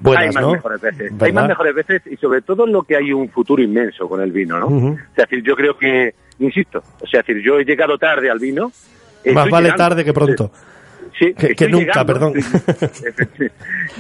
Buenas, 0.02 0.24
hay 0.28 0.34
más 0.34 0.42
¿no? 0.44 0.52
mejores 0.54 0.82
veces. 0.82 1.12
Hay 1.22 1.32
más 1.32 1.48
mejores 1.48 1.76
veces 1.76 2.02
y 2.12 2.18
sobre 2.18 2.42
todo 2.42 2.66
lo 2.66 2.84
que 2.84 2.96
hay 2.98 3.14
un 3.14 3.30
futuro 3.30 3.62
inmenso 3.62 4.08
con 4.10 4.22
el 4.22 4.32
vino, 4.32 4.60
¿no? 4.60 4.68
Ujú. 4.68 4.88
O 4.94 5.16
sea, 5.16 5.24
es 5.26 5.30
decir, 5.30 5.44
yo 5.44 5.56
creo 5.56 5.78
que, 5.78 6.14
insisto, 6.40 6.84
o 7.00 7.08
sea, 7.08 7.20
es 7.22 7.28
decir, 7.28 7.44
yo 7.44 7.60
he 7.60 7.66
llegado 7.66 7.98
tarde 7.98 8.30
al 8.30 8.40
vino. 8.40 8.72
Más 9.34 9.50
vale 9.50 9.66
llegando. 9.68 9.76
tarde 9.84 10.04
que 10.06 10.14
pronto. 10.14 10.52
Sí, 11.20 11.34
Que- 11.34 11.68
nunca, 11.70 12.04
llegando, 12.04 12.06
perdón. 12.14 12.34
estoy- 12.38 13.52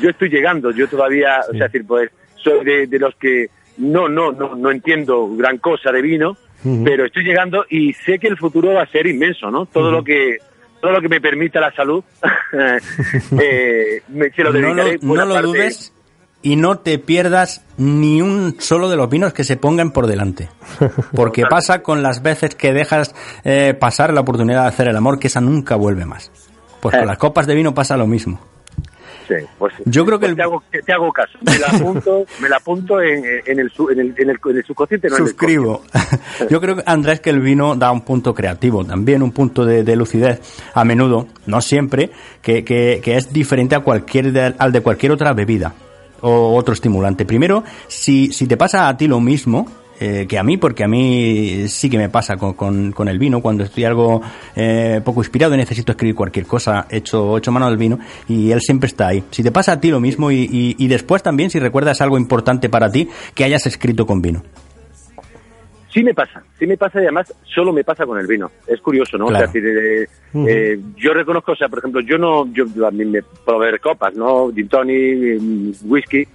yo 0.02 0.10
estoy 0.10 0.30
llegando, 0.30 0.72
yo 0.72 0.88
todavía, 0.88 1.42
o 1.48 1.52
sea, 1.54 1.66
es 1.68 1.72
decir, 1.72 1.86
pues 1.88 2.10
soy 2.36 2.66
de, 2.66 2.88
de 2.88 3.00
los 3.00 3.16
que 3.16 3.50
no, 3.78 4.10
no, 4.10 4.32
no, 4.32 4.56
no 4.56 4.72
entiendo 4.72 5.28
gran 5.36 5.58
cosa 5.60 5.92
de 5.92 6.02
vino, 6.02 6.36
pero 6.84 7.06
estoy 7.06 7.24
llegando 7.24 7.66
y 7.70 7.94
sé 7.94 8.18
que 8.20 8.28
el 8.28 8.38
futuro 8.38 8.74
va 8.74 8.84
a 8.84 8.88
ser 8.88 9.08
inmenso, 9.08 9.50
¿no? 9.52 9.66
Todo 9.66 9.92
lo 9.92 10.04
que 10.04 10.38
todo 10.82 10.92
lo 10.92 11.02
que 11.02 11.10
me 11.10 11.22
permita 11.22 11.60
la 11.60 11.72
salud, 11.74 12.04
eh, 13.40 14.02
me, 14.10 14.30
se 14.32 14.44
lo 14.44 14.52
no 14.52 14.74
lo, 14.74 14.84
no 15.02 15.26
lo 15.26 15.42
dudes 15.42 15.94
y 16.42 16.56
no 16.56 16.80
te 16.80 16.98
pierdas 16.98 17.64
ni 17.78 18.22
un 18.22 18.56
solo 18.60 18.90
de 18.90 18.96
los 18.98 19.10
vinos 19.10 19.32
que 19.34 19.44
se 19.44 19.58
pongan 19.58 19.92
por 19.92 20.08
delante. 20.08 20.50
Porque 21.16 21.44
pasa 21.46 21.84
con 21.84 22.02
las 22.04 22.22
veces 22.24 22.56
que 22.56 22.74
dejas 22.74 23.14
eh, 23.44 23.76
pasar 23.80 24.12
la 24.14 24.22
oportunidad 24.22 24.64
de 24.64 24.68
hacer 24.70 24.88
el 24.88 24.96
amor, 24.98 25.20
que 25.20 25.28
esa 25.28 25.40
nunca 25.42 25.76
vuelve 25.76 26.06
más. 26.06 26.32
Pues 26.82 26.96
con 26.96 27.04
Eh. 27.04 27.08
las 27.08 27.18
copas 27.20 27.46
de 27.46 27.54
vino 27.56 27.74
pasa 27.76 27.96
lo 27.96 28.08
mismo. 28.08 28.40
Sí, 29.28 29.36
pues, 29.58 29.74
Yo 29.86 30.06
creo 30.06 30.20
que 30.20 30.26
pues 30.28 30.30
el- 30.32 30.36
te, 30.36 30.42
hago, 30.44 30.64
te- 30.72 30.82
te 30.82 30.94
hago 30.94 31.12
caso. 31.12 31.38
Me 31.42 31.58
la 31.60 31.68
apunto, 31.68 32.26
me 32.42 32.50
la 32.50 32.58
apunto 32.58 33.02
en, 33.02 33.24
en, 33.26 33.60
el, 33.60 33.72
en, 33.92 34.00
el, 34.00 34.16
en, 34.18 34.30
el, 34.30 34.40
en 34.46 34.58
el 34.58 34.66
subconsciente. 34.66 35.10
No 35.10 35.18
Suscribo. 35.18 35.84
Yo 36.50 36.60
creo, 36.62 36.78
Andrés, 36.86 37.20
que 37.20 37.30
el 37.30 37.40
vino 37.40 37.76
da 37.76 37.92
un 37.92 38.02
punto 38.02 38.34
creativo, 38.34 38.84
también 38.86 39.22
un 39.24 39.32
punto 39.32 39.66
de, 39.66 39.84
de 39.84 39.96
lucidez, 39.96 40.40
a 40.74 40.84
menudo, 40.84 41.28
no 41.46 41.62
siempre, 41.62 42.12
que, 42.42 42.64
que, 42.64 43.00
que 43.04 43.16
es 43.18 43.32
diferente 43.32 43.76
a 43.76 43.80
cualquier 43.82 44.32
de- 44.32 44.56
al 44.58 44.72
de 44.72 44.82
cualquier 44.82 45.12
otra 45.12 45.34
bebida 45.34 45.74
o 46.22 46.56
otro 46.56 46.74
estimulante. 46.74 47.26
Primero, 47.26 47.64
si, 47.88 48.32
si 48.32 48.48
te 48.48 48.58
pasa 48.58 48.88
a 48.88 48.96
ti 48.98 49.08
lo 49.08 49.20
mismo, 49.20 49.68
eh, 50.02 50.26
que 50.28 50.40
a 50.40 50.44
mí, 50.44 50.58
porque 50.58 50.84
a 50.84 50.88
mí 50.88 51.68
sí 51.68 51.88
que 51.88 52.00
me 52.00 52.10
pasa 52.10 52.36
con, 52.36 52.54
con, 52.56 52.92
con 52.92 53.08
el 53.08 53.20
vino, 53.20 53.40
cuando 53.40 53.64
estoy 53.64 53.84
algo 53.84 54.20
eh, 54.56 55.00
poco 55.06 55.22
inspirado 55.22 55.54
y 55.54 55.58
necesito 55.58 55.92
escribir 55.92 56.16
cualquier 56.16 56.48
cosa, 56.48 56.88
hecho, 56.90 57.38
hecho 57.38 57.52
mano 57.52 57.70
del 57.70 57.78
vino, 57.78 58.00
y 58.28 58.50
él 58.50 58.62
siempre 58.62 58.88
está 58.88 59.10
ahí. 59.10 59.24
Si 59.30 59.44
te 59.44 59.52
pasa 59.52 59.74
a 59.74 59.80
ti 59.80 59.92
lo 59.92 60.00
mismo 60.00 60.32
y, 60.32 60.50
y, 60.52 60.76
y 60.80 60.88
después 60.88 61.22
también, 61.22 61.52
si 61.52 61.60
recuerdas 61.60 62.02
algo 62.02 62.18
importante 62.18 62.68
para 62.68 62.92
ti, 62.92 63.08
que 63.36 63.44
hayas 63.44 63.68
escrito 63.68 64.08
con 64.08 64.24
vino. 64.24 64.42
Sí 65.94 66.04
me 66.04 66.16
pasa, 66.16 66.42
sí 66.58 66.66
me 66.66 66.78
pasa 66.78 67.00
y 67.00 67.04
además 67.04 67.32
solo 67.54 67.72
me 67.72 67.84
pasa 67.84 68.06
con 68.06 68.18
el 68.18 68.26
vino. 68.26 68.50
Es 68.66 68.82
curioso, 68.82 69.20
¿no? 69.20 69.28
Claro. 69.28 69.50
O 69.50 69.52
sea, 69.52 69.60
es 69.60 69.64
decir, 69.64 69.78
eh, 69.78 70.08
eh, 70.48 70.80
yo 70.96 71.14
reconozco, 71.14 71.52
o 71.52 71.56
sea, 71.56 71.68
por 71.70 71.78
ejemplo, 71.78 72.02
yo 72.02 72.18
no, 72.18 72.52
yo, 72.54 72.64
yo 72.74 72.88
a 72.88 72.92
mí 72.92 73.06
me 73.06 73.22
puedo 73.22 73.60
beber 73.60 73.80
copas, 73.80 74.16
¿no? 74.16 74.52
Gin 74.52 74.68
tonic, 74.68 75.40
mm, 75.40 75.72
whisky 75.84 76.26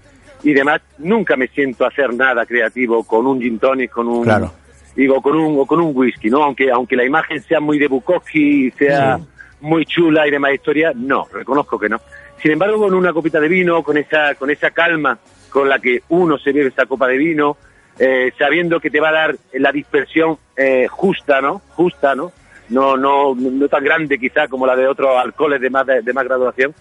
y 0.43 0.53
demás. 0.53 0.81
Nunca 0.99 1.37
me 1.37 1.49
siento 1.49 1.85
a 1.85 1.89
hacer 1.89 2.15
nada 2.15 2.47
creativo 2.47 3.05
con 3.05 3.27
un 3.27 3.41
gin 3.41 3.59
tonic, 3.59 3.91
con 3.91 4.09
un, 4.09 4.25
Claro. 4.25 4.53
digo, 4.95 5.21
con 5.23 5.37
un, 5.37 5.59
o 5.59 5.67
con 5.67 5.81
un 5.81 5.93
whisky, 5.97 6.31
¿no? 6.31 6.43
Aunque, 6.43 6.71
aunque 6.71 6.97
la 6.97 7.05
imagen 7.05 7.43
sea 7.43 7.61
muy 7.61 7.79
de 7.79 7.89
Bukowski 7.89 8.67
y 8.67 8.71
sea 8.73 9.19
muy 9.61 9.85
chula 9.87 10.27
y 10.27 10.31
demás 10.31 10.55
historia, 10.55 10.93
no, 10.95 11.27
reconozco 11.33 11.79
que 11.79 11.89
no. 11.89 12.01
Sin 12.43 12.53
embargo, 12.53 12.79
con 12.79 12.95
una 12.95 13.13
copita 13.13 13.41
de 13.41 13.49
vino, 13.49 13.83
con 13.83 13.97
esa, 13.97 14.35
con 14.35 14.51
esa 14.51 14.71
calma 14.71 15.19
con 15.49 15.69
la 15.69 15.79
que 15.79 16.03
uno 16.11 16.37
se 16.39 16.53
bebe 16.53 16.69
esa 16.69 16.85
copa 16.85 17.07
de 17.09 17.17
vino, 17.17 17.57
eh, 17.99 18.31
sabiendo 18.39 18.79
que 18.79 18.91
te 18.91 19.01
va 19.01 19.09
a 19.09 19.13
dar 19.13 19.37
la 19.55 19.73
dispersión 19.73 20.37
eh, 20.55 20.87
justa, 20.87 21.41
¿no? 21.41 21.63
Justa, 21.71 22.15
¿no? 22.15 22.31
No, 22.69 22.97
no, 22.97 23.35
no 23.35 23.69
tan 23.69 23.83
grande 23.83 24.19
quizá 24.19 24.49
como 24.49 24.67
la 24.67 24.77
de 24.77 24.87
otros 24.87 25.17
alcoholes 25.17 25.61
de 25.61 25.71
más, 25.71 25.87
de, 25.87 26.03
de 26.03 26.13
más 26.13 26.25
graduación. 26.25 26.75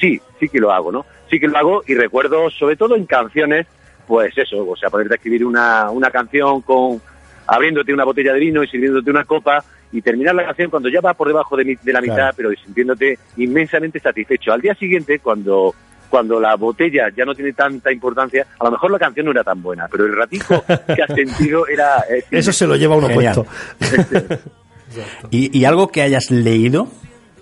Sí, 0.00 0.20
sí 0.40 0.48
que 0.48 0.58
lo 0.58 0.72
hago, 0.72 0.90
¿no? 0.92 1.04
Sí 1.30 1.38
que 1.40 1.48
lo 1.48 1.56
hago 1.58 1.82
y 1.86 1.94
recuerdo, 1.94 2.50
sobre 2.50 2.76
todo 2.76 2.96
en 2.96 3.06
canciones, 3.06 3.66
pues 4.06 4.36
eso, 4.36 4.68
o 4.68 4.76
sea, 4.76 4.90
ponerte 4.90 5.14
a 5.14 5.16
escribir 5.16 5.44
una, 5.44 5.90
una 5.90 6.10
canción 6.10 6.60
con 6.62 7.00
abriéndote 7.46 7.92
una 7.92 8.04
botella 8.04 8.32
de 8.32 8.40
vino 8.40 8.62
y 8.62 8.68
sirviéndote 8.68 9.10
una 9.10 9.24
copa 9.24 9.62
y 9.92 10.02
terminar 10.02 10.34
la 10.34 10.44
canción 10.46 10.70
cuando 10.70 10.88
ya 10.88 11.00
va 11.00 11.14
por 11.14 11.28
debajo 11.28 11.56
de, 11.56 11.64
mi- 11.64 11.76
de 11.76 11.92
la 11.92 12.00
mitad, 12.00 12.30
pero 12.36 12.50
sintiéndote 12.52 13.18
inmensamente 13.36 14.00
satisfecho. 14.00 14.52
Al 14.52 14.60
día 14.60 14.74
siguiente, 14.74 15.18
cuando 15.20 15.74
cuando 16.10 16.38
la 16.38 16.54
botella 16.54 17.08
ya 17.16 17.24
no 17.24 17.34
tiene 17.34 17.52
tanta 17.54 17.90
importancia, 17.90 18.46
a 18.60 18.64
lo 18.64 18.70
mejor 18.70 18.90
la 18.92 19.00
canción 19.00 19.26
no 19.26 19.32
era 19.32 19.42
tan 19.42 19.60
buena, 19.60 19.88
pero 19.90 20.06
el 20.06 20.14
ratico 20.14 20.62
que 20.66 21.02
has 21.02 21.12
sentido 21.12 21.66
era... 21.66 22.04
es 22.08 22.24
Eso 22.30 22.52
se 22.52 22.66
lo 22.68 22.76
lleva 22.76 22.94
uno 22.94 23.08
puesto. 23.08 23.44
¿Y, 25.30 25.56
y 25.58 25.64
algo 25.64 25.88
que 25.88 26.02
hayas 26.02 26.30
leído 26.30 26.86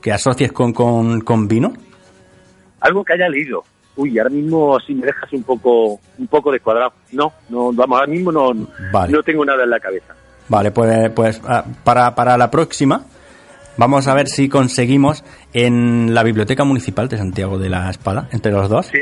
que 0.01 0.11
asocies 0.13 0.53
con, 0.53 0.73
con, 0.73 1.21
con 1.21 1.49
vino? 1.49 1.75
Algo 2.83 3.05
que 3.05 3.15
haya 3.15 3.29
leído. 3.29 3.65
Uy, 3.97 4.19
ahora 4.19 4.31
mismo 4.31 4.77
así 4.77 4.95
me 4.95 5.07
dejas 5.07 5.33
un 5.33 5.43
poco 5.43 6.01
un 6.19 6.27
poco 6.29 6.51
descuadrado. 6.53 6.93
No, 7.13 7.33
no, 7.51 7.73
vamos, 7.73 7.99
ahora 8.01 8.11
mismo 8.11 8.33
no, 8.33 8.51
Vale. 8.93 9.13
no 9.13 9.23
tengo 9.23 9.45
nada 9.45 9.65
en 9.65 9.71
la 9.71 9.81
cabeza. 9.81 10.15
Vale, 10.49 10.71
pues, 10.71 11.11
pues 11.11 11.41
ah, 11.47 11.65
para, 11.85 12.15
para 12.15 12.37
la 12.37 12.51
próxima 12.51 13.05
vamos 13.77 14.07
a 14.09 14.15
ver 14.15 14.29
si 14.29 14.49
conseguimos 14.49 15.25
en 15.53 16.15
la 16.15 16.23
Biblioteca 16.23 16.65
Municipal 16.65 17.09
de 17.09 17.19
Santiago 17.19 17.59
de 17.59 17.69
la 17.71 17.91
Espada, 17.91 18.29
entre 18.33 18.53
los 18.53 18.69
dos, 18.69 18.87
Sí. 18.87 18.99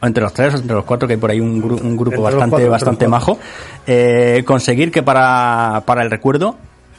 o 0.00 0.06
entre 0.06 0.22
los 0.22 0.32
tres, 0.32 0.54
o 0.54 0.58
entre 0.58 0.74
los 0.76 0.84
cuatro, 0.84 1.06
que 1.06 1.14
hay 1.14 1.20
por 1.20 1.30
ahí 1.30 1.40
un, 1.40 1.62
gru- 1.62 1.80
un 1.80 1.96
grupo 1.96 2.16
Entre 2.16 2.22
bastante, 2.22 2.50
cuatro, 2.50 2.70
bastante 2.70 3.08
majo, 3.08 3.38
eh, 3.86 4.42
conseguir 4.46 4.90
que 4.90 5.02
para, 5.02 5.82
para 5.86 6.02
el 6.02 6.10
recuerdo, 6.10 6.56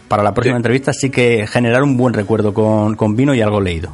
para 0.07 0.23
la 0.23 0.33
próxima 0.33 0.55
Sí. 0.55 0.59
entrevista, 0.59 0.93
sí 0.93 1.09
que 1.09 1.47
generar 1.47 1.83
un 1.83 1.97
buen 1.97 2.13
recuerdo 2.13 2.53
con, 2.53 2.95
con 2.95 3.15
vino 3.15 3.33
y 3.33 3.41
algo 3.41 3.59
leído. 3.59 3.91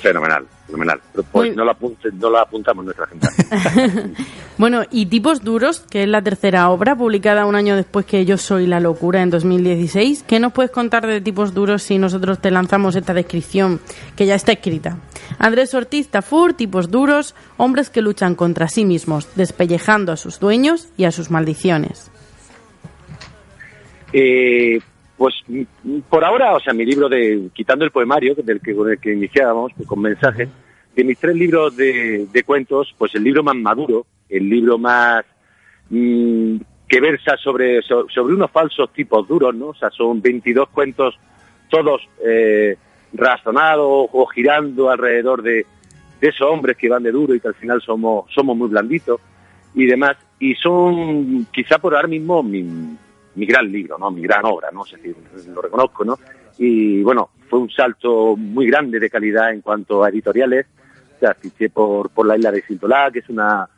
Fenomenal, 0.00 0.44
fenomenal. 0.74 1.00
Pero, 1.12 1.24
pues 1.30 1.48
Muy- 1.48 1.56
no, 1.56 1.64
lo 1.64 1.70
apunte- 1.72 2.12
no 2.12 2.36
apuntamos 2.36 2.82
en 2.82 2.86
nuestra 2.86 3.04
agenda. 3.06 4.10
Bueno, 4.56 4.82
y 4.88 5.06
Tipos 5.06 5.42
Duros, 5.42 5.80
que 5.90 6.04
es 6.04 6.08
la 6.08 6.22
tercera 6.22 6.70
obra, 6.70 6.94
publicada 6.94 7.44
un 7.44 7.56
año 7.56 7.74
después 7.74 8.06
que 8.06 8.24
Yo 8.24 8.36
Soy 8.38 8.68
la 8.68 8.78
Locura 8.78 9.20
en 9.20 9.28
2016. 9.30 10.22
¿Qué 10.22 10.38
nos 10.38 10.52
puedes 10.52 10.70
contar 10.70 11.04
de 11.08 11.20
Tipos 11.20 11.54
Duros 11.54 11.82
si 11.82 11.98
nosotros 11.98 12.38
te 12.38 12.52
lanzamos 12.52 12.94
esta 12.94 13.12
descripción 13.14 13.80
que 14.14 14.26
ya 14.26 14.36
está 14.36 14.52
escrita? 14.52 14.98
Andrés 15.40 15.74
Ortiz 15.74 16.06
Tafur, 16.08 16.54
Tipos 16.54 16.88
Duros, 16.88 17.34
hombres 17.56 17.90
que 17.90 18.00
luchan 18.00 18.36
contra 18.36 18.68
sí 18.68 18.84
mismos, 18.84 19.28
despellejando 19.34 20.12
a 20.12 20.16
sus 20.16 20.38
dueños 20.38 20.86
y 20.96 21.02
a 21.04 21.10
sus 21.10 21.32
maldiciones. 21.32 22.12
Eh, 24.12 24.78
pues 25.16 25.34
mm, 25.48 25.98
por 26.08 26.24
ahora, 26.24 26.54
o 26.54 26.60
sea, 26.60 26.72
mi 26.72 26.84
libro 26.84 27.08
de 27.08 27.48
quitando 27.52 27.84
el 27.84 27.90
poemario 27.90 28.34
del 28.36 28.60
que 28.60 28.72
con 28.74 28.88
el 28.88 28.98
que 29.00 29.12
iniciábamos 29.14 29.72
pues, 29.76 29.88
con 29.88 30.00
mensajes, 30.00 30.48
de 30.94 31.04
mis 31.04 31.18
tres 31.18 31.34
libros 31.36 31.76
de, 31.76 32.42
cuentos, 32.46 32.94
pues 32.96 33.14
el 33.14 33.24
libro 33.24 33.42
más 33.42 33.56
maduro, 33.56 34.06
el 34.28 34.48
libro 34.48 34.78
más 34.78 35.24
mm, 35.90 36.56
que 36.88 37.00
versa 37.00 37.36
sobre 37.36 37.82
so- 37.82 38.06
sobre 38.08 38.34
unos 38.34 38.50
falsos 38.50 38.92
tipos 38.92 39.26
duros, 39.26 39.54
¿no? 39.54 39.68
O 39.68 39.74
sea, 39.74 39.90
son 39.90 40.20
22 40.22 40.68
cuentos 40.68 41.18
todos 41.70 42.02
eh, 42.24 42.76
razonados 43.12 44.08
o 44.12 44.26
girando 44.26 44.90
alrededor 44.90 45.42
de, 45.42 45.66
de 46.20 46.28
esos 46.28 46.48
hombres 46.48 46.76
que 46.76 46.88
van 46.88 47.02
de 47.02 47.10
duro 47.12 47.34
y 47.34 47.40
que 47.40 47.48
al 47.48 47.54
final 47.54 47.80
somos 47.82 48.30
somos 48.32 48.56
muy 48.56 48.68
blanditos 48.68 49.20
y 49.74 49.86
demás 49.86 50.16
y 50.38 50.54
son 50.54 51.46
quizá 51.52 51.78
por 51.78 51.94
ahora 51.96 52.08
mismo 52.08 52.42
mi, 52.42 52.62
mi 52.62 53.46
gran 53.46 53.70
libro, 53.72 53.98
¿no? 53.98 54.10
Mi 54.10 54.22
gran 54.22 54.44
obra, 54.44 54.68
¿no? 54.72 54.84
Es 54.84 54.92
decir, 54.92 55.16
lo 55.52 55.62
reconozco, 55.62 56.04
¿no? 56.04 56.18
Y 56.58 57.02
bueno, 57.02 57.30
fue 57.48 57.58
un 57.58 57.70
salto 57.70 58.36
muy 58.36 58.66
grande 58.66 59.00
de 59.00 59.10
calidad 59.10 59.52
en 59.52 59.60
cuanto 59.60 60.04
a 60.04 60.08
editoriales. 60.10 60.66
Sea, 61.20 61.34
fiché 61.34 61.70
por, 61.70 62.10
por 62.10 62.26
la 62.26 62.36
isla 62.36 62.50
de 62.50 62.62
Sintolá, 62.62 63.10
que 63.12 63.20
es 63.20 63.28
una, 63.28 63.68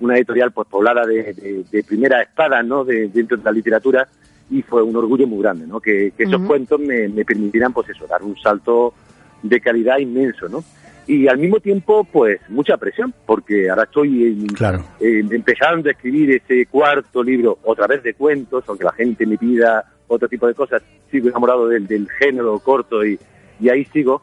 una 0.00 0.16
editorial 0.16 0.50
pues 0.52 0.66
poblada 0.68 1.04
de, 1.06 1.34
de, 1.34 1.64
de 1.70 1.84
primera 1.84 2.22
espada, 2.22 2.62
¿no? 2.62 2.84
De, 2.84 3.08
dentro 3.08 3.36
de 3.36 3.44
la 3.44 3.52
literatura 3.52 4.08
y 4.50 4.62
fue 4.62 4.82
un 4.82 4.94
orgullo 4.96 5.26
muy 5.26 5.42
grande, 5.42 5.66
¿no? 5.66 5.80
Que, 5.80 6.12
que 6.16 6.24
esos 6.24 6.40
cuentos 6.42 6.80
me, 6.80 7.08
me 7.08 7.24
permitieran, 7.24 7.72
pues 7.72 7.88
eso, 7.90 8.06
dar 8.06 8.22
un 8.22 8.36
salto 8.38 8.94
de 9.42 9.60
calidad 9.60 9.98
inmenso, 9.98 10.48
¿no? 10.48 10.62
Y 11.08 11.28
al 11.28 11.38
mismo 11.38 11.60
tiempo, 11.60 12.02
pues 12.04 12.40
mucha 12.48 12.76
presión, 12.76 13.12
porque 13.26 13.68
ahora 13.70 13.84
estoy 13.84 14.24
en- 14.24 14.46
Claro. 14.48 14.84
empezando 15.00 15.88
a 15.88 15.92
escribir 15.92 16.30
ese 16.32 16.66
cuarto 16.66 17.22
libro, 17.22 17.58
otra 17.64 17.86
vez 17.86 18.02
de 18.02 18.14
cuentos, 18.14 18.64
aunque 18.66 18.84
la 18.84 18.92
gente 18.92 19.24
me 19.26 19.36
pida 19.38 19.84
otro 20.08 20.28
tipo 20.28 20.46
de 20.48 20.54
cosas, 20.54 20.82
sigo 21.10 21.28
enamorado 21.28 21.68
del, 21.68 21.86
del 21.86 22.08
género 22.10 22.58
corto 22.58 23.04
y, 23.04 23.18
y 23.60 23.68
ahí 23.68 23.84
sigo. 23.86 24.22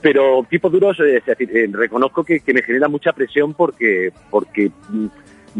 Pero 0.00 0.46
tipo 0.48 0.70
duros, 0.70 0.98
eh, 1.00 1.16
es 1.16 1.26
decir, 1.26 1.50
eh, 1.56 1.68
reconozco 1.72 2.22
que, 2.24 2.40
que 2.40 2.54
me 2.54 2.62
genera 2.62 2.88
mucha 2.88 3.12
presión 3.12 3.54
porque, 3.54 4.12
porque 4.30 4.70
mm, 4.90 5.06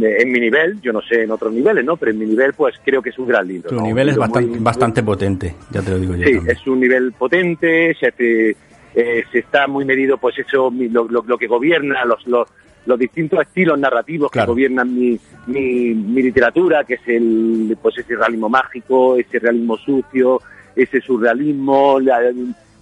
en 0.00 0.30
mi 0.32 0.38
nivel, 0.38 0.80
yo 0.80 0.92
no 0.92 1.00
sé 1.02 1.24
en 1.24 1.30
otros 1.32 1.52
niveles, 1.52 1.84
¿no? 1.84 1.96
Pero 1.96 2.12
en 2.12 2.18
mi 2.18 2.26
nivel, 2.26 2.52
pues 2.54 2.76
creo 2.84 3.02
que 3.02 3.10
es 3.10 3.18
un 3.18 3.26
gran 3.26 3.48
libro. 3.48 3.68
Tu 3.70 3.80
nivel 3.80 4.10
es 4.10 4.16
bastante, 4.16 4.48
muy- 4.50 4.58
bastante 4.60 5.02
potente, 5.02 5.54
ya 5.70 5.82
te 5.82 5.90
lo 5.90 5.98
digo 5.98 6.14
yo. 6.14 6.24
Sí, 6.24 6.34
también. 6.36 6.56
es 6.56 6.66
un 6.66 6.80
nivel 6.80 7.12
potente, 7.12 7.96
se, 7.98 8.06
hace- 8.06 8.56
eh, 8.94 9.24
se 9.32 9.38
está 9.40 9.66
muy 9.66 9.84
medido, 9.84 10.18
pues 10.18 10.38
eso, 10.38 10.72
lo, 10.72 11.08
lo- 11.08 11.24
lo 11.26 11.36
que 11.38 11.46
gobierna, 11.48 12.04
los, 12.04 12.24
los, 12.28 12.48
los 12.86 12.98
distintos 12.98 13.40
estilos 13.40 13.78
narrativos 13.78 14.30
Claro. 14.30 14.46
que 14.46 14.52
gobiernan 14.52 14.94
mi, 14.94 15.18
mi, 15.48 15.94
mi 15.94 16.22
literatura, 16.22 16.84
que 16.84 16.94
es 16.94 17.00
el, 17.06 17.76
pues 17.82 17.98
ese 17.98 18.14
realismo 18.14 18.48
mágico, 18.48 19.16
ese 19.16 19.40
realismo 19.40 19.76
sucio, 19.78 20.40
ese 20.76 21.00
surrealismo, 21.00 21.98
la- 21.98 22.20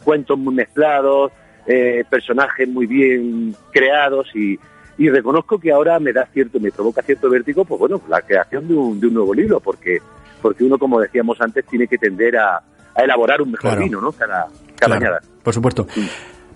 cuentos 0.04 0.38
muy 0.38 0.54
mezclados, 0.54 1.32
eh, 1.66 2.04
personajes 2.08 2.68
muy 2.68 2.86
bien 2.86 3.54
creados 3.72 4.28
y, 4.34 4.58
y 4.98 5.08
reconozco 5.10 5.58
que 5.58 5.72
ahora 5.72 5.98
me 6.00 6.12
da 6.12 6.26
cierto, 6.32 6.58
me 6.60 6.70
provoca 6.72 7.02
cierto 7.02 7.28
vértigo, 7.28 7.64
pues 7.64 7.78
bueno, 7.78 8.00
la 8.08 8.20
creación 8.22 8.66
de 8.68 8.74
un, 8.74 9.00
de 9.00 9.06
un 9.08 9.14
nuevo 9.14 9.34
libro, 9.34 9.60
porque, 9.60 9.98
porque 10.40 10.64
uno, 10.64 10.78
como 10.78 11.00
decíamos 11.00 11.40
antes, 11.40 11.64
tiene 11.66 11.86
que 11.86 11.98
tender 11.98 12.36
a, 12.38 12.56
a 12.94 13.02
elaborar 13.02 13.42
un 13.42 13.50
mejor 13.52 13.70
Claro. 13.70 13.84
vino, 13.84 14.00
¿no? 14.00 14.12
Cada, 14.12 14.46
cada 14.76 14.76
Claro, 14.76 14.94
añada. 14.94 15.20
por 15.42 15.52
supuesto. 15.54 15.86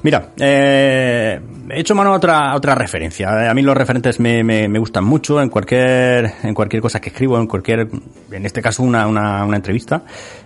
Mira, 0.02 0.30
eh, 0.38 1.38
he 1.68 1.80
hecho 1.80 1.94
mano 1.94 2.14
a 2.14 2.16
otra, 2.16 2.50
a 2.52 2.56
otra 2.56 2.74
referencia. 2.74 3.50
A 3.50 3.52
mí 3.52 3.61
los 3.61 3.76
referentes 3.76 4.18
me, 4.18 4.42
me, 4.42 4.66
me 4.66 4.78
gustan 4.78 5.04
mucho 5.04 5.42
en 5.42 5.50
cualquier, 5.50 6.32
en 6.42 6.54
cualquier 6.54 6.80
cosa 6.80 7.00
que 7.02 7.11
escribo, 7.11 7.38
en 7.38 7.46
cualquier, 7.46 7.86
en 8.32 8.46
este 8.46 8.62
caso 8.62 8.82
una, 8.82 9.06
una, 9.06 9.44
una 9.44 9.56
entrevista. 9.56 10.02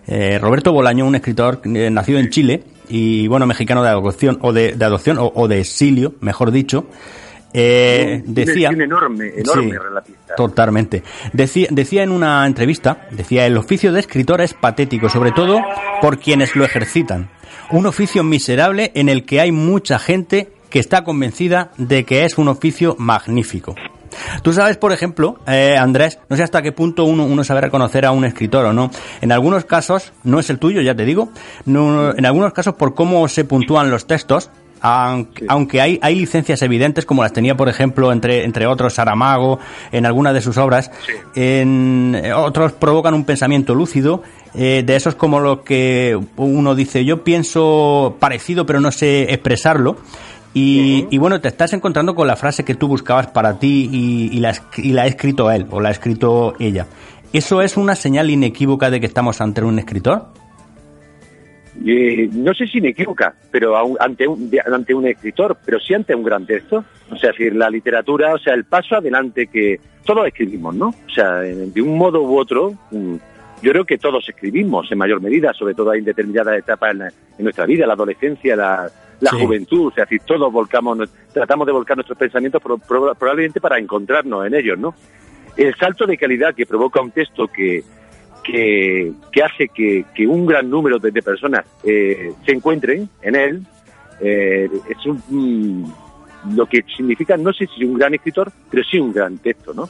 Eh, 0.08 0.40
Roberto 0.40 0.72
Bolaño, 0.72 1.06
un 1.06 1.14
escritor 1.14 1.60
eh, 1.66 1.88
nacido 1.88 2.18
en 2.18 2.30
Chile 2.30 2.64
y 2.88 3.26
bueno, 3.28 3.46
mexicano 3.46 3.82
de 3.82 3.88
adopción 3.90 4.38
o 4.42 4.52
de, 4.52 4.72
de 4.72 4.84
adopción 4.84 5.18
o, 5.18 5.32
o 5.34 5.48
de 5.48 5.60
exilio, 5.60 6.14
mejor 6.20 6.50
dicho. 6.50 6.86
Eh, 7.56 8.22
Un- 8.26 8.34
decía 8.34 8.70
Un 8.70 8.80
enorme, 8.82 9.32
enorme 9.36 9.72
Sí. 10.06 10.12
Totalmente. 10.36 11.02
Decía, 11.32 11.68
decía 11.70 12.02
en 12.02 12.10
una 12.10 12.44
entrevista, 12.46 13.06
decía, 13.12 13.46
el 13.46 13.56
oficio 13.56 13.92
de 13.92 14.00
escritor 14.00 14.40
es 14.40 14.54
patético, 14.54 15.08
sobre 15.08 15.30
todo 15.30 15.60
por 16.00 16.18
quienes 16.18 16.56
lo 16.56 16.64
ejercitan. 16.64 17.30
Un 17.70 17.86
oficio 17.86 18.24
miserable 18.24 18.90
en 18.94 19.08
el 19.08 19.24
que 19.24 19.40
hay 19.40 19.52
mucha 19.52 19.98
gente 20.00 20.50
que 20.68 20.80
está 20.80 21.04
convencida 21.04 21.70
de 21.78 22.04
que 22.04 22.24
es 22.24 22.36
un 22.38 22.48
oficio 22.48 22.96
magnífico. 22.98 23.76
Tú 24.42 24.52
sabes, 24.52 24.76
por 24.76 24.92
ejemplo, 24.92 25.38
eh, 25.46 25.76
Andrés, 25.78 26.18
no 26.28 26.36
sé 26.36 26.42
hasta 26.42 26.62
qué 26.62 26.72
punto 26.72 27.04
uno, 27.04 27.24
uno 27.24 27.44
sabe 27.44 27.60
reconocer 27.60 28.04
a 28.06 28.12
un 28.12 28.24
escritor 28.24 28.64
o 28.66 28.72
no. 28.72 28.90
En 29.20 29.32
algunos 29.32 29.64
casos, 29.64 30.12
no 30.22 30.38
es 30.38 30.50
el 30.50 30.58
tuyo, 30.58 30.80
ya 30.80 30.94
te 30.94 31.04
digo, 31.04 31.30
no, 31.66 32.14
en 32.16 32.26
algunos 32.26 32.52
casos 32.52 32.74
por 32.74 32.94
cómo 32.94 33.26
se 33.28 33.44
puntúan 33.44 33.90
los 33.90 34.06
textos, 34.06 34.50
aunque, 34.86 35.46
aunque 35.48 35.80
hay, 35.80 35.98
hay 36.02 36.14
licencias 36.14 36.60
evidentes 36.60 37.06
como 37.06 37.22
las 37.22 37.32
tenía 37.32 37.56
por 37.56 37.70
ejemplo 37.70 38.12
entre, 38.12 38.44
entre 38.44 38.66
otros 38.66 38.92
Saramago 38.92 39.58
en 39.92 40.04
algunas 40.04 40.34
de 40.34 40.42
sus 40.42 40.58
obras 40.58 40.90
en 41.34 42.14
eh, 42.22 42.34
otros 42.34 42.72
provocan 42.72 43.14
un 43.14 43.24
pensamiento 43.24 43.74
lúcido 43.74 44.22
eh, 44.54 44.82
de 44.84 44.94
esos 44.94 45.14
como 45.14 45.40
lo 45.40 45.64
que 45.64 46.20
uno 46.36 46.74
dice 46.74 47.02
yo 47.06 47.24
pienso 47.24 48.16
parecido 48.20 48.66
pero 48.66 48.78
no 48.78 48.92
sé 48.92 49.32
expresarlo 49.32 49.96
y, 50.54 51.06
y 51.10 51.18
bueno 51.18 51.40
te 51.40 51.48
estás 51.48 51.72
encontrando 51.72 52.14
con 52.14 52.26
la 52.26 52.36
frase 52.36 52.64
que 52.64 52.74
tú 52.74 52.88
buscabas 52.88 53.26
para 53.26 53.58
ti 53.58 53.88
y, 53.92 54.36
y 54.36 54.40
la, 54.40 54.54
y 54.76 54.92
la 54.92 55.02
ha 55.02 55.06
escrito 55.06 55.50
él 55.50 55.66
o 55.70 55.80
la 55.80 55.88
ha 55.88 55.92
escrito 55.92 56.54
ella 56.58 56.86
¿Eso 57.32 57.60
es 57.62 57.76
una 57.76 57.96
señal 57.96 58.30
inequívoca 58.30 58.90
de 58.90 59.00
que 59.00 59.06
estamos 59.06 59.40
ante 59.40 59.60
un 59.64 59.76
escritor? 59.80 60.26
Eh, 61.84 62.28
no 62.32 62.54
sé 62.54 62.66
si 62.68 62.80
me 62.80 62.90
equivoca, 62.90 63.34
pero 63.50 63.74
ante 64.00 64.28
un, 64.28 64.48
ante 64.72 64.94
un 64.94 65.08
escritor, 65.08 65.58
pero 65.64 65.80
sí 65.80 65.92
ante 65.94 66.14
un 66.14 66.22
gran 66.22 66.46
texto. 66.46 66.84
O 67.10 67.16
sea, 67.16 67.30
decir, 67.32 67.56
la 67.56 67.68
literatura, 67.68 68.34
o 68.34 68.38
sea, 68.38 68.54
el 68.54 68.64
paso 68.64 68.94
adelante 68.96 69.48
que 69.48 69.80
todos 70.04 70.26
escribimos, 70.28 70.76
¿no? 70.76 70.88
O 70.90 71.10
sea, 71.12 71.38
de 71.40 71.82
un 71.82 71.98
modo 71.98 72.22
u 72.22 72.38
otro, 72.38 72.72
mm, 72.92 73.14
yo 73.62 73.72
creo 73.72 73.84
que 73.84 73.98
todos 73.98 74.28
escribimos 74.28 74.90
en 74.92 74.98
mayor 74.98 75.20
medida, 75.20 75.52
sobre 75.52 75.74
todo 75.74 75.92
en 75.92 76.04
determinadas 76.04 76.56
etapas 76.56 76.92
en, 76.92 76.98
la- 76.98 77.08
en 77.08 77.42
nuestra 77.44 77.66
vida, 77.66 77.84
la 77.86 77.94
adolescencia, 77.94 78.54
la, 78.54 78.88
la 79.20 79.30
Sí. 79.30 79.38
juventud, 79.40 79.88
o 79.88 79.90
sea, 79.92 80.04
decir, 80.04 80.20
todos 80.26 80.52
volcamos, 80.52 80.98
tratamos 81.32 81.66
de 81.66 81.72
volcar 81.72 81.96
nuestros 81.96 82.18
pensamientos 82.18 82.62
pro- 82.62 82.78
pro- 82.78 83.14
probablemente 83.14 83.60
para 83.60 83.78
encontrarnos 83.78 84.46
en 84.46 84.54
ellos, 84.54 84.78
¿no? 84.78 84.94
El 85.56 85.74
salto 85.76 86.06
de 86.06 86.16
calidad 86.18 86.54
que 86.54 86.66
provoca 86.66 87.00
un 87.00 87.10
texto 87.12 87.46
que, 87.48 87.82
que, 88.42 89.12
que 89.32 89.42
hace 89.42 89.68
que, 89.68 90.04
que 90.14 90.26
un 90.26 90.46
gran 90.46 90.68
número 90.68 90.98
de, 90.98 91.10
de 91.10 91.22
personas 91.22 91.64
eh, 91.84 92.32
se 92.44 92.52
encuentren 92.52 93.08
en 93.22 93.34
él, 93.36 93.62
eh, 94.20 94.68
es 94.88 95.06
un, 95.06 95.22
mm, 95.28 96.56
lo 96.56 96.66
que 96.66 96.84
significa, 96.96 97.36
no 97.36 97.52
sé 97.52 97.66
si 97.74 97.84
un 97.84 97.94
gran 97.98 98.14
escritor, 98.14 98.50
pero 98.70 98.82
sí 98.84 98.98
un 98.98 99.12
gran 99.12 99.38
texto, 99.38 99.72
¿no? 99.74 99.88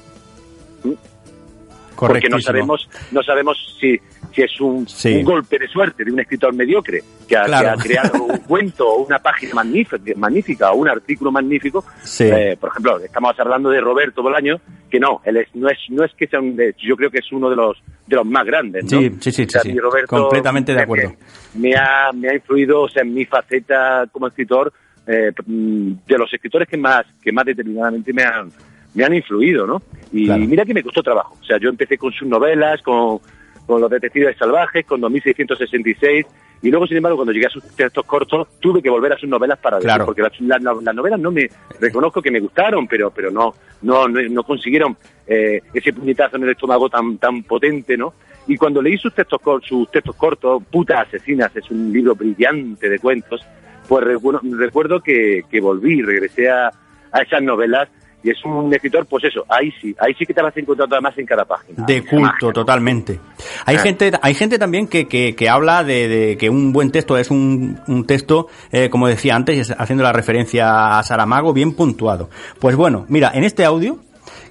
Porque 1.96 2.28
no 2.28 2.40
sabemos, 2.40 2.88
no 3.12 3.22
sabemos 3.22 3.56
si, 3.80 3.98
si 4.32 4.42
es 4.42 4.60
un, 4.60 4.86
Sí. 4.88 5.16
un 5.16 5.24
golpe 5.24 5.58
de 5.58 5.68
suerte 5.68 6.04
de 6.04 6.12
un 6.12 6.20
escritor 6.20 6.54
mediocre 6.54 7.02
que 7.28 7.36
ha, 7.36 7.44
Claro. 7.44 7.64
que 7.64 7.70
ha 7.72 7.76
creado 7.82 8.24
un 8.24 8.38
cuento 8.46 8.86
o 8.88 9.04
una 9.04 9.18
página 9.18 9.54
magnífica, 9.54 9.98
magnífica 10.16 10.70
o 10.72 10.76
un 10.76 10.88
artículo 10.88 11.30
magnífico. 11.32 11.84
Sí. 12.02 12.24
Eh, 12.24 12.56
por 12.60 12.70
ejemplo, 12.70 12.98
estamos 13.00 13.38
hablando 13.38 13.70
de 13.70 13.80
Roberto 13.80 14.22
Bolaño, 14.22 14.60
que 14.90 15.00
no, 15.00 15.20
él 15.24 15.38
es, 15.38 15.48
no 15.54 15.68
es, 15.68 15.78
no 15.88 16.04
es 16.04 16.12
que 16.14 16.26
sea 16.26 16.40
un, 16.40 16.56
yo 16.78 16.96
creo 16.96 17.10
que 17.10 17.18
es 17.18 17.32
uno 17.32 17.50
de 17.50 17.56
los, 17.56 17.82
de 18.06 18.16
los 18.16 18.26
más 18.26 18.44
grandes, 18.44 18.84
¿no? 18.84 19.00
Sí, 19.00 19.10
sí, 19.20 19.32
sí, 19.32 19.42
O 19.44 19.48
sea, 19.50 19.62
sí, 19.62 19.78
Roberto 19.78 20.16
Completamente 20.16 20.72
de 20.74 20.80
acuerdo. 20.82 21.14
Me 21.54 21.74
ha, 21.74 22.10
me 22.12 22.28
ha 22.28 22.34
influido, 22.34 22.82
o 22.82 22.88
sea, 22.88 23.02
en 23.02 23.12
mi 23.14 23.24
faceta 23.24 24.06
como 24.12 24.28
escritor, 24.28 24.72
eh, 25.06 25.32
mm, 25.46 25.92
de 26.06 26.18
los 26.18 26.32
escritores 26.32 26.68
que 26.68 26.76
más, 26.76 27.02
que 27.22 27.30
más 27.32 27.44
determinadamente 27.44 28.12
me 28.12 28.22
han, 28.22 28.50
me 28.94 29.04
han 29.04 29.14
influido, 29.14 29.66
¿no? 29.66 29.82
Y 30.12 30.26
Claro. 30.26 30.44
mira 30.46 30.64
que 30.64 30.74
me 30.74 30.82
costó 30.82 31.02
trabajo. 31.02 31.36
O 31.40 31.44
sea, 31.44 31.58
yo 31.58 31.68
empecé 31.68 31.98
con 31.98 32.12
sus 32.12 32.28
novelas, 32.28 32.80
con, 32.82 33.18
con 33.66 33.80
Los 33.80 33.90
Detectives 33.90 34.36
Salvajes, 34.36 34.86
con 34.86 35.00
2666, 35.00 36.26
y 36.62 36.70
luego, 36.70 36.86
sin 36.86 36.96
embargo, 36.96 37.16
cuando 37.18 37.32
llegué 37.32 37.46
a 37.46 37.50
sus 37.50 37.62
textos 37.76 38.06
cortos, 38.06 38.48
tuve 38.60 38.80
que 38.80 38.88
volver 38.88 39.12
a 39.12 39.18
sus 39.18 39.28
novelas 39.28 39.58
para 39.58 39.76
decir, 39.76 39.88
Claro. 39.88 40.06
porque 40.06 40.22
las, 40.22 40.40
las- 40.40 40.62
las 40.82 40.94
novelas 40.94 41.20
no 41.20 41.30
me 41.30 41.48
reconozco 41.78 42.22
que 42.22 42.30
me 42.30 42.40
gustaron, 42.40 42.86
pero 42.88 43.10
pero 43.10 43.30
no 43.30 43.54
no 43.82 44.08
no, 44.08 44.22
no 44.22 44.42
consiguieron 44.44 44.96
eh, 45.26 45.60
ese 45.74 45.92
puñetazo 45.92 46.36
en 46.36 46.44
el 46.44 46.50
estómago 46.50 46.88
tan 46.88 47.18
tan 47.18 47.42
potente, 47.42 47.96
¿no? 47.98 48.14
Y 48.46 48.56
cuando 48.56 48.80
leí 48.80 48.96
sus 48.96 49.14
textos 49.14 49.40
sus 49.62 49.90
textos 49.90 50.16
cortos, 50.16 50.62
Puta 50.70 51.00
Asesinas 51.02 51.54
es 51.54 51.70
un 51.70 51.92
libro 51.92 52.14
brillante 52.14 52.88
de 52.88 52.98
cuentos, 52.98 53.42
pues 53.86 54.02
recuerdo, 54.04 54.40
recuerdo 54.56 55.00
que, 55.00 55.42
que 55.50 55.60
volví, 55.60 56.00
regresé 56.00 56.48
a, 56.50 56.70
a 57.12 57.20
esas 57.20 57.42
novelas 57.42 57.88
y 58.24 58.30
es 58.30 58.44
un 58.44 58.72
escritor, 58.74 59.06
pues 59.06 59.24
eso, 59.24 59.44
ahí 59.48 59.70
sí, 59.80 59.94
ahí 60.00 60.14
sí 60.18 60.24
que 60.24 60.32
te 60.34 60.42
vas 60.42 60.56
encontrando 60.56 60.96
además 60.96 61.12
en 61.18 61.26
cada 61.26 61.44
página. 61.44 61.84
De 61.86 62.02
culto, 62.04 62.50
totalmente. 62.52 63.20
Hay 63.66 63.76
Ah. 63.76 63.80
gente, 63.80 64.10
hay 64.20 64.34
gente 64.34 64.58
también 64.58 64.88
que, 64.88 65.06
que, 65.06 65.36
que 65.36 65.48
habla 65.48 65.84
de, 65.84 66.08
de 66.08 66.36
que 66.38 66.48
un 66.48 66.72
buen 66.72 66.90
texto 66.90 67.18
es 67.18 67.30
un, 67.30 67.78
un 67.86 68.06
texto, 68.06 68.48
eh, 68.72 68.88
como 68.88 69.06
decía 69.08 69.36
antes, 69.36 69.72
haciendo 69.76 70.02
la 70.02 70.12
referencia 70.12 70.98
a 70.98 71.02
Saramago, 71.02 71.52
bien 71.52 71.74
puntuado. 71.74 72.30
Pues 72.58 72.74
bueno, 72.76 73.04
mira, 73.08 73.30
en 73.34 73.44
este 73.44 73.64
audio, 73.64 73.98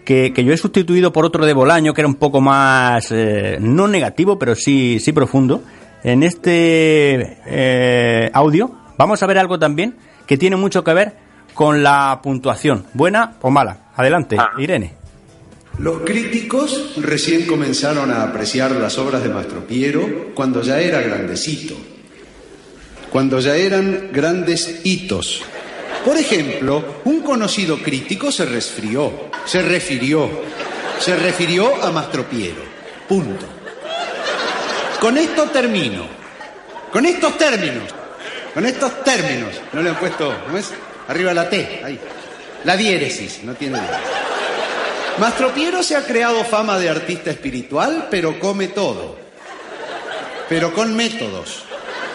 que, 0.05 0.34
que 0.34 0.43
yo 0.43 0.53
he 0.53 0.57
sustituido 0.57 1.11
por 1.11 1.26
otro 1.26 1.45
de 1.45 1.53
Bolaño, 1.53 1.93
que 1.95 2.01
era 2.01 2.07
un 2.07 2.15
poco 2.15 2.41
más, 2.41 3.11
eh, 3.11 3.57
no 3.59 3.88
negativo, 3.88 4.38
pero 4.38 4.53
sí, 4.53 4.99
sí 4.99 5.13
profundo, 5.13 5.63
en 6.03 6.21
este 6.24 7.38
eh, 7.47 8.30
audio 8.34 8.71
vamos 8.97 9.24
a 9.24 9.26
ver 9.26 9.38
algo 9.39 9.57
también 9.57 9.95
que 10.28 10.38
tiene 10.38 10.55
mucho 10.57 10.84
que 10.84 10.93
ver 10.93 11.22
con 11.54 11.84
la 11.84 12.20
puntuación, 12.24 12.86
buena 12.93 13.34
o 13.41 13.49
mala. 13.49 13.78
Adelante, 13.95 14.38
Ah. 14.39 14.51
Irene. 14.58 14.93
Los 15.80 16.01
críticos 16.01 16.93
recién 16.97 17.47
comenzaron 17.47 18.12
a 18.12 18.24
apreciar 18.24 18.72
las 18.72 18.97
obras 18.99 19.24
de 19.24 19.30
Mastro 19.30 19.66
Piero 19.66 20.32
cuando 20.36 20.62
ya 20.62 20.80
era 20.80 21.01
grandecito, 21.01 21.76
cuando 23.12 23.39
ya 23.39 23.56
eran 23.56 24.10
grandes 24.12 24.82
hitos. 24.84 25.41
Por 26.06 26.18
ejemplo, 26.18 27.01
un 27.06 27.22
conocido 27.22 27.78
crítico 27.82 28.32
se 28.32 28.45
resfrió, 28.45 29.12
se 29.45 29.62
refirió, 29.64 30.30
se 30.99 31.16
refirió 31.16 31.84
a 31.84 31.91
Mastro 31.91 32.24
Piero. 32.26 32.62
Punto. 33.08 33.45
Con 34.99 35.18
esto 35.18 35.43
termino. 35.45 36.06
Con 36.91 37.06
estos 37.06 37.38
términos. 37.38 37.84
Con 38.54 38.66
estos 38.66 39.04
términos. 39.04 39.49
No 39.74 39.82
le 39.82 39.89
han 39.89 39.95
puesto, 39.95 40.32
¿no 40.51 40.58
es? 40.58 40.72
Arriba 41.08 41.34
la 41.34 41.49
T, 41.49 41.82
ahí. 41.84 41.99
La 42.64 42.78
diéresis, 42.78 43.43
no 43.43 43.54
tiene 43.56 43.80
diéresis. 43.80 44.08
Mastropiero 45.18 45.84
se 45.84 45.95
ha 45.95 46.06
creado 46.06 46.43
fama 46.43 46.80
de 46.80 46.89
artista 46.89 47.30
espiritual, 47.30 48.08
pero 48.10 48.39
come 48.39 48.70
todo. 48.70 49.16
Pero 50.49 50.74
con 50.74 50.95
métodos. 50.95 51.64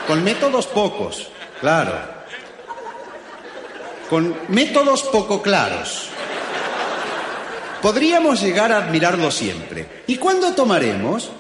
Con 0.07 0.25
métodos 0.25 0.67
pocos, 0.67 1.29
claro. 1.61 1.93
Con 4.09 4.37
métodos 4.49 5.03
poco 5.05 5.43
claros. 5.43 6.09
Podríamos 7.83 8.41
llegar 8.41 8.73
a 8.73 8.79
admirarlo 8.79 9.31
siempre. 9.31 10.03
¿Y 10.07 10.17
cuándo 10.17 10.53
tomaremos? 10.55 11.31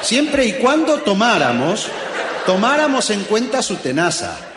Siempre 0.00 0.46
y 0.46 0.52
cuando 0.54 1.00
tomáramos, 1.00 1.88
tomáramos 2.46 3.10
en 3.10 3.24
cuenta 3.24 3.62
su 3.62 3.76
tenaza. 3.76 4.49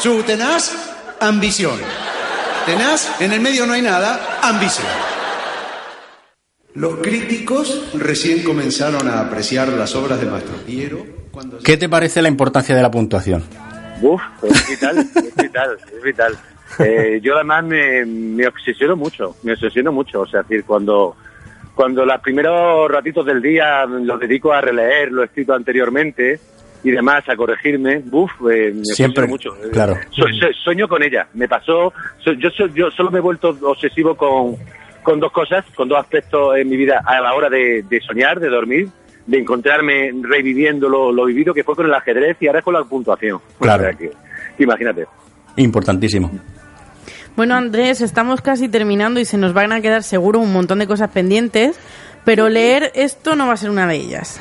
Su 0.00 0.22
tenaz 0.22 1.18
ambición. 1.20 1.78
Tenaz, 2.64 3.20
en 3.20 3.32
el 3.32 3.40
medio 3.42 3.66
no 3.66 3.74
hay 3.74 3.82
nada, 3.82 4.38
ambición. 4.42 4.86
Los 6.72 6.96
críticos 7.00 7.92
recién 7.92 8.42
comenzaron 8.42 9.06
a 9.08 9.20
apreciar 9.20 9.68
las 9.68 9.94
obras 9.94 10.18
de 10.18 10.24
Mastro 10.24 10.56
Piero 10.64 11.04
cuando... 11.30 11.58
¿Qué 11.58 11.76
te 11.76 11.86
parece 11.90 12.22
la 12.22 12.28
importancia 12.28 12.74
de 12.74 12.80
la 12.80 12.90
puntuación? 12.90 13.44
Uf, 14.00 14.22
es 14.42 14.70
vital, 14.70 14.98
es 15.00 15.36
vital, 15.36 15.78
es 15.94 16.02
vital. 16.02 16.38
Eh, 16.78 17.20
yo 17.22 17.34
además 17.34 17.64
me, 17.64 18.06
me 18.06 18.46
obsesiono 18.46 18.96
mucho, 18.96 19.36
me 19.42 19.52
obsesiono 19.52 19.92
mucho. 19.92 20.22
O 20.22 20.26
sea, 20.26 20.40
es 20.40 20.48
decir, 20.48 20.64
cuando, 20.64 21.14
cuando 21.74 22.06
los 22.06 22.20
primeros 22.22 22.90
ratitos 22.90 23.26
del 23.26 23.42
día 23.42 23.84
los 23.84 24.18
dedico 24.18 24.50
a 24.50 24.62
releer 24.62 25.12
lo 25.12 25.24
escrito 25.24 25.52
anteriormente 25.52 26.40
y 26.82 26.90
demás, 26.90 27.28
a 27.28 27.36
corregirme, 27.36 28.02
uf, 28.10 28.30
eh, 28.50 28.72
me 28.74 28.84
Siempre, 28.84 29.26
mucho. 29.26 29.50
Eh, 29.56 29.70
claro. 29.72 29.96
so- 30.10 30.22
so- 30.40 30.52
sueño 30.64 30.88
con 30.88 31.02
ella. 31.02 31.26
Me 31.34 31.46
pasó, 31.48 31.92
so- 32.24 32.32
yo, 32.32 32.48
so- 32.50 32.66
yo 32.68 32.90
solo 32.90 33.10
me 33.10 33.18
he 33.18 33.22
vuelto 33.22 33.56
obsesivo 33.62 34.14
con, 34.14 34.56
con 35.02 35.20
dos 35.20 35.30
cosas, 35.32 35.64
con 35.74 35.88
dos 35.88 35.98
aspectos 35.98 36.56
en 36.56 36.68
mi 36.68 36.76
vida 36.76 37.02
a 37.04 37.20
la 37.20 37.34
hora 37.34 37.48
de, 37.50 37.84
de 37.88 38.00
soñar, 38.00 38.40
de 38.40 38.48
dormir, 38.48 38.88
de 39.26 39.38
encontrarme 39.38 40.10
reviviendo 40.22 40.88
lo, 40.88 41.12
lo 41.12 41.26
vivido 41.26 41.52
que 41.54 41.62
fue 41.64 41.76
con 41.76 41.86
el 41.86 41.94
ajedrez 41.94 42.36
y 42.40 42.46
ahora 42.46 42.60
es 42.60 42.64
con 42.64 42.74
la 42.74 42.82
puntuación. 42.84 43.40
Claro. 43.60 43.82
O 43.82 43.86
sea 43.86 43.92
que, 43.96 44.10
imagínate. 44.58 45.06
Importantísimo. 45.56 46.30
Bueno, 47.36 47.54
Andrés, 47.54 48.00
estamos 48.00 48.40
casi 48.40 48.68
terminando 48.68 49.20
y 49.20 49.24
se 49.24 49.38
nos 49.38 49.52
van 49.52 49.72
a 49.72 49.80
quedar 49.80 50.02
seguro 50.02 50.40
un 50.40 50.52
montón 50.52 50.78
de 50.80 50.86
cosas 50.86 51.10
pendientes, 51.10 51.78
pero 52.24 52.48
leer 52.48 52.90
esto 52.94 53.36
no 53.36 53.46
va 53.46 53.52
a 53.52 53.56
ser 53.56 53.70
una 53.70 53.86
de 53.86 53.96
ellas. 53.96 54.40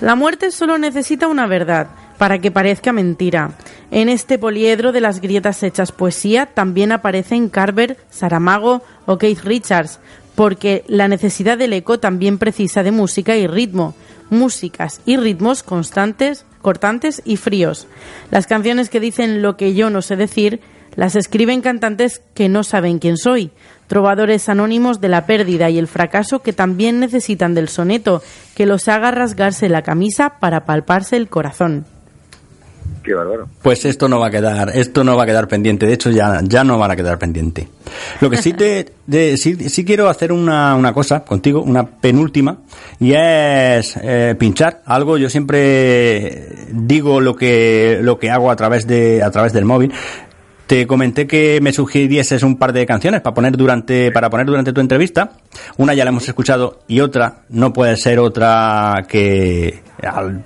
La 0.00 0.14
muerte 0.14 0.50
solo 0.50 0.78
necesita 0.78 1.28
una 1.28 1.46
verdad 1.46 1.88
para 2.16 2.38
que 2.38 2.50
parezca 2.50 2.92
mentira. 2.92 3.52
En 3.90 4.08
este 4.08 4.38
poliedro 4.38 4.92
de 4.92 5.00
las 5.00 5.20
grietas 5.20 5.62
hechas 5.62 5.92
poesía 5.92 6.46
también 6.46 6.92
aparecen 6.92 7.48
Carver, 7.48 7.96
Saramago 8.10 8.82
o 9.06 9.18
Keith 9.18 9.40
Richards, 9.40 10.00
porque 10.34 10.84
la 10.86 11.08
necesidad 11.08 11.58
del 11.58 11.72
eco 11.74 11.98
también 12.00 12.38
precisa 12.38 12.82
de 12.82 12.92
música 12.92 13.36
y 13.36 13.46
ritmo, 13.46 13.94
músicas 14.30 15.00
y 15.04 15.16
ritmos 15.16 15.62
constantes, 15.62 16.46
cortantes 16.62 17.20
y 17.24 17.36
fríos. 17.36 17.86
Las 18.30 18.46
canciones 18.46 18.88
que 18.88 19.00
dicen 19.00 19.42
lo 19.42 19.56
que 19.56 19.74
yo 19.74 19.90
no 19.90 20.02
sé 20.02 20.16
decir 20.16 20.60
las 20.96 21.14
escriben 21.16 21.60
cantantes 21.60 22.20
que 22.34 22.48
no 22.48 22.64
saben 22.64 22.98
quién 22.98 23.16
soy, 23.16 23.50
trovadores 23.90 24.48
anónimos 24.48 25.00
de 25.00 25.08
la 25.08 25.26
pérdida 25.26 25.68
y 25.68 25.76
el 25.76 25.88
fracaso 25.88 26.42
que 26.42 26.52
también 26.52 27.00
necesitan 27.00 27.54
del 27.56 27.68
soneto 27.68 28.22
que 28.54 28.64
los 28.64 28.86
haga 28.86 29.10
rasgarse 29.10 29.68
la 29.68 29.82
camisa 29.82 30.34
para 30.38 30.64
palparse 30.64 31.16
el 31.16 31.26
corazón. 31.28 31.84
Qué 33.02 33.14
bárbaro. 33.14 33.48
Pues 33.62 33.84
esto 33.86 34.08
no 34.08 34.20
va 34.20 34.28
a 34.28 34.30
quedar, 34.30 34.70
esto 34.76 35.02
no 35.02 35.16
va 35.16 35.24
a 35.24 35.26
quedar 35.26 35.48
pendiente. 35.48 35.86
De 35.86 35.94
hecho, 35.94 36.10
ya, 36.10 36.40
ya 36.44 36.62
no 36.62 36.78
van 36.78 36.92
a 36.92 36.96
quedar 36.96 37.18
pendiente. 37.18 37.66
Lo 38.20 38.30
que 38.30 38.36
sí 38.36 38.52
te, 38.52 38.92
de- 39.08 39.36
sí, 39.36 39.56
sí 39.70 39.84
quiero 39.84 40.08
hacer 40.08 40.30
una, 40.32 40.76
una 40.76 40.92
cosa 40.92 41.24
contigo, 41.24 41.60
una 41.60 41.84
penúltima, 41.84 42.58
y 43.00 43.12
es 43.14 43.98
eh, 44.00 44.36
pinchar 44.38 44.82
algo. 44.86 45.18
Yo 45.18 45.28
siempre 45.28 46.48
digo 46.72 47.20
lo 47.20 47.34
que, 47.34 47.98
lo 48.02 48.20
que 48.20 48.30
hago 48.30 48.52
a 48.52 48.56
través 48.56 48.86
de, 48.86 49.22
a 49.24 49.30
través 49.32 49.52
del 49.52 49.64
móvil. 49.64 49.92
Te 50.70 50.86
comenté 50.86 51.26
que 51.26 51.58
me 51.60 51.72
sugirieses 51.72 52.44
un 52.44 52.56
par 52.56 52.72
de 52.72 52.86
canciones 52.86 53.22
para 53.22 53.34
poner 53.34 53.56
durante, 53.56 54.12
para 54.12 54.30
poner 54.30 54.46
durante 54.46 54.72
tu 54.72 54.80
entrevista. 54.80 55.32
Una 55.78 55.94
ya 55.94 56.04
la 56.04 56.10
hemos 56.10 56.28
escuchado 56.28 56.78
y 56.86 57.00
otra 57.00 57.42
no 57.48 57.72
puede 57.72 57.96
ser 57.96 58.20
otra 58.20 59.04
que 59.08 59.82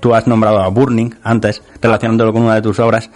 tú 0.01 0.15
has 0.15 0.27
nombrado 0.27 0.63
a 0.63 0.69
Burning 0.69 1.11
antes, 1.23 1.61
relacionándolo 1.83 2.33
con 2.33 2.41
una 2.41 2.55
de 2.55 2.63
tus 2.63 2.79
obras. 2.79 3.11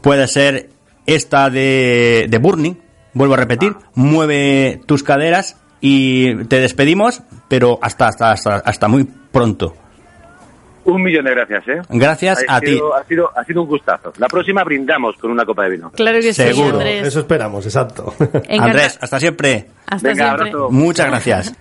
Puede 0.00 0.26
ser 0.26 0.70
esta 1.06 1.48
de, 1.48 2.26
de 2.28 2.38
Burning, 2.38 2.74
vuelvo 3.14 3.34
a 3.34 3.36
repetir, 3.36 3.76
mueve 3.94 4.80
tus 4.84 5.04
caderas 5.04 5.58
y 5.80 6.34
te 6.46 6.58
despedimos, 6.58 7.22
pero 7.46 7.78
hasta, 7.80 8.08
hasta, 8.08 8.32
hasta, 8.32 8.56
hasta 8.56 8.88
muy 8.88 9.04
pronto. 9.04 9.76
Un 10.86 11.02
millón 11.02 11.24
de 11.24 11.30
gracias, 11.32 11.68
¿eh? 11.68 11.82
Gracias 11.90 12.44
ha 12.48 12.56
a 12.56 12.60
ti. 12.60 12.80
Ha 12.94 13.04
sido, 13.04 13.36
ha 13.38 13.44
sido 13.44 13.62
un 13.62 13.68
gustazo. 13.68 14.12
La 14.18 14.28
próxima 14.28 14.62
brindamos 14.64 15.16
con 15.16 15.30
una 15.30 15.44
copa 15.44 15.64
de 15.64 15.70
vino. 15.70 15.90
Claro 15.90 16.18
que 16.20 16.32
sí, 16.32 16.42
Seguro. 16.42 16.78
Andrés. 16.78 17.06
Eso 17.08 17.20
esperamos, 17.20 17.64
exacto. 17.66 18.14
Encanta- 18.18 18.64
Andrés, 18.64 18.98
hasta 19.00 19.18
siempre. 19.20 19.66
Hasta 19.86 20.08
Venga, 20.08 20.24
siempre. 20.24 20.48
abrazo. 20.50 20.70
Muchas 20.70 21.06
gracias. 21.08 21.54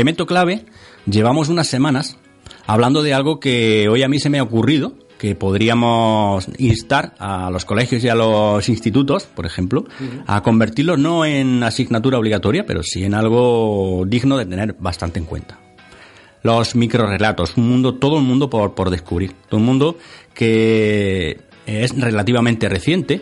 Elemento 0.00 0.24
Clave 0.24 0.64
llevamos 1.04 1.50
unas 1.50 1.66
semanas 1.66 2.16
hablando 2.66 3.02
de 3.02 3.12
algo 3.12 3.38
que 3.38 3.86
hoy 3.90 4.02
a 4.02 4.08
mí 4.08 4.18
se 4.18 4.30
me 4.30 4.38
ha 4.38 4.42
ocurrido, 4.42 4.94
que 5.18 5.34
podríamos 5.34 6.48
instar 6.56 7.12
a 7.18 7.50
los 7.50 7.66
colegios 7.66 8.02
y 8.02 8.08
a 8.08 8.14
los 8.14 8.66
institutos, 8.70 9.24
por 9.24 9.44
ejemplo, 9.44 9.84
a 10.26 10.42
convertirlos 10.42 10.98
no 10.98 11.26
en 11.26 11.62
asignatura 11.62 12.16
obligatoria, 12.16 12.64
pero 12.64 12.82
sí 12.82 13.04
en 13.04 13.12
algo 13.12 14.04
digno 14.06 14.38
de 14.38 14.46
tener 14.46 14.74
bastante 14.78 15.18
en 15.18 15.26
cuenta. 15.26 15.58
Los 16.42 16.74
microrelatos, 16.74 17.58
un 17.58 17.68
mundo, 17.68 17.96
todo 17.96 18.16
un 18.16 18.24
mundo 18.24 18.48
por, 18.48 18.74
por 18.74 18.88
descubrir, 18.88 19.34
todo 19.50 19.60
un 19.60 19.66
mundo 19.66 19.98
que 20.32 21.42
es 21.66 21.94
relativamente 21.94 22.70
reciente 22.70 23.20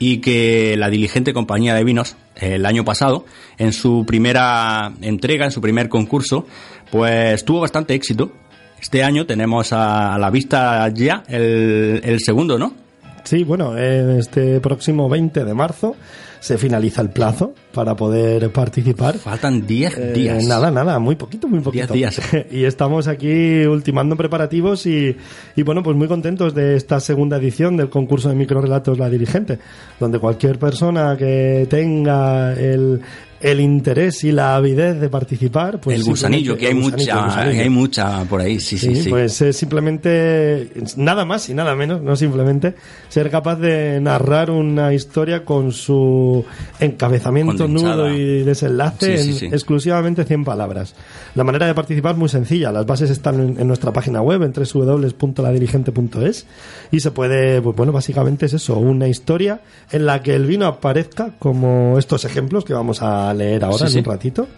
y 0.00 0.18
que 0.18 0.76
la 0.78 0.88
diligente 0.88 1.32
compañía 1.32 1.74
de 1.74 1.84
vinos 1.84 2.16
el 2.34 2.66
año 2.66 2.84
pasado, 2.84 3.26
en 3.58 3.72
su 3.72 4.04
primera 4.06 4.92
entrega, 5.02 5.44
en 5.44 5.52
su 5.52 5.60
primer 5.60 5.90
concurso, 5.90 6.46
pues 6.90 7.44
tuvo 7.44 7.60
bastante 7.60 7.94
éxito. 7.94 8.32
Este 8.80 9.04
año 9.04 9.26
tenemos 9.26 9.74
a, 9.74 10.16
la 10.18 10.30
vista 10.30 10.88
ya 10.88 11.22
el, 11.28 12.00
el 12.02 12.18
segundo, 12.20 12.58
¿no? 12.58 12.72
Sí, 13.24 13.44
bueno, 13.44 13.76
en 13.76 14.18
este 14.18 14.58
próximo 14.60 15.08
20 15.10 15.44
de 15.44 15.54
marzo 15.54 15.94
se 16.40 16.58
finaliza 16.58 17.02
el 17.02 17.10
plazo 17.10 17.54
para 17.72 17.94
poder 17.94 18.50
participar. 18.50 19.18
Faltan 19.18 19.66
10 19.66 19.96
Eh, 19.98 20.12
días. 20.12 20.44
Nada, 20.46 20.70
nada, 20.70 20.98
muy 20.98 21.14
poquito, 21.16 21.46
muy 21.46 21.60
poquito. 21.60 21.92
10 21.92 22.16
días. 22.16 22.46
y 22.50 22.64
estamos 22.64 23.06
aquí 23.08 23.64
ultimando 23.66 24.16
preparativos 24.16 24.86
y, 24.86 25.16
y, 25.54 25.62
bueno, 25.62 25.82
pues 25.82 25.96
muy 25.96 26.08
contentos 26.08 26.54
de 26.54 26.76
esta 26.76 26.98
segunda 27.00 27.36
edición 27.36 27.76
del 27.76 27.90
concurso 27.90 28.28
de 28.30 28.34
microrelatos 28.34 28.98
La 28.98 29.08
Dirigente, 29.10 29.58
donde 30.00 30.18
cualquier 30.18 30.58
persona 30.58 31.16
que 31.16 31.66
tenga 31.70 32.54
el, 32.54 33.00
el 33.40 33.60
interés 33.60 34.22
y 34.24 34.32
la 34.32 34.54
avidez 34.56 35.00
de 35.00 35.08
participar, 35.08 35.80
pues 35.80 35.96
el 35.98 36.04
gusanillo, 36.04 36.56
que 36.58 36.66
hay 36.68 36.74
mucha, 36.74 37.40
hay 37.42 37.70
mucha 37.70 38.24
por 38.24 38.40
ahí, 38.42 38.60
sí, 38.60 38.76
sí, 38.76 38.94
Sí, 38.94 39.02
sí. 39.04 39.08
pues 39.10 39.40
es 39.40 39.56
simplemente, 39.56 40.70
nada 40.96 41.24
más 41.24 41.48
y 41.48 41.54
nada 41.54 41.74
menos, 41.74 42.02
no 42.02 42.16
simplemente, 42.16 42.74
ser 43.08 43.30
capaz 43.30 43.56
de 43.56 43.98
narrar 44.00 44.50
una 44.50 44.92
historia 44.92 45.44
con 45.44 45.72
su 45.72 46.44
encabezamiento, 46.80 47.64
Condensada. 47.64 47.96
nudo 47.96 48.14
y 48.14 48.42
desenlace 48.42 49.16
Sí, 49.18 49.32
sí, 49.32 49.46
en 49.46 49.54
exclusivamente 49.54 50.24
100 50.24 50.44
palabras. 50.44 50.94
La 51.34 51.44
manera 51.44 51.66
de 51.66 51.74
participar 51.74 52.12
es 52.12 52.18
muy 52.18 52.28
sencilla, 52.28 52.70
las 52.72 52.84
bases 52.84 53.08
están 53.10 53.40
en, 53.40 53.60
en 53.60 53.66
nuestra 53.66 53.92
página 53.92 54.20
web, 54.20 54.42
en 54.42 54.52
www.ladirigente.es 54.52 56.46
y 56.90 57.00
se 57.00 57.10
puede, 57.10 57.60
pues 57.62 57.76
bueno, 57.76 57.92
básicamente 57.92 58.46
es 58.46 58.54
eso, 58.54 58.78
una 58.78 59.08
historia 59.08 59.60
en 59.90 60.06
la 60.06 60.22
que 60.22 60.34
el 60.34 60.46
vino 60.46 60.66
aparezca 60.66 61.30
como 61.38 61.98
estos 61.98 62.24
ejemplos 62.24 62.64
que 62.64 62.74
vamos 62.74 63.02
a 63.02 63.29
leer 63.34 63.64
ahora 63.64 63.78
Sí, 63.78 63.84
en 63.84 63.90
sí. 63.90 63.98
un 63.98 64.04
ratito. 64.04 64.48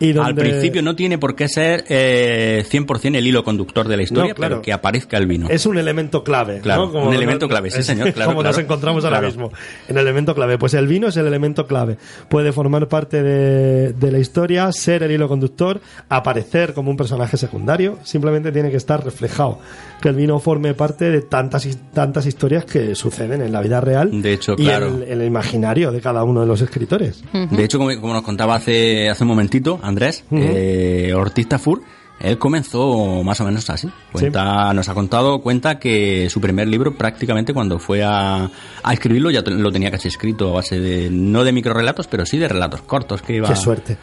Y 0.00 0.08
Al 0.10 0.14
donde- 0.16 0.42
principio 0.42 0.82
no 0.82 0.96
tiene 0.96 1.16
por 1.16 1.36
qué 1.36 1.46
ser 1.48 1.84
eh, 1.88 2.64
100% 2.68 3.16
el 3.18 3.24
hilo 3.24 3.44
conductor 3.44 3.86
de 3.86 3.96
la 3.96 4.02
historia, 4.02 4.30
No, 4.30 4.34
claro. 4.34 4.54
pero 4.56 4.62
que 4.62 4.72
aparezca 4.72 5.16
el 5.16 5.26
vino. 5.26 5.46
Es 5.48 5.64
un 5.64 5.78
elemento 5.78 6.24
clave. 6.24 6.58
Claro, 6.60 6.90
¿no? 6.92 7.04
un 7.06 7.14
elemento 7.14 7.46
clave, 7.48 7.70
sí, 7.70 7.84
señor, 7.84 8.12
claro, 8.12 8.30
como 8.32 8.42
nos 8.42 8.52
claro. 8.56 8.64
encontramos 8.64 9.04
ahora 9.04 9.20
mismo. 9.20 9.52
En 9.86 9.96
el 9.96 10.02
elemento 10.02 10.34
clave. 10.34 10.58
Pues 10.58 10.74
el 10.74 10.88
vino 10.88 11.06
es 11.06 11.16
el 11.16 11.26
elemento 11.28 11.68
clave. 11.68 11.98
Puede 12.28 12.50
formar 12.50 12.88
parte 12.88 13.22
de, 13.22 13.92
de 13.92 14.10
la 14.10 14.18
historia, 14.18 14.72
ser 14.72 15.04
el 15.04 15.12
hilo 15.12 15.28
conductor, 15.28 15.80
aparecer 16.08 16.74
como 16.74 16.90
un 16.90 16.96
personaje 16.96 17.36
secundario. 17.36 17.98
Simplemente 18.02 18.50
tiene 18.50 18.70
que 18.72 18.78
estar 18.78 19.04
reflejado. 19.04 19.60
Que 20.00 20.08
el 20.08 20.16
vino 20.16 20.40
forme 20.40 20.74
parte 20.74 21.10
de 21.12 21.20
tantas, 21.22 21.68
tantas 21.94 22.26
historias 22.26 22.64
que 22.64 22.96
suceden 22.96 23.40
en 23.40 23.52
la 23.52 23.60
vida 23.60 23.80
real. 23.80 24.20
De 24.20 24.32
hecho, 24.32 24.54
y 24.58 24.64
claro. 24.64 24.88
en, 24.88 25.02
en 25.04 25.20
el 25.20 25.26
imaginario 25.28 25.92
de 25.92 26.00
cada 26.00 26.24
uno 26.24 26.40
de 26.40 26.46
los 26.48 26.60
escritores. 26.60 27.22
De 27.32 27.62
hecho, 27.64 27.78
como, 27.78 27.90
como 28.00 28.11
nos 28.12 28.22
contaba 28.22 28.54
hace, 28.56 29.08
hace 29.10 29.24
un 29.24 29.28
momentito 29.28 29.78
Andrés, 29.82 30.24
Ujú. 30.30 30.40
eh, 30.44 31.12
Ortiz 31.14 31.48
Tafur, 31.48 31.82
él 32.20 32.38
comenzó 32.38 33.22
más 33.24 33.40
o 33.40 33.44
menos 33.44 33.68
así. 33.70 33.88
Cuenta, 34.12 34.72
Nos 34.74 34.88
ha 34.88 34.94
contado, 34.94 35.40
cuenta 35.40 35.78
que 35.78 36.28
su 36.30 36.40
primer 36.40 36.68
libro 36.68 36.94
prácticamente 36.94 37.52
cuando 37.52 37.78
fue 37.78 38.02
a, 38.04 38.48
a 38.82 38.92
escribirlo 38.92 39.30
ya 39.30 39.40
lo 39.42 39.72
tenía 39.72 39.90
casi 39.90 40.08
escrito 40.08 40.50
a 40.50 40.52
base 40.52 40.78
de, 40.78 41.08
no 41.10 41.42
de 41.44 41.52
microrelatos, 41.52 42.06
pero 42.06 42.24
sí 42.26 42.38
de 42.38 42.46
relatos 42.48 42.82
cortos 42.82 43.22
que 43.22 43.36
iba... 43.36 43.48
Qué 43.48 43.56
suerte. 43.56 43.96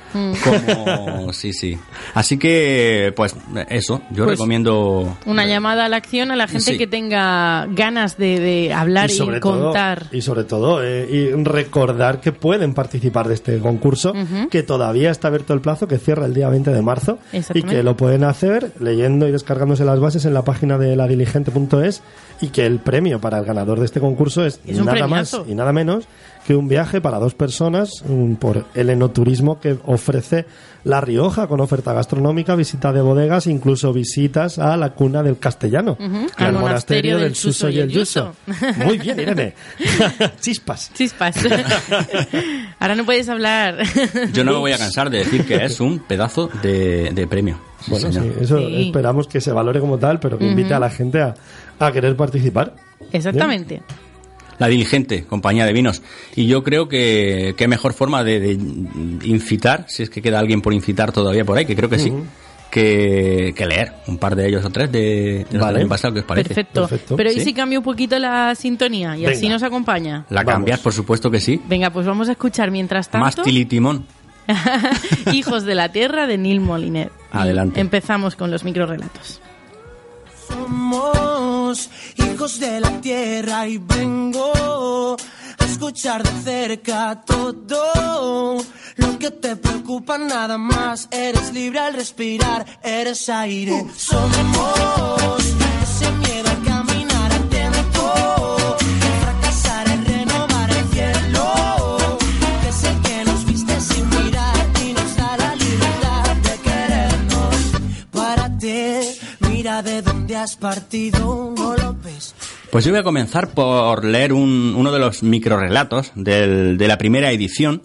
Como, 0.44 1.32
sí, 1.34 1.54
sí. 1.54 1.78
Así 2.14 2.38
que, 2.38 3.14
pues 3.16 3.36
eso, 3.70 4.02
yo 4.12 4.26
Pues, 4.26 4.38
recomiendo... 4.38 5.18
Una 5.26 5.46
llamada 5.46 5.86
a 5.86 5.90
la 5.90 5.98
acción 5.98 6.32
a 6.32 6.36
la 6.36 6.48
gente 6.48 6.72
Sí. 6.72 6.78
que 6.78 6.88
tenga 6.88 7.66
ganas 7.68 8.18
de, 8.18 8.40
de 8.40 8.74
hablar 8.74 9.10
y, 9.10 9.14
sobre 9.14 9.40
contar. 9.40 10.08
y 10.12 10.22
sobre 10.22 10.44
todo, 10.44 10.84
eh, 10.84 11.08
y 11.10 11.32
recordar 11.44 12.20
que 12.20 12.32
pueden 12.32 12.74
participar 12.74 13.28
de 13.28 13.34
este 13.36 13.60
concurso, 13.60 14.14
que 14.52 14.64
todavía 14.64 15.12
está 15.12 15.28
abierto 15.30 15.54
el 15.54 15.62
plazo, 15.62 15.88
que 15.88 15.98
cierra 15.98 16.26
el 16.26 16.34
día 16.34 16.50
20 16.50 16.72
de 16.72 16.82
marzo, 16.82 17.20
y 17.54 17.64
que 17.64 17.84
lo 17.84 17.96
pueden 18.00 18.24
hacer 18.24 18.72
leyendo 18.80 19.28
y 19.28 19.34
descargándose 19.34 19.84
las 19.84 20.00
bases 20.00 20.24
en 20.24 20.34
la 20.34 20.46
página 20.46 20.78
de 20.78 20.96
ladiligente.es 20.96 22.02
y 22.40 22.48
que 22.48 22.66
el 22.66 22.80
premio 22.80 23.20
para 23.20 23.40
el 23.40 23.44
ganador 23.44 23.78
de 23.80 23.86
este 23.86 24.00
concurso 24.00 24.46
es, 24.46 24.62
Es 24.66 24.82
nada 24.82 25.06
más 25.06 25.38
y 25.46 25.54
nada 25.54 25.74
menos 25.74 26.06
que 26.50 26.56
un 26.56 26.68
viaje 26.68 27.00
para 27.00 27.20
dos 27.20 27.36
personas 27.36 28.04
por 28.40 28.66
el 28.74 28.90
enoturismo 28.90 29.60
que 29.60 29.78
ofrece 29.86 30.48
La 30.84 31.00
Rioja 31.00 31.46
con 31.46 31.60
oferta 31.60 31.94
gastronómica, 31.94 32.56
visita 32.56 32.92
de 32.92 33.02
bodegas, 33.02 33.46
incluso 33.46 33.94
visitas 33.94 34.58
a 34.58 34.76
la 34.76 34.90
cuna 34.96 35.22
del 35.22 35.38
castellano, 35.38 35.96
Ujú, 36.00 36.26
al 36.38 36.46
al 36.48 36.54
monasterio 36.54 37.20
del 37.20 37.36
Suso 37.36 37.70
y 37.70 37.78
el 37.78 37.90
Yuso. 37.92 38.34
Yuso. 38.48 38.74
Muy 38.84 38.98
bien, 38.98 39.20
Irene. 39.20 39.54
Chispas. 40.42 40.92
Chispas. 40.96 41.36
Ahora 42.80 42.96
no 42.96 43.06
puedes 43.06 43.30
hablar. 43.30 43.78
Yo 44.34 44.44
no 44.44 44.54
me 44.54 44.58
voy 44.58 44.72
a 44.72 44.80
cansar 44.80 45.12
de 45.12 45.20
decir 45.20 45.46
que 45.46 45.64
es 45.64 45.80
un 45.80 46.00
pedazo 46.00 46.50
de, 46.64 47.12
de 47.14 47.28
premio. 47.28 47.60
Sí, 47.82 47.92
Bueno, 47.92 48.12
sí, 48.12 48.20
eso 48.42 48.58
Sí. 48.58 48.88
esperamos 48.88 49.28
que 49.28 49.40
se 49.40 49.52
valore 49.52 49.80
como 49.80 50.00
tal, 50.00 50.20
pero 50.20 50.40
que 50.40 50.46
invite 50.48 50.70
Ujú. 50.70 50.76
a 50.78 50.80
la 50.80 50.90
gente 50.90 51.22
a, 51.22 51.36
a 51.78 51.92
querer 51.92 52.16
participar. 52.16 52.74
Exactamente. 53.12 53.84
La 54.60 54.68
diligente 54.68 55.24
compañía 55.24 55.66
de 55.66 55.74
vinos. 55.74 56.02
Y 56.36 56.46
yo 56.48 56.64
creo 56.64 56.88
que 56.88 57.56
qué 57.58 57.68
mejor 57.68 57.94
forma 57.94 58.24
de, 58.24 58.40
de 58.40 58.52
incitar, 59.24 59.86
si 59.88 60.04
es 60.04 60.10
que 60.10 60.22
queda 60.22 60.38
alguien 60.40 60.62
por 60.62 60.74
incitar 60.74 61.12
todavía 61.12 61.44
por 61.46 61.58
ahí, 61.58 61.66
que 61.66 61.76
creo 61.76 61.90
que 61.90 61.98
sí, 61.98 62.14
que, 62.70 63.54
que 63.56 63.66
leer 63.66 63.94
un 64.08 64.18
par 64.18 64.36
de 64.36 64.48
ellos 64.48 64.64
o 64.64 64.70
tres 64.70 64.92
de, 64.92 65.46
de 65.50 65.58
los 65.58 65.62
Vale. 65.62 65.80
año 65.80 65.88
pasado, 65.90 66.14
¿qué 66.14 66.20
os 66.20 66.26
parece? 66.26 66.50
Perfecto. 66.54 66.88
Pero 67.16 67.32
¿y 67.32 67.36
¿Sí? 67.36 67.42
si 67.46 67.54
cambia 67.54 67.80
un 67.80 67.86
poquito 67.86 68.20
la 68.20 68.54
sintonía 68.54 69.18
y 69.18 69.26
así 69.26 69.50
nos 69.50 69.64
acompaña? 69.64 70.26
La 70.30 70.42
Vamos. 70.44 70.54
cambias, 70.54 70.80
por 70.82 70.94
supuesto 70.94 71.32
que 71.32 71.40
sí. 71.40 71.60
Venga, 71.68 71.90
pues 71.90 72.06
vamos 72.06 72.28
a 72.30 72.34
escuchar 72.34 72.70
mientras 72.70 73.08
Más 73.14 73.36
tanto 73.36 73.44
tilitimón. 73.50 74.06
Hijos 75.32 75.64
de 75.64 75.76
la 75.76 75.90
Tierra 75.92 76.28
de 76.28 76.38
Neil 76.38 76.60
Moliner. 76.60 77.12
Y 77.34 77.38
Adelante. 77.38 77.80
Empezamos 77.80 78.36
con 78.36 78.52
los 78.52 78.64
microrelatos. 78.64 79.42
Somos 80.50 81.90
hijos 82.16 82.60
de 82.60 82.80
la 82.80 83.02
tierra 83.02 83.68
y 83.68 83.78
vengo 83.78 85.16
a 85.58 85.66
escuchar 85.66 86.24
de 86.24 86.42
cerca 86.42 87.22
todo 87.26 88.58
lo 88.96 89.20
que 89.20 89.32
te 89.32 89.56
preocupa 89.56 90.18
nada 90.18 90.58
más. 90.58 91.08
Eres 91.12 91.54
libre 91.54 91.80
al 91.80 91.94
respirar, 91.94 92.66
eres 92.84 93.30
aire. 93.30 93.86
Somos 93.96 95.59
de 109.82 110.02
dónde 110.02 110.36
has 110.36 110.56
partido. 110.56 111.56
Pues 112.72 112.86
yo 112.86 112.92
voy 112.92 113.00
a 113.00 113.04
comenzar 113.04 113.50
por 113.50 114.06
leer 114.06 114.34
un- 114.34 114.74
uno 114.78 114.92
de 114.92 115.00
los 115.00 115.24
microrelatos 115.24 116.12
de 116.16 116.86
la 116.88 116.98
primera 116.98 117.32
edición. 117.32 117.84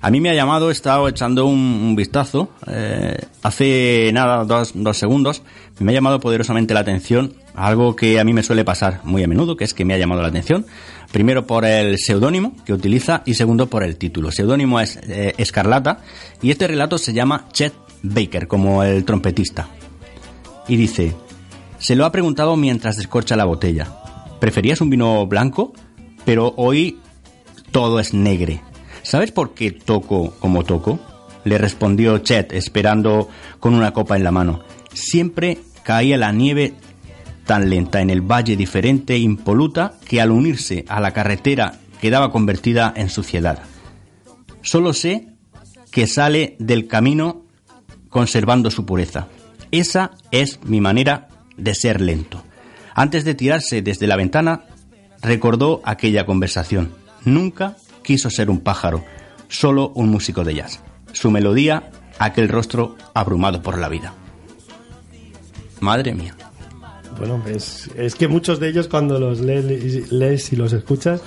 A 0.00 0.10
mí 0.10 0.20
me 0.20 0.28
ha 0.28 0.34
llamado, 0.34 0.68
he 0.68 0.72
estado 0.72 1.08
echando 1.08 1.46
un, 1.46 1.94
vistazo, 1.96 2.50
eh, 2.66 3.16
hace 3.42 4.10
nada, 4.12 4.44
dos, 4.44 4.72
dos 4.74 4.98
segundos, 4.98 5.42
me 5.78 5.92
ha 5.92 5.94
llamado 5.94 6.20
poderosamente 6.20 6.74
la 6.74 6.80
atención 6.80 7.34
algo 7.54 7.96
que 7.96 8.20
a 8.20 8.24
mí 8.24 8.34
me 8.34 8.42
suele 8.42 8.64
pasar 8.64 9.00
muy 9.04 9.22
a 9.22 9.28
menudo, 9.28 9.56
que 9.56 9.64
es 9.64 9.72
que 9.72 9.84
me 9.86 9.94
ha 9.94 9.98
llamado 9.98 10.20
la 10.20 10.28
atención. 10.28 10.66
Primero 11.10 11.46
por 11.46 11.64
el 11.64 11.96
seudónimo 11.98 12.54
que 12.66 12.72
utiliza 12.74 13.22
y 13.24 13.34
segundo 13.34 13.68
por 13.68 13.82
el 13.82 13.96
título. 13.96 14.30
Seudónimo 14.32 14.78
es 14.80 14.96
eh, 15.08 15.32
Escarlata 15.38 16.00
y 16.42 16.50
este 16.50 16.66
relato 16.66 16.98
se 16.98 17.12
llama 17.14 17.46
Chet 17.52 17.72
Baker, 18.02 18.46
como 18.48 18.82
el 18.82 19.04
trompetista. 19.06 19.68
Y 20.68 20.76
dice, 20.76 21.14
se 21.84 21.96
lo 21.96 22.06
ha 22.06 22.12
preguntado 22.12 22.56
mientras 22.56 22.96
descorcha 22.96 23.36
la 23.36 23.44
botella. 23.44 23.86
¿Preferías 24.40 24.80
un 24.80 24.88
vino 24.88 25.26
blanco? 25.26 25.74
Pero 26.24 26.54
hoy 26.56 26.98
todo 27.72 28.00
es 28.00 28.14
negre. 28.14 28.62
¿Sabes 29.02 29.32
por 29.32 29.52
qué 29.52 29.70
toco 29.70 30.30
como 30.40 30.64
toco? 30.64 30.98
Le 31.44 31.58
respondió 31.58 32.16
Chet, 32.20 32.54
esperando 32.54 33.28
con 33.60 33.74
una 33.74 33.92
copa 33.92 34.16
en 34.16 34.24
la 34.24 34.30
mano. 34.30 34.60
Siempre 34.94 35.58
caía 35.82 36.16
la 36.16 36.32
nieve 36.32 36.72
tan 37.44 37.68
lenta 37.68 38.00
en 38.00 38.08
el 38.08 38.22
valle 38.22 38.56
diferente 38.56 39.16
e 39.16 39.18
impoluta 39.18 39.92
que 40.08 40.22
al 40.22 40.30
unirse 40.30 40.86
a 40.88 41.02
la 41.02 41.10
carretera 41.10 41.80
quedaba 42.00 42.32
convertida 42.32 42.94
en 42.96 43.10
suciedad. 43.10 43.58
Solo 44.62 44.94
sé 44.94 45.28
que 45.90 46.06
sale 46.06 46.56
del 46.58 46.88
camino 46.88 47.42
conservando 48.08 48.70
su 48.70 48.86
pureza. 48.86 49.28
Esa 49.70 50.12
es 50.30 50.64
mi 50.64 50.80
manera 50.80 51.28
de 51.56 51.74
ser 51.74 52.00
lento. 52.00 52.42
Antes 52.94 53.24
de 53.24 53.34
tirarse 53.34 53.82
desde 53.82 54.06
la 54.06 54.16
ventana, 54.16 54.64
recordó 55.22 55.80
aquella 55.84 56.26
conversación. 56.26 56.92
Nunca 57.24 57.76
quiso 58.02 58.30
ser 58.30 58.50
un 58.50 58.60
pájaro, 58.60 59.04
solo 59.48 59.90
un 59.94 60.10
músico 60.10 60.44
de 60.44 60.54
jazz. 60.54 60.80
Su 61.12 61.30
melodía, 61.30 61.90
aquel 62.18 62.48
rostro 62.48 62.96
abrumado 63.14 63.62
por 63.62 63.78
la 63.78 63.88
vida. 63.88 64.14
Madre 65.80 66.14
mía. 66.14 66.34
Bueno, 67.18 67.42
es, 67.46 67.90
es 67.96 68.14
que 68.14 68.26
muchos 68.28 68.58
de 68.58 68.68
ellos 68.68 68.88
cuando 68.88 69.18
los 69.20 69.40
lees, 69.40 70.10
lees 70.12 70.52
y 70.52 70.56
los 70.56 70.72
escuchas... 70.72 71.20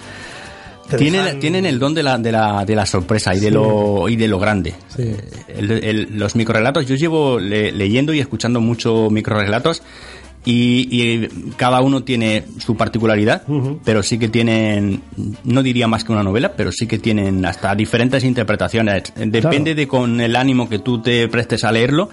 Tienen, 0.97 1.25
dejan- 1.25 1.39
tienen 1.41 1.65
el 1.65 1.80
don 1.80 1.93
de 1.93 2.01
la, 2.01 2.17
de 2.17 2.32
la, 2.32 2.63
de 2.63 2.73
la 2.73 2.86
sorpresa 2.86 3.36
y 3.36 3.41
de, 3.41 3.51
lo, 3.51 4.07
y 4.07 4.15
de 4.15 4.25
lo 4.30 4.39
grande. 4.39 4.73
Sí. 4.95 5.13
El- 5.49 5.71
el- 5.71 6.07
los 6.17 6.36
microrelatos, 6.38 6.86
yo 6.88 6.95
llevo 6.95 7.39
le- 7.41 7.73
leyendo 7.73 8.13
y 8.13 8.21
escuchando 8.21 8.61
muchos 8.61 9.11
microrelatos 9.11 9.82
y, 10.45 10.88
y 10.91 11.27
cada 11.57 11.81
uno 11.81 12.03
tiene 12.03 12.45
su 12.59 12.75
particularidad, 12.77 13.43
pero 13.83 14.01
sí 14.01 14.17
que 14.17 14.29
tienen, 14.29 15.01
no 15.43 15.61
diría 15.63 15.88
más 15.88 16.03
que 16.05 16.11
una 16.13 16.23
novela, 16.23 16.53
pero 16.55 16.71
sí 16.71 16.88
que 16.88 16.99
tienen 16.99 17.45
hasta 17.45 17.75
diferentes 17.75 18.23
interpretaciones. 18.23 19.11
Depende 19.15 19.75
de 19.75 19.88
con 19.88 20.21
el 20.21 20.35
ánimo 20.35 20.69
que 20.69 20.79
tú 20.79 21.01
te 21.01 21.27
prestes 21.27 21.63
a 21.63 21.71
leerlo, 21.71 22.09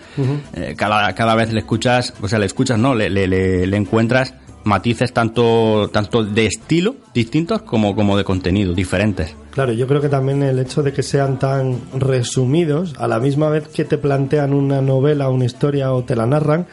eh, 0.55 0.75
cada, 0.77 1.15
cada 1.15 1.35
vez 1.37 1.53
le 1.53 1.61
escuchas, 1.61 2.13
o 2.21 2.27
sea, 2.29 2.39
le 2.39 2.47
escuchas, 2.47 2.79
no, 2.79 2.95
le, 2.95 3.09
le, 3.11 3.27
le- 3.29 3.67
le 3.67 3.77
encuentras 3.77 4.35
matices 4.65 5.13
tanto, 5.13 5.89
tanto 5.93 6.25
de 6.25 6.47
estilo 6.47 6.97
distintos 7.15 7.63
como, 7.63 7.95
como 7.95 8.17
de 8.17 8.25
contenido 8.25 8.75
diferentes. 8.75 9.37
Claro, 9.51 9.73
yo 9.73 9.87
creo 9.87 10.01
que 10.01 10.09
también 10.09 10.43
el 10.43 10.59
hecho 10.59 10.83
de 10.83 10.93
que 10.93 11.05
sean 11.05 11.39
tan 11.39 11.81
resumidos, 11.95 12.95
a 12.99 13.07
la 13.07 13.21
misma 13.21 13.49
vez 13.51 13.69
que 13.69 13.85
te 13.85 13.99
plantean 13.99 14.53
una 14.53 14.81
novela, 14.81 15.29
una 15.29 15.45
historia 15.45 15.93
o 15.93 16.03
te 16.03 16.17
la 16.17 16.27
narran, 16.27 16.67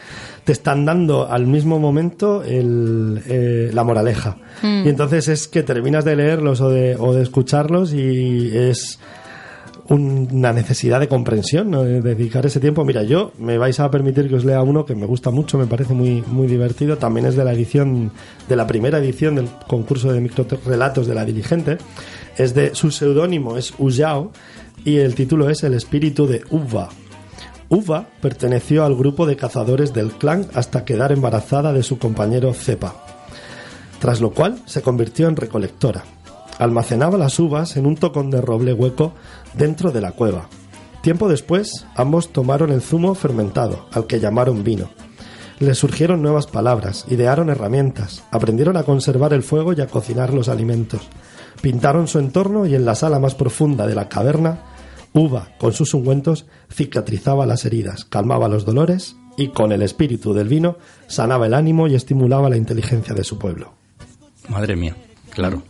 te 0.43 0.51
están 0.51 0.85
dando 0.85 1.29
al 1.29 1.45
mismo 1.45 1.77
momento 1.77 2.43
el, 2.43 3.21
eh, 3.27 3.69
la 3.71 3.83
moraleja. 3.83 4.37
Mm. 4.63 4.85
Y 4.85 4.89
entonces 4.89 5.27
es 5.27 5.47
que 5.47 5.61
terminas 5.61 6.05
de 6.05 6.15
leerlos 6.15 6.59
o 6.61 6.69
de, 6.69 6.95
o 6.97 7.13
de 7.13 7.21
escucharlos 7.21 7.93
y 7.93 8.49
es 8.57 8.99
una 9.91 10.53
necesidad 10.53 11.01
de 11.01 11.09
comprensión, 11.09 11.71
de 11.71 12.01
dedicar 12.01 12.45
ese 12.45 12.61
tiempo. 12.61 12.85
Mira, 12.85 13.03
yo 13.03 13.33
me 13.37 13.57
vais 13.57 13.77
a 13.81 13.91
permitir 13.91 14.29
que 14.29 14.35
os 14.35 14.45
lea 14.45 14.61
uno 14.61 14.85
que 14.85 14.95
me 14.95 15.05
gusta 15.05 15.31
mucho, 15.31 15.57
me 15.57 15.67
parece 15.67 15.93
muy, 15.93 16.23
muy 16.27 16.47
divertido. 16.47 16.97
También 16.97 17.25
es 17.25 17.35
de 17.35 17.43
la 17.43 17.51
edición, 17.51 18.11
de 18.47 18.55
la 18.55 18.65
primera 18.67 18.99
edición 18.99 19.35
del 19.35 19.49
concurso 19.67 20.13
de 20.13 20.21
microrelatos 20.21 21.07
de 21.07 21.15
la 21.15 21.25
Diligente. 21.25 21.77
Es 22.37 22.55
de 22.55 22.73
su 22.73 22.89
seudónimo, 22.89 23.57
es 23.57 23.73
Uyao, 23.79 24.31
y 24.85 24.97
el 24.97 25.13
título 25.13 25.49
es 25.49 25.63
El 25.63 25.73
espíritu 25.73 26.25
de 26.25 26.41
Uva. 26.49 26.87
Uva 27.67 28.07
perteneció 28.21 28.85
al 28.85 28.95
grupo 28.95 29.25
de 29.25 29.35
cazadores 29.35 29.93
del 29.93 30.11
clan 30.11 30.47
hasta 30.53 30.85
quedar 30.85 31.11
embarazada 31.11 31.73
de 31.73 31.83
su 31.83 31.99
compañero 31.99 32.53
Cepa, 32.53 32.95
tras 33.99 34.21
lo 34.21 34.31
cual 34.31 34.61
se 34.65 34.81
convirtió 34.81 35.27
en 35.27 35.35
recolectora. 35.35 36.03
Almacenaba 36.59 37.17
las 37.17 37.39
uvas 37.39 37.77
en 37.77 37.85
un 37.85 37.95
tocón 37.95 38.29
de 38.29 38.41
roble 38.41 38.73
hueco 38.73 39.13
dentro 39.53 39.91
de 39.91 40.01
la 40.01 40.11
cueva. 40.11 40.47
Tiempo 41.01 41.27
después, 41.27 41.85
ambos 41.95 42.31
tomaron 42.31 42.71
el 42.71 42.81
zumo 42.81 43.15
fermentado, 43.15 43.87
al 43.91 44.05
que 44.05 44.19
llamaron 44.19 44.63
vino. 44.63 44.89
Les 45.59 45.77
surgieron 45.77 46.21
nuevas 46.21 46.47
palabras, 46.47 47.05
idearon 47.09 47.49
herramientas, 47.49 48.23
aprendieron 48.31 48.77
a 48.77 48.83
conservar 48.83 49.33
el 49.33 49.43
fuego 49.43 49.73
y 49.73 49.81
a 49.81 49.87
cocinar 49.87 50.33
los 50.33 50.49
alimentos. 50.49 51.01
Pintaron 51.61 52.07
su 52.07 52.19
entorno 52.19 52.65
y 52.65 52.75
en 52.75 52.85
la 52.85 52.95
sala 52.95 53.19
más 53.19 53.35
profunda 53.35 53.87
de 53.87 53.95
la 53.95 54.09
caverna, 54.09 54.59
Uva, 55.13 55.49
con 55.57 55.73
sus 55.73 55.93
ungüentos, 55.93 56.45
cicatrizaba 56.71 57.45
las 57.45 57.65
heridas, 57.65 58.05
calmaba 58.05 58.47
los 58.47 58.65
dolores 58.65 59.17
y 59.37 59.49
con 59.49 59.71
el 59.71 59.81
espíritu 59.81 60.33
del 60.33 60.47
vino 60.47 60.77
sanaba 61.07 61.47
el 61.47 61.53
ánimo 61.53 61.87
y 61.87 61.95
estimulaba 61.95 62.49
la 62.49 62.57
inteligencia 62.57 63.13
de 63.13 63.23
su 63.23 63.37
pueblo. 63.37 63.73
Madre 64.49 64.75
mía, 64.75 64.95
claro. 65.31 65.63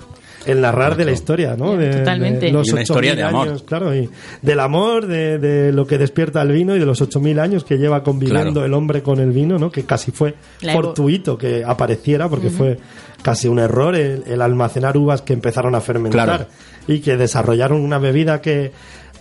El 0.46 0.62
narrar 0.62 0.96
de 0.98 1.06
la 1.06 1.12
historia, 1.12 1.56
¿no? 1.56 1.78
De, 1.78 1.90
Totalmente. 1.98 2.48
de 2.48 2.52
los 2.52 2.68
Y 2.68 2.72
una 2.72 2.82
historia 2.82 3.14
8.000 3.14 3.16
de 3.16 3.24
amor. 3.24 3.48
años, 3.48 3.64
claro, 3.64 3.96
y 3.96 4.10
del 4.42 4.60
amor, 4.60 5.06
de, 5.06 5.38
de 5.38 5.72
lo 5.72 5.86
que 5.86 5.98
despierta 6.00 6.42
el 6.42 6.52
vino 6.52 6.76
y 6.76 6.80
de 6.80 6.86
los 6.86 7.00
8.000 7.02 7.40
años 7.40 7.64
que 7.64 7.78
lleva 7.78 8.02
conviviendo 8.04 8.52
Claro. 8.54 8.66
el 8.66 8.74
hombre 8.74 9.04
con 9.04 9.20
el 9.20 9.32
vino, 9.32 9.60
¿no? 9.60 9.72
Que 9.72 9.84
casi 9.84 10.12
fue 10.12 10.34
La 10.62 10.74
fortuito 10.74 11.38
que 11.38 11.64
apareciera, 11.66 12.28
porque 12.28 12.50
fue 12.50 12.78
casi 13.22 13.48
un 13.48 13.60
error 13.60 13.96
el, 13.96 14.24
el 14.26 14.42
almacenar 14.42 14.98
uvas 14.98 15.22
que 15.22 15.34
empezaron 15.34 15.76
a 15.76 15.82
fermentar 15.82 16.26
Claro. 16.28 16.46
y 16.88 17.02
que 17.02 17.18
desarrollaron 17.18 17.80
una 17.82 18.00
bebida 18.00 18.42
que 18.42 18.72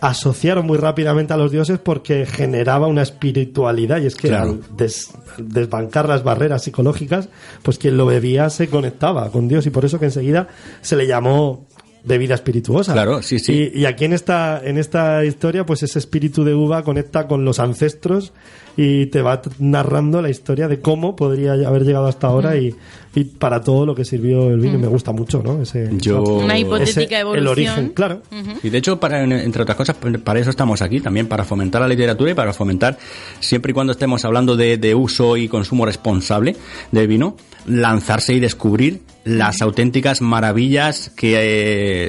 asociaron 0.01 0.67
muy 0.67 0.79
rápidamente 0.79 1.33
a 1.33 1.37
los 1.37 1.51
dioses 1.51 1.79
porque 1.79 2.27
generaba 2.27 2.87
una 2.87 3.03
espiritualidad 3.03 4.01
y 4.01 4.07
es 4.07 4.17
que 4.17 4.29
Claro. 4.29 4.51
al 4.53 4.77
des- 4.77 5.11
desbancar 5.39 6.09
las 6.09 6.23
barreras 6.25 6.65
psicológicas 6.65 7.29
pues 7.63 7.79
quien 7.79 7.97
lo 7.97 8.07
bebía 8.07 8.51
se 8.51 8.69
conectaba 8.69 9.31
con 9.31 9.49
Dios 9.49 9.67
y 9.67 9.71
por 9.71 9.85
eso 9.85 9.99
que 9.99 10.07
enseguida 10.07 10.49
se 10.81 10.97
le 10.97 11.07
llamó 11.07 11.67
bebida 12.05 12.35
espirituosa. 12.35 12.93
Claro, 12.93 13.23
sí, 13.23 13.39
sí. 13.39 13.71
y, 13.75 13.81
y 13.81 13.85
aquí 13.87 14.05
en 14.07 14.13
esta 14.13 14.61
en 14.65 14.79
esta 14.79 15.25
historia 15.25 15.67
pues 15.67 15.83
ese 15.83 15.99
espíritu 15.99 16.45
de 16.45 16.55
uva 16.55 16.83
conecta 16.83 17.27
con 17.27 17.45
los 17.45 17.59
ancestros 17.59 18.33
y 18.77 19.07
te 19.07 19.21
va 19.21 19.43
narrando 19.59 20.23
la 20.23 20.31
historia 20.31 20.69
de 20.69 20.81
cómo 20.81 21.15
podría 21.17 21.53
haber 21.53 21.83
llegado 21.85 22.07
hasta 22.07 22.29
ahora 22.29 22.57
y, 22.57 22.75
y 23.15 23.25
para 23.25 23.61
todo 23.63 23.85
lo 23.85 23.95
que 23.95 24.05
sirvió 24.05 24.49
el 24.49 24.61
vino. 24.61 24.75
Y 24.77 24.79
me 24.79 24.87
gusta 24.87 25.13
mucho 25.13 25.43
no 25.43 25.61
ese 25.61 25.91
Yo- 25.99 26.23
Una 26.23 26.57
hipotética 26.59 27.03
ese- 27.03 27.19
evolución. 27.19 27.43
el 27.43 27.49
origen 27.49 27.89
claro. 27.91 28.23
Y 28.63 28.71
de 28.71 28.79
hecho, 28.79 28.99
para, 28.99 29.23
entre 29.23 29.63
otras 29.63 29.77
cosas, 29.77 29.97
para 30.25 30.41
eso 30.41 30.51
estamos 30.51 30.81
aquí 30.83 31.01
también, 31.01 31.27
para 31.27 31.45
fomentar 31.45 31.81
la 31.83 31.89
literatura 31.89 32.31
y 32.31 32.35
para 32.35 32.53
fomentar, 32.55 32.97
siempre 33.41 33.73
y 33.73 33.75
cuando 33.75 33.93
estemos 33.93 34.25
hablando 34.25 34.57
de, 34.57 34.79
de 34.79 34.95
uso 34.95 35.37
y 35.37 35.49
consumo 35.49 35.85
responsable 35.85 36.57
del 36.93 37.09
vino, 37.09 37.37
lanzarse 37.67 38.33
y 38.33 38.41
descubrir 38.41 39.01
las 39.25 39.61
auténticas 39.61 40.21
maravillas 40.21 41.11
que 41.15 41.35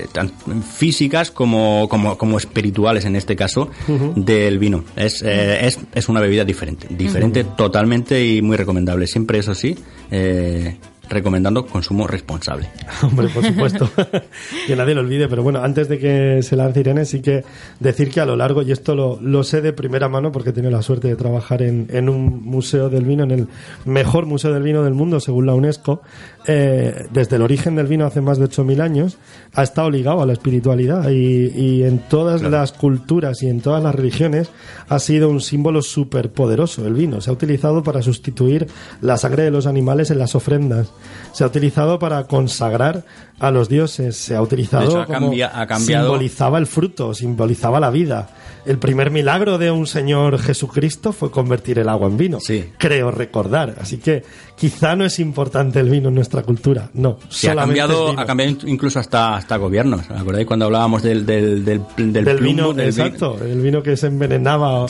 eh, 0.01 0.05
tan 0.11 0.31
físicas 0.63 1.31
como, 1.31 1.87
como, 1.89 2.17
como 2.17 2.37
espirituales 2.37 3.05
en 3.05 3.15
este 3.15 3.35
caso 3.35 3.69
del 4.15 4.59
vino. 4.59 4.83
Es, 4.95 5.21
eh, 5.21 5.65
es, 5.67 5.79
es 5.93 6.09
una 6.09 6.21
bebida 6.21 6.45
diferente, 6.45 6.87
diferente 6.89 7.43
totalmente 7.43 8.25
y 8.25 8.41
muy 8.41 8.57
recomendable. 8.57 9.07
Siempre 9.07 9.39
eso 9.39 9.53
sí, 9.55 9.77
eh, 10.09 10.77
recomendando 11.11 11.65
consumo 11.65 12.07
responsable. 12.07 12.69
Hombre, 13.03 13.27
por 13.29 13.45
supuesto. 13.45 13.89
que 14.67 14.75
nadie 14.75 14.95
lo 14.95 15.01
olvide. 15.01 15.27
Pero 15.27 15.43
bueno, 15.43 15.61
antes 15.61 15.87
de 15.89 15.99
que 15.99 16.41
se 16.41 16.55
lance 16.55 16.79
Irene, 16.79 17.05
sí 17.05 17.21
que 17.21 17.43
decir 17.79 18.09
que 18.09 18.21
a 18.21 18.25
lo 18.25 18.35
largo, 18.35 18.61
y 18.61 18.71
esto 18.71 18.95
lo, 18.95 19.19
lo 19.21 19.43
sé 19.43 19.61
de 19.61 19.73
primera 19.73 20.09
mano 20.09 20.31
porque 20.31 20.49
he 20.49 20.53
tenido 20.53 20.71
la 20.71 20.81
suerte 20.81 21.07
de 21.07 21.15
trabajar 21.15 21.61
en, 21.61 21.87
en 21.91 22.09
un 22.09 22.43
museo 22.43 22.89
del 22.89 23.05
vino, 23.05 23.23
en 23.23 23.31
el 23.31 23.47
mejor 23.85 24.25
museo 24.25 24.53
del 24.53 24.63
vino 24.63 24.83
del 24.83 24.93
mundo, 24.93 25.19
según 25.19 25.45
la 25.45 25.53
UNESCO, 25.53 26.01
eh, 26.47 27.05
desde 27.11 27.35
el 27.35 27.41
origen 27.43 27.75
del 27.75 27.87
vino 27.87 28.05
hace 28.05 28.21
más 28.21 28.39
de 28.39 28.45
8.000 28.45 28.81
años, 28.81 29.17
ha 29.53 29.63
estado 29.63 29.89
ligado 29.91 30.21
a 30.21 30.25
la 30.25 30.33
espiritualidad 30.33 31.09
y, 31.09 31.51
y 31.55 31.83
en 31.83 31.99
todas 31.99 32.41
las 32.41 32.71
culturas 32.71 33.43
y 33.43 33.49
en 33.49 33.61
todas 33.61 33.83
las 33.83 33.93
religiones 33.93 34.49
ha 34.87 34.99
sido 34.99 35.29
un 35.29 35.41
símbolo 35.41 35.81
súper 35.81 36.31
poderoso 36.31 36.85
el 36.87 36.93
vino. 36.93 37.21
Se 37.21 37.29
ha 37.29 37.33
utilizado 37.33 37.83
para 37.83 38.01
sustituir 38.01 38.67
la 39.01 39.17
sangre 39.17 39.43
de 39.43 39.51
los 39.51 39.67
animales 39.67 40.11
en 40.11 40.19
las 40.19 40.35
ofrendas. 40.35 40.91
Se 41.33 41.43
ha 41.43 41.47
utilizado 41.47 41.97
para 41.99 42.23
consagrar 42.25 43.03
a 43.39 43.51
los 43.51 43.69
dioses. 43.69 44.17
Se 44.17 44.35
ha 44.35 44.41
utilizado 44.41 44.83
De 44.83 44.89
hecho, 44.89 45.01
ha 45.01 45.05
como 45.05 45.27
cambia- 45.27 45.51
ha 45.53 45.65
cambiado- 45.67 46.05
simbolizaba 46.07 46.57
el 46.57 46.67
fruto, 46.67 47.13
simbolizaba 47.13 47.79
la 47.79 47.89
vida. 47.89 48.29
El 48.65 48.77
primer 48.77 49.09
milagro 49.09 49.57
de 49.57 49.71
un 49.71 49.87
Señor 49.87 50.37
Jesucristo 50.37 51.11
fue 51.13 51.31
convertir 51.31 51.79
el 51.79 51.89
agua 51.89 52.07
en 52.07 52.17
vino. 52.17 52.39
Creo 52.77 53.09
recordar. 53.09 53.75
Así 53.81 53.97
que 53.97 54.23
quizá 54.55 54.95
no 54.95 55.03
es 55.03 55.19
importante 55.19 55.79
el 55.79 55.89
vino 55.89 56.09
en 56.09 56.15
nuestra 56.15 56.43
cultura. 56.43 56.89
No, 56.93 57.17
Sí, 57.29 57.47
ha 57.47 57.55
cambiado, 57.55 58.09
vino. 58.11 58.21
ha 58.21 58.25
cambiado 58.25 58.57
incluso 58.67 58.99
hasta, 58.99 59.35
hasta 59.35 59.57
gobiernos. 59.57 60.09
¿Acordáis 60.11 60.45
cuando 60.45 60.65
hablábamos 60.65 61.01
del, 61.01 61.25
del, 61.25 61.65
del, 61.65 61.81
del, 61.97 62.13
del 62.13 62.23
plomo, 62.23 62.39
vino, 62.41 62.73
del 62.73 62.91
vi- 62.91 63.01
exacto, 63.01 63.37
el 63.43 63.61
vino 63.61 63.81
que 63.81 63.97
se 63.97 64.07
envenenaba 64.07 64.85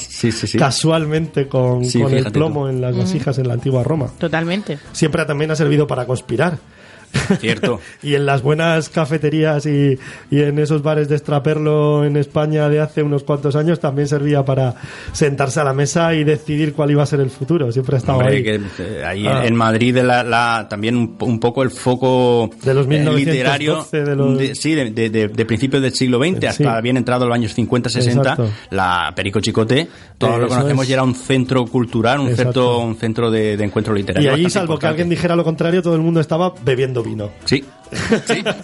casualmente 0.57 1.47
con, 1.47 1.85
Sí, 1.85 2.01
con 2.01 2.13
el 2.13 2.31
plomo 2.31 2.63
tú. 2.63 2.67
en 2.69 2.81
las 2.81 2.95
vasijas 2.97 3.37
en 3.37 3.47
la 3.47 3.53
antigua 3.53 3.83
Roma. 3.83 4.07
Totalmente. 4.17 4.79
Siempre 4.91 5.25
también 5.25 5.51
ha 5.51 5.55
servido 5.55 5.87
para 5.87 6.05
conspirar. 6.05 6.57
Cierto. 7.39 7.79
y 8.03 8.15
en 8.15 8.25
las 8.25 8.41
buenas 8.41 8.89
cafeterías 8.89 9.65
y, 9.65 9.97
y 10.29 10.41
en 10.41 10.59
esos 10.59 10.81
bares 10.83 11.09
de 11.09 11.15
extraperlo 11.15 12.05
en 12.05 12.17
España 12.17 12.69
de 12.69 12.79
hace 12.79 13.03
unos 13.03 13.23
cuantos 13.23 13.55
años 13.55 13.79
también 13.79 14.07
servía 14.07 14.43
para 14.45 14.75
sentarse 15.11 15.59
a 15.59 15.63
la 15.63 15.73
mesa 15.73 16.13
y 16.13 16.23
decidir 16.23 16.73
cuál 16.73 16.91
iba 16.91 17.03
a 17.03 17.05
ser 17.05 17.19
el 17.19 17.29
futuro. 17.29 17.71
Siempre 17.71 17.95
ha 17.95 17.99
estado 17.99 18.19
Hombre, 18.19 18.37
ahí. 18.37 18.43
que, 18.43 18.55
eh, 18.79 19.03
ahí 19.05 19.27
Ah. 19.27 19.45
en 19.45 19.55
Madrid 19.55 19.97
la, 19.97 20.23
la- 20.23 20.67
también 20.69 20.95
un, 20.95 21.15
un 21.19 21.39
poco 21.39 21.63
el 21.63 21.69
foco 21.71 22.49
De 22.63 22.73
los 22.73 22.85
eh, 22.85 22.89
1912, 22.89 23.25
literario 23.31 23.85
de 23.91 24.15
los- 24.15 24.37
de- 24.37 24.55
sí 24.55 24.73
de, 24.73 24.89
de- 24.91 25.09
de- 25.09 25.45
principios 25.45 25.81
del 25.81 25.93
siglo 25.93 26.19
XX 26.19 26.45
hasta 26.47 26.75
Sí. 26.77 26.81
bien 26.83 26.97
entrado 26.97 27.25
los 27.27 27.35
años 27.35 27.53
50 27.53 27.89
60 27.89 28.21
Exacto. 28.21 28.49
la 28.71 29.11
Perico 29.15 29.39
Chicote 29.39 29.87
todos 30.17 30.39
lo 30.39 30.47
conocemos 30.47 30.83
es. 30.85 30.89
y 30.89 30.93
era 30.93 31.03
un 31.03 31.15
centro 31.15 31.65
cultural 31.65 32.19
un 32.19 32.29
Exacto. 32.29 32.51
centro 32.53 32.79
un 32.79 32.95
centro 32.95 33.31
de, 33.31 33.53
encuentro 33.53 33.93
literario 33.93 34.29
Y 34.29 34.31
bastante 34.31 34.49
salvo 34.51 34.67
que 34.67 34.73
importante. 34.73 34.87
alguien 34.89 35.09
dijera 35.09 35.35
lo 35.35 35.43
contrario, 35.43 35.81
todo 35.81 35.95
el 35.95 36.01
mundo 36.01 36.19
estaba 36.19 36.53
bebiendo 36.63 37.00
vino. 37.03 37.31
Sí. 37.45 37.63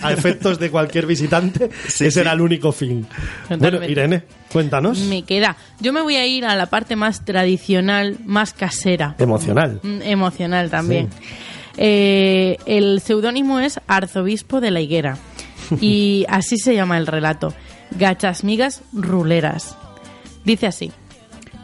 a 0.01 0.13
efectos 0.13 0.57
de 0.57 0.71
cualquier 0.71 1.05
visitante, 1.05 1.69
ese 1.85 2.21
era 2.21 2.31
el 2.31 2.41
único 2.41 2.71
fin. 2.71 3.05
Bueno. 3.49 3.83
Irene, 3.83 4.23
cuéntanos. 4.51 4.99
Me 4.99 5.23
queda. 5.23 5.57
Yo 5.79 5.91
me 5.91 6.01
voy 6.01 6.15
a 6.15 6.25
ir 6.25 6.45
a 6.45 6.55
la 6.55 6.67
parte 6.67 6.95
más 6.95 7.25
tradicional, 7.25 8.17
más 8.25 8.53
casera. 8.53 9.15
Emocional. 9.19 9.79
Mm, 9.83 10.01
Emocional 10.03 10.69
también. 10.69 11.09
Eh, 11.77 12.57
el 12.65 13.01
seudónimo 13.01 13.59
es 13.59 13.79
Arzobispo 13.87 14.61
de 14.61 14.71
la 14.71 14.81
Higuera. 14.81 15.17
Y 15.81 16.25
así 16.29 16.57
se 16.57 16.73
llama 16.73 16.97
el 16.97 17.07
relato. 17.07 17.53
Gachas 17.91 18.43
migas 18.43 18.81
ruleras. 18.93 19.75
Dice 20.45 20.67
así. 20.67 20.91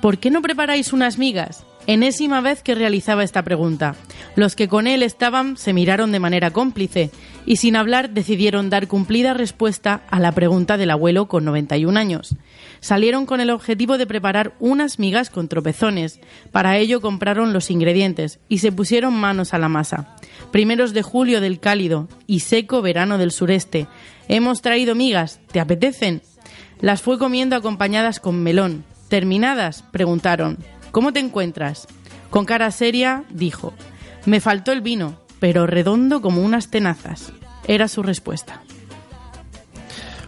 ¿Por 0.02 0.18
qué 0.18 0.30
no 0.30 0.42
preparáis 0.42 0.92
unas 0.92 1.18
migas? 1.18 1.66
Enésima 1.86 2.40
vez 2.40 2.64
que 2.64 2.76
realizaba 2.76 3.24
esta 3.24 3.44
pregunta. 3.44 3.96
Los 4.36 4.56
que 4.56 4.70
con 4.70 4.88
él 4.88 5.04
estaban 5.04 5.58
se 5.58 5.74
miraron 5.74 6.12
de 6.14 6.20
manera 6.20 6.52
cómplice 6.52 7.12
y 7.46 7.58
sin 7.58 7.76
hablar 7.76 8.12
decidieron 8.12 8.70
dar 8.70 8.88
cumplida 8.88 9.34
respuesta 9.34 10.02
a 10.10 10.20
la 10.22 10.32
pregunta 10.32 10.78
del 10.78 10.92
abuelo 10.92 11.28
con 11.28 11.44
91 11.44 12.00
años. 12.00 12.36
Salieron 12.80 13.26
con 13.26 13.42
el 13.42 13.50
objetivo 13.50 13.98
de 13.98 14.08
preparar 14.08 14.54
unas 14.60 14.98
migas 14.98 15.30
con 15.30 15.50
tropezones. 15.50 16.22
Para 16.52 16.78
ello 16.78 17.02
compraron 17.02 17.52
los 17.52 17.70
ingredientes 17.70 18.40
y 18.48 18.60
se 18.60 18.72
pusieron 18.72 19.14
manos 19.14 19.54
a 19.54 19.60
la 19.60 19.70
masa. 19.70 20.16
Primeros 20.52 20.94
de 20.94 21.02
julio 21.02 21.42
del 21.42 21.60
cálido 21.60 22.08
y 22.28 22.42
seco 22.42 22.82
verano 22.82 23.18
del 23.18 23.32
sureste. 23.32 23.88
Hemos 24.30 24.62
traído 24.62 24.96
migas, 24.96 25.42
¿te 25.52 25.60
apetecen? 25.60 26.22
Las 26.80 27.02
fue 27.02 27.18
comiendo 27.18 27.56
acompañadas 27.56 28.20
con 28.20 28.42
melón. 28.42 28.86
Terminadas, 29.10 29.84
preguntaron, 29.92 30.58
¿cómo 30.94 31.12
te 31.12 31.20
encuentras? 31.20 31.88
Con 32.30 32.46
cara 32.46 32.72
seria, 32.72 33.26
dijo, 33.30 33.74
me 34.26 34.40
faltó 34.40 34.72
el 34.72 34.80
vino, 34.80 35.20
pero 35.42 35.68
redondo 35.68 36.22
como 36.22 36.42
unas 36.42 36.70
tenazas. 36.70 37.34
Era 37.68 37.90
su 37.90 38.02
respuesta. 38.04 38.62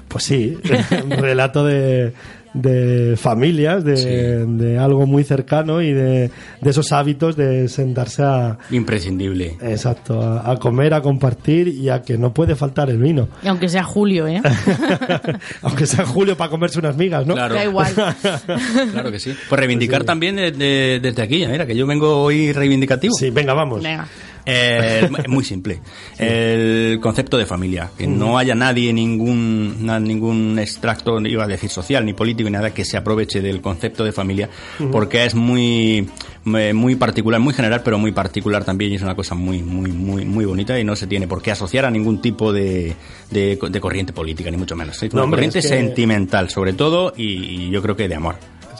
Pues 0.09 0.25
sí, 0.25 0.57
relato 1.09 1.63
de, 1.63 2.13
de 2.55 3.15
familias, 3.17 3.83
de, 3.83 4.45
de 4.45 4.77
algo 4.79 5.05
muy 5.05 5.23
cercano 5.23 5.81
y 5.81 5.91
de, 5.93 6.31
de 6.61 6.69
esos 6.69 6.91
hábitos 6.91 7.35
de 7.35 7.67
sentarse 7.67 8.23
a... 8.23 8.57
Imprescindible. 8.71 9.57
Exacto, 9.61 10.21
a, 10.21 10.49
a 10.51 10.55
comer, 10.57 10.93
a 10.93 11.01
compartir 11.01 11.67
y 11.67 11.89
a 11.89 12.01
que 12.01 12.17
no 12.17 12.33
puede 12.33 12.55
faltar 12.55 12.89
el 12.89 12.97
vino. 12.97 13.27
Y 13.43 13.47
aunque 13.47 13.67
sea 13.69 13.83
julio, 13.83 14.27
¿eh? 14.27 14.41
Aunque 15.61 15.85
sea 15.85 16.05
julio 16.05 16.35
para 16.37 16.49
comerse 16.49 16.79
unas 16.79 16.95
migas, 16.97 17.25
¿no? 17.27 17.33
Claro. 17.33 17.55
Da 17.55 17.63
igual. 17.63 17.93
Claro 18.91 19.11
que 19.11 19.19
sí. 19.19 19.35
Pues 19.49 19.59
reivindicar 19.59 20.03
también 20.03 20.35
de- 20.37 20.51
de- 20.51 20.99
desde 21.01 21.21
aquí, 21.21 21.45
mira, 21.45 21.65
que 21.65 21.75
yo 21.75 21.85
vengo 21.85 22.21
hoy 22.23 22.51
reivindicativo. 22.53 23.13
Sí, 23.13 23.29
venga, 23.29 23.53
vamos. 23.53 23.83
Venga. 23.83 24.07
Eh, 24.45 25.09
es 25.19 25.27
muy 25.29 25.43
simple. 25.43 25.79
El 26.17 26.99
concepto 27.01 27.37
de 27.37 27.45
familia. 27.45 27.89
Que 27.97 28.07
no 28.07 28.37
haya 28.37 28.55
nadie, 28.55 28.93
ningún, 28.93 29.85
ningún 30.03 30.59
extracto, 30.59 31.19
iba 31.21 31.43
a 31.43 31.47
decir 31.47 31.69
social, 31.69 32.05
ni 32.05 32.13
político, 32.13 32.49
ni 32.49 32.53
nada, 32.53 32.73
que 32.73 32.85
se 32.85 32.97
aproveche 32.97 33.41
del 33.41 33.61
concepto 33.61 34.03
de 34.03 34.11
familia, 34.11 34.49
porque 34.91 35.25
es 35.25 35.35
muy, 35.35 36.07
muy 36.45 36.95
particular, 36.95 37.39
muy 37.39 37.53
general, 37.53 37.81
pero 37.83 37.97
muy 37.97 38.11
particular 38.11 38.63
también, 38.63 38.91
y 38.91 38.95
es 38.95 39.01
una 39.01 39.15
cosa 39.15 39.35
muy, 39.35 39.61
muy, 39.63 39.91
muy, 39.91 40.25
muy 40.25 40.45
bonita, 40.45 40.79
y 40.79 40.83
no 40.83 40.95
se 40.95 41.07
tiene 41.07 41.27
por 41.27 41.41
qué 41.41 41.51
asociar 41.51 41.85
a 41.85 41.91
ningún 41.91 42.21
tipo 42.21 42.53
de, 42.53 42.93
de, 43.31 43.57
de 43.69 43.79
corriente 43.79 44.13
política, 44.13 44.51
ni 44.51 44.57
mucho 44.57 44.75
menos. 44.75 45.01
Es 45.01 45.11
No, 45.13 45.17
una 45.17 45.23
hombre, 45.25 45.37
corriente 45.37 45.59
es 45.59 45.65
que- 45.69 45.75
sentimental, 45.77 46.49
sobre 46.49 46.73
todo, 46.73 47.13
y, 47.17 47.23
y 47.65 47.69
yo 47.71 47.81
creo 47.81 47.95
que 47.95 48.07
de 48.07 48.15
amor. 48.15 48.35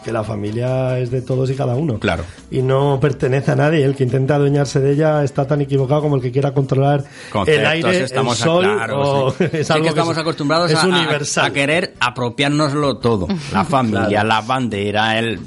Que 0.06 0.12
la 0.12 0.24
familia 0.24 1.00
es 1.00 1.10
de 1.10 1.24
todos 1.24 1.50
y 1.50 1.56
cada 1.56 1.76
uno. 1.76 1.98
Claro. 2.00 2.24
Y 2.52 2.62
no 2.62 3.00
pertenece 3.02 3.52
a 3.52 3.56
nadie. 3.56 3.84
El 3.84 3.96
que 3.96 4.04
intenta 4.04 4.36
adueñarse 4.36 4.80
de 4.80 4.92
ella 4.94 5.24
está 5.24 5.48
tan 5.48 5.62
equivocado 5.62 6.02
como 6.04 6.16
el 6.18 6.22
que 6.22 6.32
quiera 6.32 6.54
controlar 6.54 7.04
el 7.48 7.66
aire, 7.66 8.04
estamos 8.04 8.38
el 8.40 8.44
sol. 8.44 8.66
a, 8.66 8.76
claro, 8.76 9.02
o- 9.26 9.32
sí. 9.32 9.46
es 9.52 9.66
Sí 9.66 9.74
algo 9.74 9.86
que 9.86 9.90
estamos 9.90 10.12
es- 10.16 10.22
acostumbrados 10.22 10.70
es 10.70 10.78
a, 10.78 10.84
a- 10.84 10.88
universal. 10.88 11.46
a 11.46 11.50
querer 11.54 11.94
apropiárnoslo 12.00 12.98
todo. 12.98 13.28
La 13.52 13.66
familia, 13.66 14.08
Claro. 14.10 14.28
la 14.28 14.42
bandera, 14.42 15.18
el... 15.18 15.40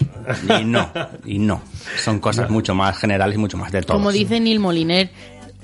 Y 0.60 0.64
no, 0.64 0.90
y 1.24 1.38
no. 1.38 1.62
Son 2.02 2.18
cosas 2.18 2.50
mucho 2.50 2.74
más 2.74 2.98
generales 2.98 3.36
y 3.36 3.38
mucho 3.38 3.56
más 3.56 3.70
de 3.72 3.80
todo. 3.82 3.96
Como 3.96 4.10
dice 4.12 4.40
Neil 4.40 4.58
Moliner, 4.60 5.10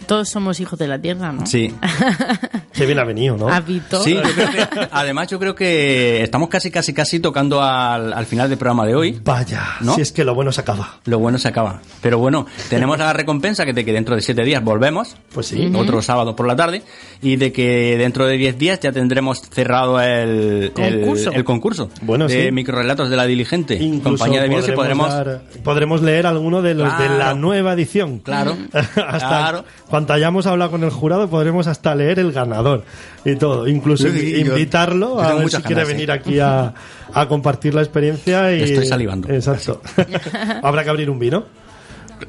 todos 0.07 0.28
somos 0.28 0.61
hijos 0.61 0.78
de 0.78 0.88
la 0.88 0.99
tierra, 0.99 1.32
¿no? 1.32 1.47
Sí. 1.47 1.74
Qué 2.72 2.86
bien 2.86 2.99
ha 2.99 3.05
venido, 3.05 3.36
¿no? 3.36 3.49
¿Has 3.49 3.64
visto? 3.64 4.03
Sí, 4.03 4.14
yo 4.14 4.22
creo 4.22 4.51
que- 4.70 4.88
además 4.90 5.28
yo 5.28 5.38
creo 5.38 5.55
que 5.55 6.22
estamos 6.22 6.49
casi, 6.49 6.70
casi, 6.70 6.92
casi 6.92 7.20
tocando 7.20 7.62
al, 7.62 8.12
al 8.12 8.26
final 8.26 8.49
del 8.49 8.59
programa 8.59 8.84
de 8.86 8.95
hoy. 8.97 9.20
Vaya, 9.24 9.62
¿No? 9.80 9.95
si 9.95 10.01
es 10.01 10.11
que 10.12 10.24
lo 10.24 10.34
bueno 10.34 10.51
se 10.53 10.61
acaba. 10.61 10.99
Lo 11.05 11.18
bueno 11.18 11.38
se 11.38 11.49
acaba. 11.49 11.80
Pero 12.03 12.18
bueno, 12.18 12.47
tenemos 12.68 12.99
la 12.99 13.12
recompensa 13.12 13.64
que 13.64 13.72
de 13.72 13.84
que 13.84 13.92
dentro 13.92 14.14
de 14.16 14.20
siete 14.22 14.42
días 14.42 14.62
volvemos. 14.62 15.16
Pues 15.32 15.47
sí. 15.47 15.72
Otro 15.74 16.03
sábado 16.03 16.34
por 16.34 16.47
la 16.47 16.57
tarde. 16.57 16.82
Y 17.22 17.36
de 17.36 17.53
que 17.53 17.97
dentro 17.97 18.26
de 18.26 18.36
diez 18.36 18.59
días 18.59 18.80
ya 18.80 18.92
tendremos 18.92 19.40
cerrado 19.51 20.01
el 20.01 20.72
el- 20.76 21.01
Concurso. 21.01 21.30
el, 21.32 21.45
concurso. 21.45 21.90
Bueno, 22.03 22.26
de 22.26 22.47
sí. 22.47 22.53
microrelatos 22.53 23.09
de 23.09 23.16
la 23.16 23.24
diligente. 23.26 23.74
Incluso 23.76 24.03
compañía 24.16 24.42
de 24.42 24.49
vinos 24.49 24.68
y 24.68 24.72
podremos. 24.72 25.09
dar- 25.11 25.42
podremos 25.62 26.03
leer 26.03 26.26
alguno 26.26 26.61
de 26.61 26.74
los 26.74 26.99
de 26.99 27.09
la 27.09 27.34
nueva 27.34 27.72
edición. 27.74 28.18
Claro. 28.18 28.57
hasta 28.72 29.18
Claro. 29.28 29.64
Cuando 29.95 30.12
hayamos 30.12 30.45
hablado 30.49 30.72
con 30.72 30.82
el 30.82 30.90
jurado 30.90 31.30
podremos 31.30 31.68
hasta 31.68 31.95
leer 31.95 32.18
el 32.18 32.32
ganador 32.32 32.82
y 33.24 33.36
todo. 33.36 33.68
Incluso 33.68 34.09
Sí, 34.09 34.11
invi- 34.18 34.45
yo- 34.45 34.53
invitarlo 34.55 35.14
yo 35.14 35.20
a 35.22 35.34
ver 35.34 35.49
si 35.49 35.62
quiere 35.62 35.84
venir 35.84 36.11
aquí 36.11 36.40
a, 36.40 36.74
a 37.12 37.28
compartir 37.28 37.74
la 37.74 37.82
experiencia. 37.82 38.53
Y, 38.57 38.62
Estoy 38.64 38.86
salivando. 38.86 39.32
Exacto. 39.32 39.80
Habrá 40.64 40.82
que 40.82 40.90
abrir 40.90 41.09
un 41.09 41.20
vino. 41.20 41.45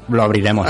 Lo 0.08 0.22
abriremos. 0.22 0.68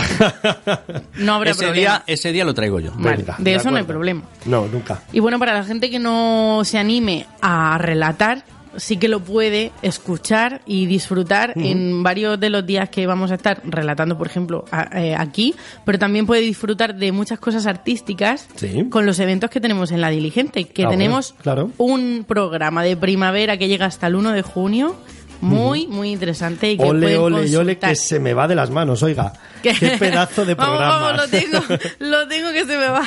No 1.18 1.34
habrá 1.34 1.50
ese 1.50 1.64
problema. 1.66 1.74
día, 1.74 2.02
ese 2.06 2.32
día 2.32 2.46
lo 2.46 2.54
traigo 2.54 2.80
yo. 2.80 2.92
Vale, 2.96 3.18
Venga, 3.18 3.34
de 3.36 3.44
de 3.44 3.54
eso 3.56 3.70
no 3.70 3.76
hay 3.76 3.84
problema. 3.84 4.22
No, 4.46 4.66
nunca. 4.66 5.02
Y 5.12 5.20
bueno, 5.20 5.38
para 5.38 5.52
la 5.52 5.64
gente 5.64 5.90
que 5.90 5.98
no 5.98 6.62
se 6.64 6.78
anime 6.78 7.26
a 7.42 7.76
relatar, 7.76 8.42
sí 8.76 8.96
que 8.96 9.08
lo 9.08 9.20
puede 9.20 9.72
escuchar 9.82 10.60
y 10.66 10.86
disfrutar 10.86 11.52
en 11.56 12.02
varios 12.02 12.38
de 12.38 12.50
los 12.50 12.64
días 12.66 12.88
que 12.90 13.06
vamos 13.06 13.30
a 13.30 13.34
estar 13.36 13.60
relatando, 13.64 14.16
por 14.18 14.26
ejemplo, 14.26 14.64
a- 14.70 15.00
eh, 15.02 15.14
aquí, 15.16 15.54
pero 15.84 15.98
también 15.98 16.26
puede 16.26 16.42
disfrutar 16.42 16.94
de 16.96 17.12
muchas 17.12 17.38
cosas 17.38 17.66
artísticas 17.66 18.48
Sí. 18.56 18.88
con 18.90 19.06
los 19.06 19.18
eventos 19.18 19.50
que 19.50 19.60
tenemos 19.60 19.90
en 19.92 20.00
la 20.00 20.10
Diligente, 20.10 20.64
que 20.64 20.82
Ah, 20.82 20.86
bueno, 20.86 20.98
tenemos 20.98 21.34
claro. 21.42 21.70
un 21.78 22.24
programa 22.26 22.82
de 22.82 22.96
primavera 22.96 23.56
que 23.56 23.68
llega 23.68 23.86
hasta 23.86 24.06
el 24.06 24.14
1 24.16 24.32
de 24.32 24.42
junio, 24.42 24.96
muy, 25.40 25.86
muy 25.86 26.10
interesante 26.12 26.72
y 26.72 26.76
que 26.78 26.84
Ole, 26.84 27.16
ole 27.18 27.46
y 27.46 27.54
ole 27.56 27.78
que 27.78 27.94
se 27.96 28.18
me 28.18 28.34
va 28.34 28.48
de 28.48 28.54
las 28.54 28.70
manos, 28.70 29.02
oiga. 29.02 29.32
Qué 29.62 29.96
pedazo 29.98 30.44
de 30.44 30.54
Vamos, 30.56 30.76
programa. 30.76 31.00
vamos, 31.00 31.16
lo 31.16 31.28
tengo, 31.28 31.58
lo 31.98 32.28
tengo 32.28 32.52
que 32.52 32.60
se 32.60 32.76
me 32.78 32.88
va. 32.88 33.02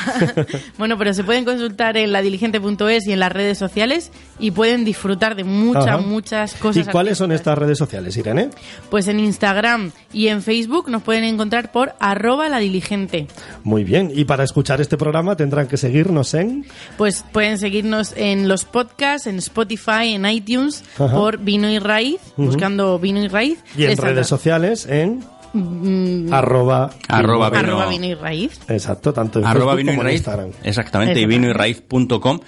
bueno, 0.78 0.98
pero 0.98 1.14
se 1.14 1.24
pueden 1.24 1.46
consultar 1.46 1.96
en 1.98 2.12
ladiligente.es 2.12 3.08
y 3.08 3.14
en 3.14 3.20
las 3.20 3.32
redes 3.32 3.58
sociales 3.58 4.12
y 4.40 4.52
pueden 4.52 4.84
disfrutar 4.86 5.36
de 5.36 5.44
muchas, 5.44 5.88
Ajá. 5.88 5.98
muchas 6.00 6.56
¿Y 6.56 6.60
cosas. 6.60 6.88
cuáles 6.90 7.18
son 7.18 7.32
estas 7.32 7.58
redes 7.58 7.78
sociales, 7.78 8.16
Irene? 8.18 8.50
Pues 8.90 9.08
en 9.08 9.20
Instagram 9.20 9.92
y 10.12 10.28
en 10.28 10.42
Facebook 10.42 10.90
nos 10.90 11.04
pueden 11.04 11.24
encontrar 11.24 11.72
por 11.72 11.94
arroba 12.00 12.50
ladiligente. 12.50 13.28
Muy 13.64 13.84
bien. 13.84 14.12
Y 14.14 14.26
para 14.26 14.44
escuchar 14.44 14.82
este 14.82 14.98
programa 14.98 15.36
tendrán 15.36 15.68
que 15.68 15.78
seguirnos 15.78 16.34
en... 16.34 16.66
Pues 16.98 17.24
pueden 17.32 17.58
seguirnos 17.58 18.14
en 18.18 18.48
los 18.48 18.66
podcasts, 18.66 19.28
en 19.28 19.38
Spotify, 19.38 20.14
en 20.14 20.26
iTunes, 20.26 20.84
Ajá. 20.98 21.12
por 21.16 21.38
Vino 21.38 21.70
y 21.70 21.80
Raíz, 21.80 22.19
Ujú. 22.34 22.46
buscando 22.48 23.00
Vino 23.00 23.24
y 23.24 23.28
Raíz. 23.28 23.60
Y 23.76 23.86
en 23.86 23.98
redes 23.98 24.28
sociales 24.28 24.86
en... 24.88 25.24
Mm, 25.52 26.32
Arroba, 26.32 26.92
Arroba 27.08 27.50
vino. 27.50 27.60
arroba 27.60 27.88
Vino 27.88 28.06
y 28.06 28.14
Raíz. 28.14 28.60
Exacto, 28.68 29.12
tanto 29.14 29.40
en 29.40 29.46
arroba 29.48 29.74
Facebook 29.74 29.78
vino 29.78 29.92
y 29.92 29.96
como 29.96 30.02
en 30.02 30.06
raíz. 30.08 30.18
Instagram. 30.20 30.50
Exactamente, 30.64 31.20
y 31.20 31.26
vino 31.26 31.48
y 31.48 31.54
raíz.com 31.54 32.40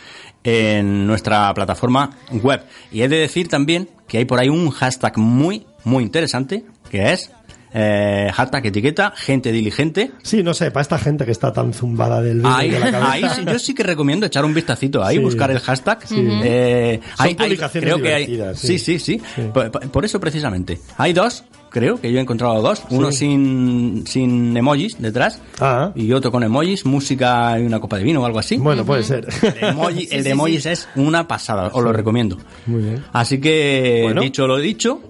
en 0.43 1.07
nuestra 1.07 1.51
plataforma 1.53 2.11
web. 2.43 2.61
Y 2.91 3.01
he 3.01 3.09
de 3.09 3.17
decir 3.17 3.47
también 3.47 3.89
que 4.07 4.19
hay 4.19 4.25
por 4.25 4.39
ahí 4.39 4.49
un 4.49 4.69
hashtag 4.69 5.17
muy, 5.17 5.65
muy 5.83 6.03
interesante, 6.03 6.63
que 6.89 7.11
es 7.11 7.31
eh, 7.73 8.29
hashtag 8.33 8.65
etiqueta 8.67 9.13
gente 9.15 9.51
diligente. 9.51 10.11
Sí, 10.23 10.43
no 10.43 10.53
sé, 10.53 10.71
para 10.71 10.81
esta 10.81 10.97
gente 10.99 11.25
que 11.25 11.31
está 11.31 11.53
tan 11.53 11.73
zumbada 11.73 12.21
del 12.21 12.41
y 12.41 12.43
Ahí, 12.45 12.69
de 12.69 12.79
la 12.79 12.91
cabeza. 12.91 13.11
ahí 13.11 13.23
sí, 13.35 13.41
yo 13.45 13.59
sí 13.59 13.73
que 13.73 13.83
recomiendo 13.83 14.25
echar 14.25 14.43
un 14.45 14.53
vistacito 14.53 15.03
ahí, 15.03 15.17
Sí. 15.17 15.23
buscar 15.23 15.51
el 15.51 15.59
hashtag. 15.59 15.99
Sí. 16.05 16.15
Eh, 16.43 16.99
Son 17.17 17.25
hay- 17.25 17.29
hay- 17.29 17.35
publicaciones 17.35 17.89
creo 17.93 18.01
que 18.03 18.13
hay- 18.13 18.25
divertidas, 18.27 18.59
sí, 18.59 18.77
sí. 18.79 18.99
sí, 18.99 19.19
sí. 19.35 19.41
Por, 19.53 19.71
por 19.71 20.05
eso 20.05 20.19
precisamente. 20.19 20.79
Hay 20.97 21.13
dos, 21.13 21.43
creo 21.69 21.99
que 22.01 22.11
yo 22.11 22.19
he 22.19 22.21
encontrado 22.21 22.61
dos. 22.61 22.83
Uno 22.89 23.11
Sí. 23.11 23.19
sin, 23.19 24.03
sin 24.05 24.55
emojis 24.57 25.01
detrás 25.01 25.39
Ah. 25.59 25.91
y 25.95 26.11
otro 26.13 26.31
con 26.31 26.43
emojis, 26.43 26.85
música 26.85 27.57
y 27.59 27.63
una 27.65 27.79
copa 27.79 27.97
de 27.97 28.03
vino 28.03 28.21
o 28.21 28.25
algo 28.25 28.39
así. 28.39 28.57
Bueno, 28.57 28.83
puede 28.85 29.03
ser. 29.03 29.27
El, 29.41 29.75
emoji- 29.75 30.07
el 30.11 30.23
de 30.23 30.29
emojis 30.31 30.65
es 30.65 30.89
una 30.95 31.27
pasada, 31.27 31.69
os 31.73 31.83
lo 31.83 31.93
recomiendo. 31.93 32.37
Muy 32.65 32.83
bien. 32.83 33.03
Así 33.13 33.39
que, 33.39 34.01
Bueno. 34.03 34.21
dicho 34.21 34.45
lo 34.47 34.57
dicho, 34.57 35.01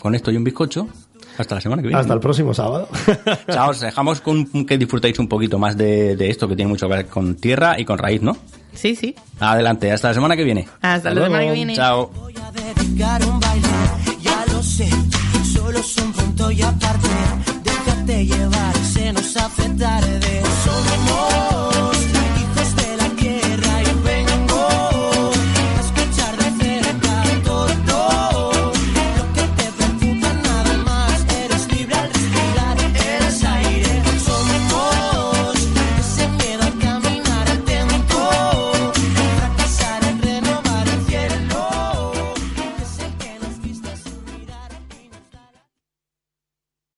con 0.00 0.14
esto 0.14 0.30
y 0.30 0.36
un 0.36 0.44
bizcocho, 0.44 0.88
hasta 1.38 1.54
la 1.54 1.60
semana 1.60 1.82
que 1.82 1.88
viene. 1.88 2.00
Hasta 2.00 2.14
el 2.14 2.20
próximo 2.20 2.54
sábado. 2.54 2.88
Chao, 3.50 3.70
os 3.70 3.80
dejamos 3.80 4.20
con 4.20 4.46
que 4.66 4.78
disfrutéis 4.78 5.18
un 5.18 5.28
poquito 5.28 5.58
más 5.58 5.76
de, 5.76 6.16
de 6.16 6.30
esto 6.30 6.48
que 6.48 6.56
tiene 6.56 6.70
mucho 6.70 6.88
que 6.88 6.96
ver 6.96 7.06
con 7.06 7.36
tierra 7.36 7.78
y 7.78 7.84
con 7.84 7.98
raíz, 7.98 8.22
¿no? 8.22 8.36
Sí, 8.72 8.94
sí. 8.94 9.14
Adelante, 9.40 9.90
hasta 9.90 10.08
la 10.08 10.14
semana 10.14 10.36
que 10.36 10.44
viene. 10.44 10.68
Hasta 10.82 11.12
la 11.12 11.24
semana 11.24 11.44
que 11.44 11.52
viene. 11.52 11.74
Chao. 11.74 12.10
dedicar 12.52 13.24
un 13.24 13.40
baile, 13.40 13.68
ya 14.20 14.44
lo 14.52 14.62
sé, 14.62 14.88
solo 15.52 15.78
es 15.78 15.96
un 15.96 16.12
punto 16.12 16.50
y 16.50 16.62
aparte, 16.62 17.08
déjate 17.64 18.26
llevar, 18.26 18.76
se 18.76 19.12
nos 19.12 19.36
hace 19.36 19.68
tarde, 19.70 20.42
somos 20.64 21.65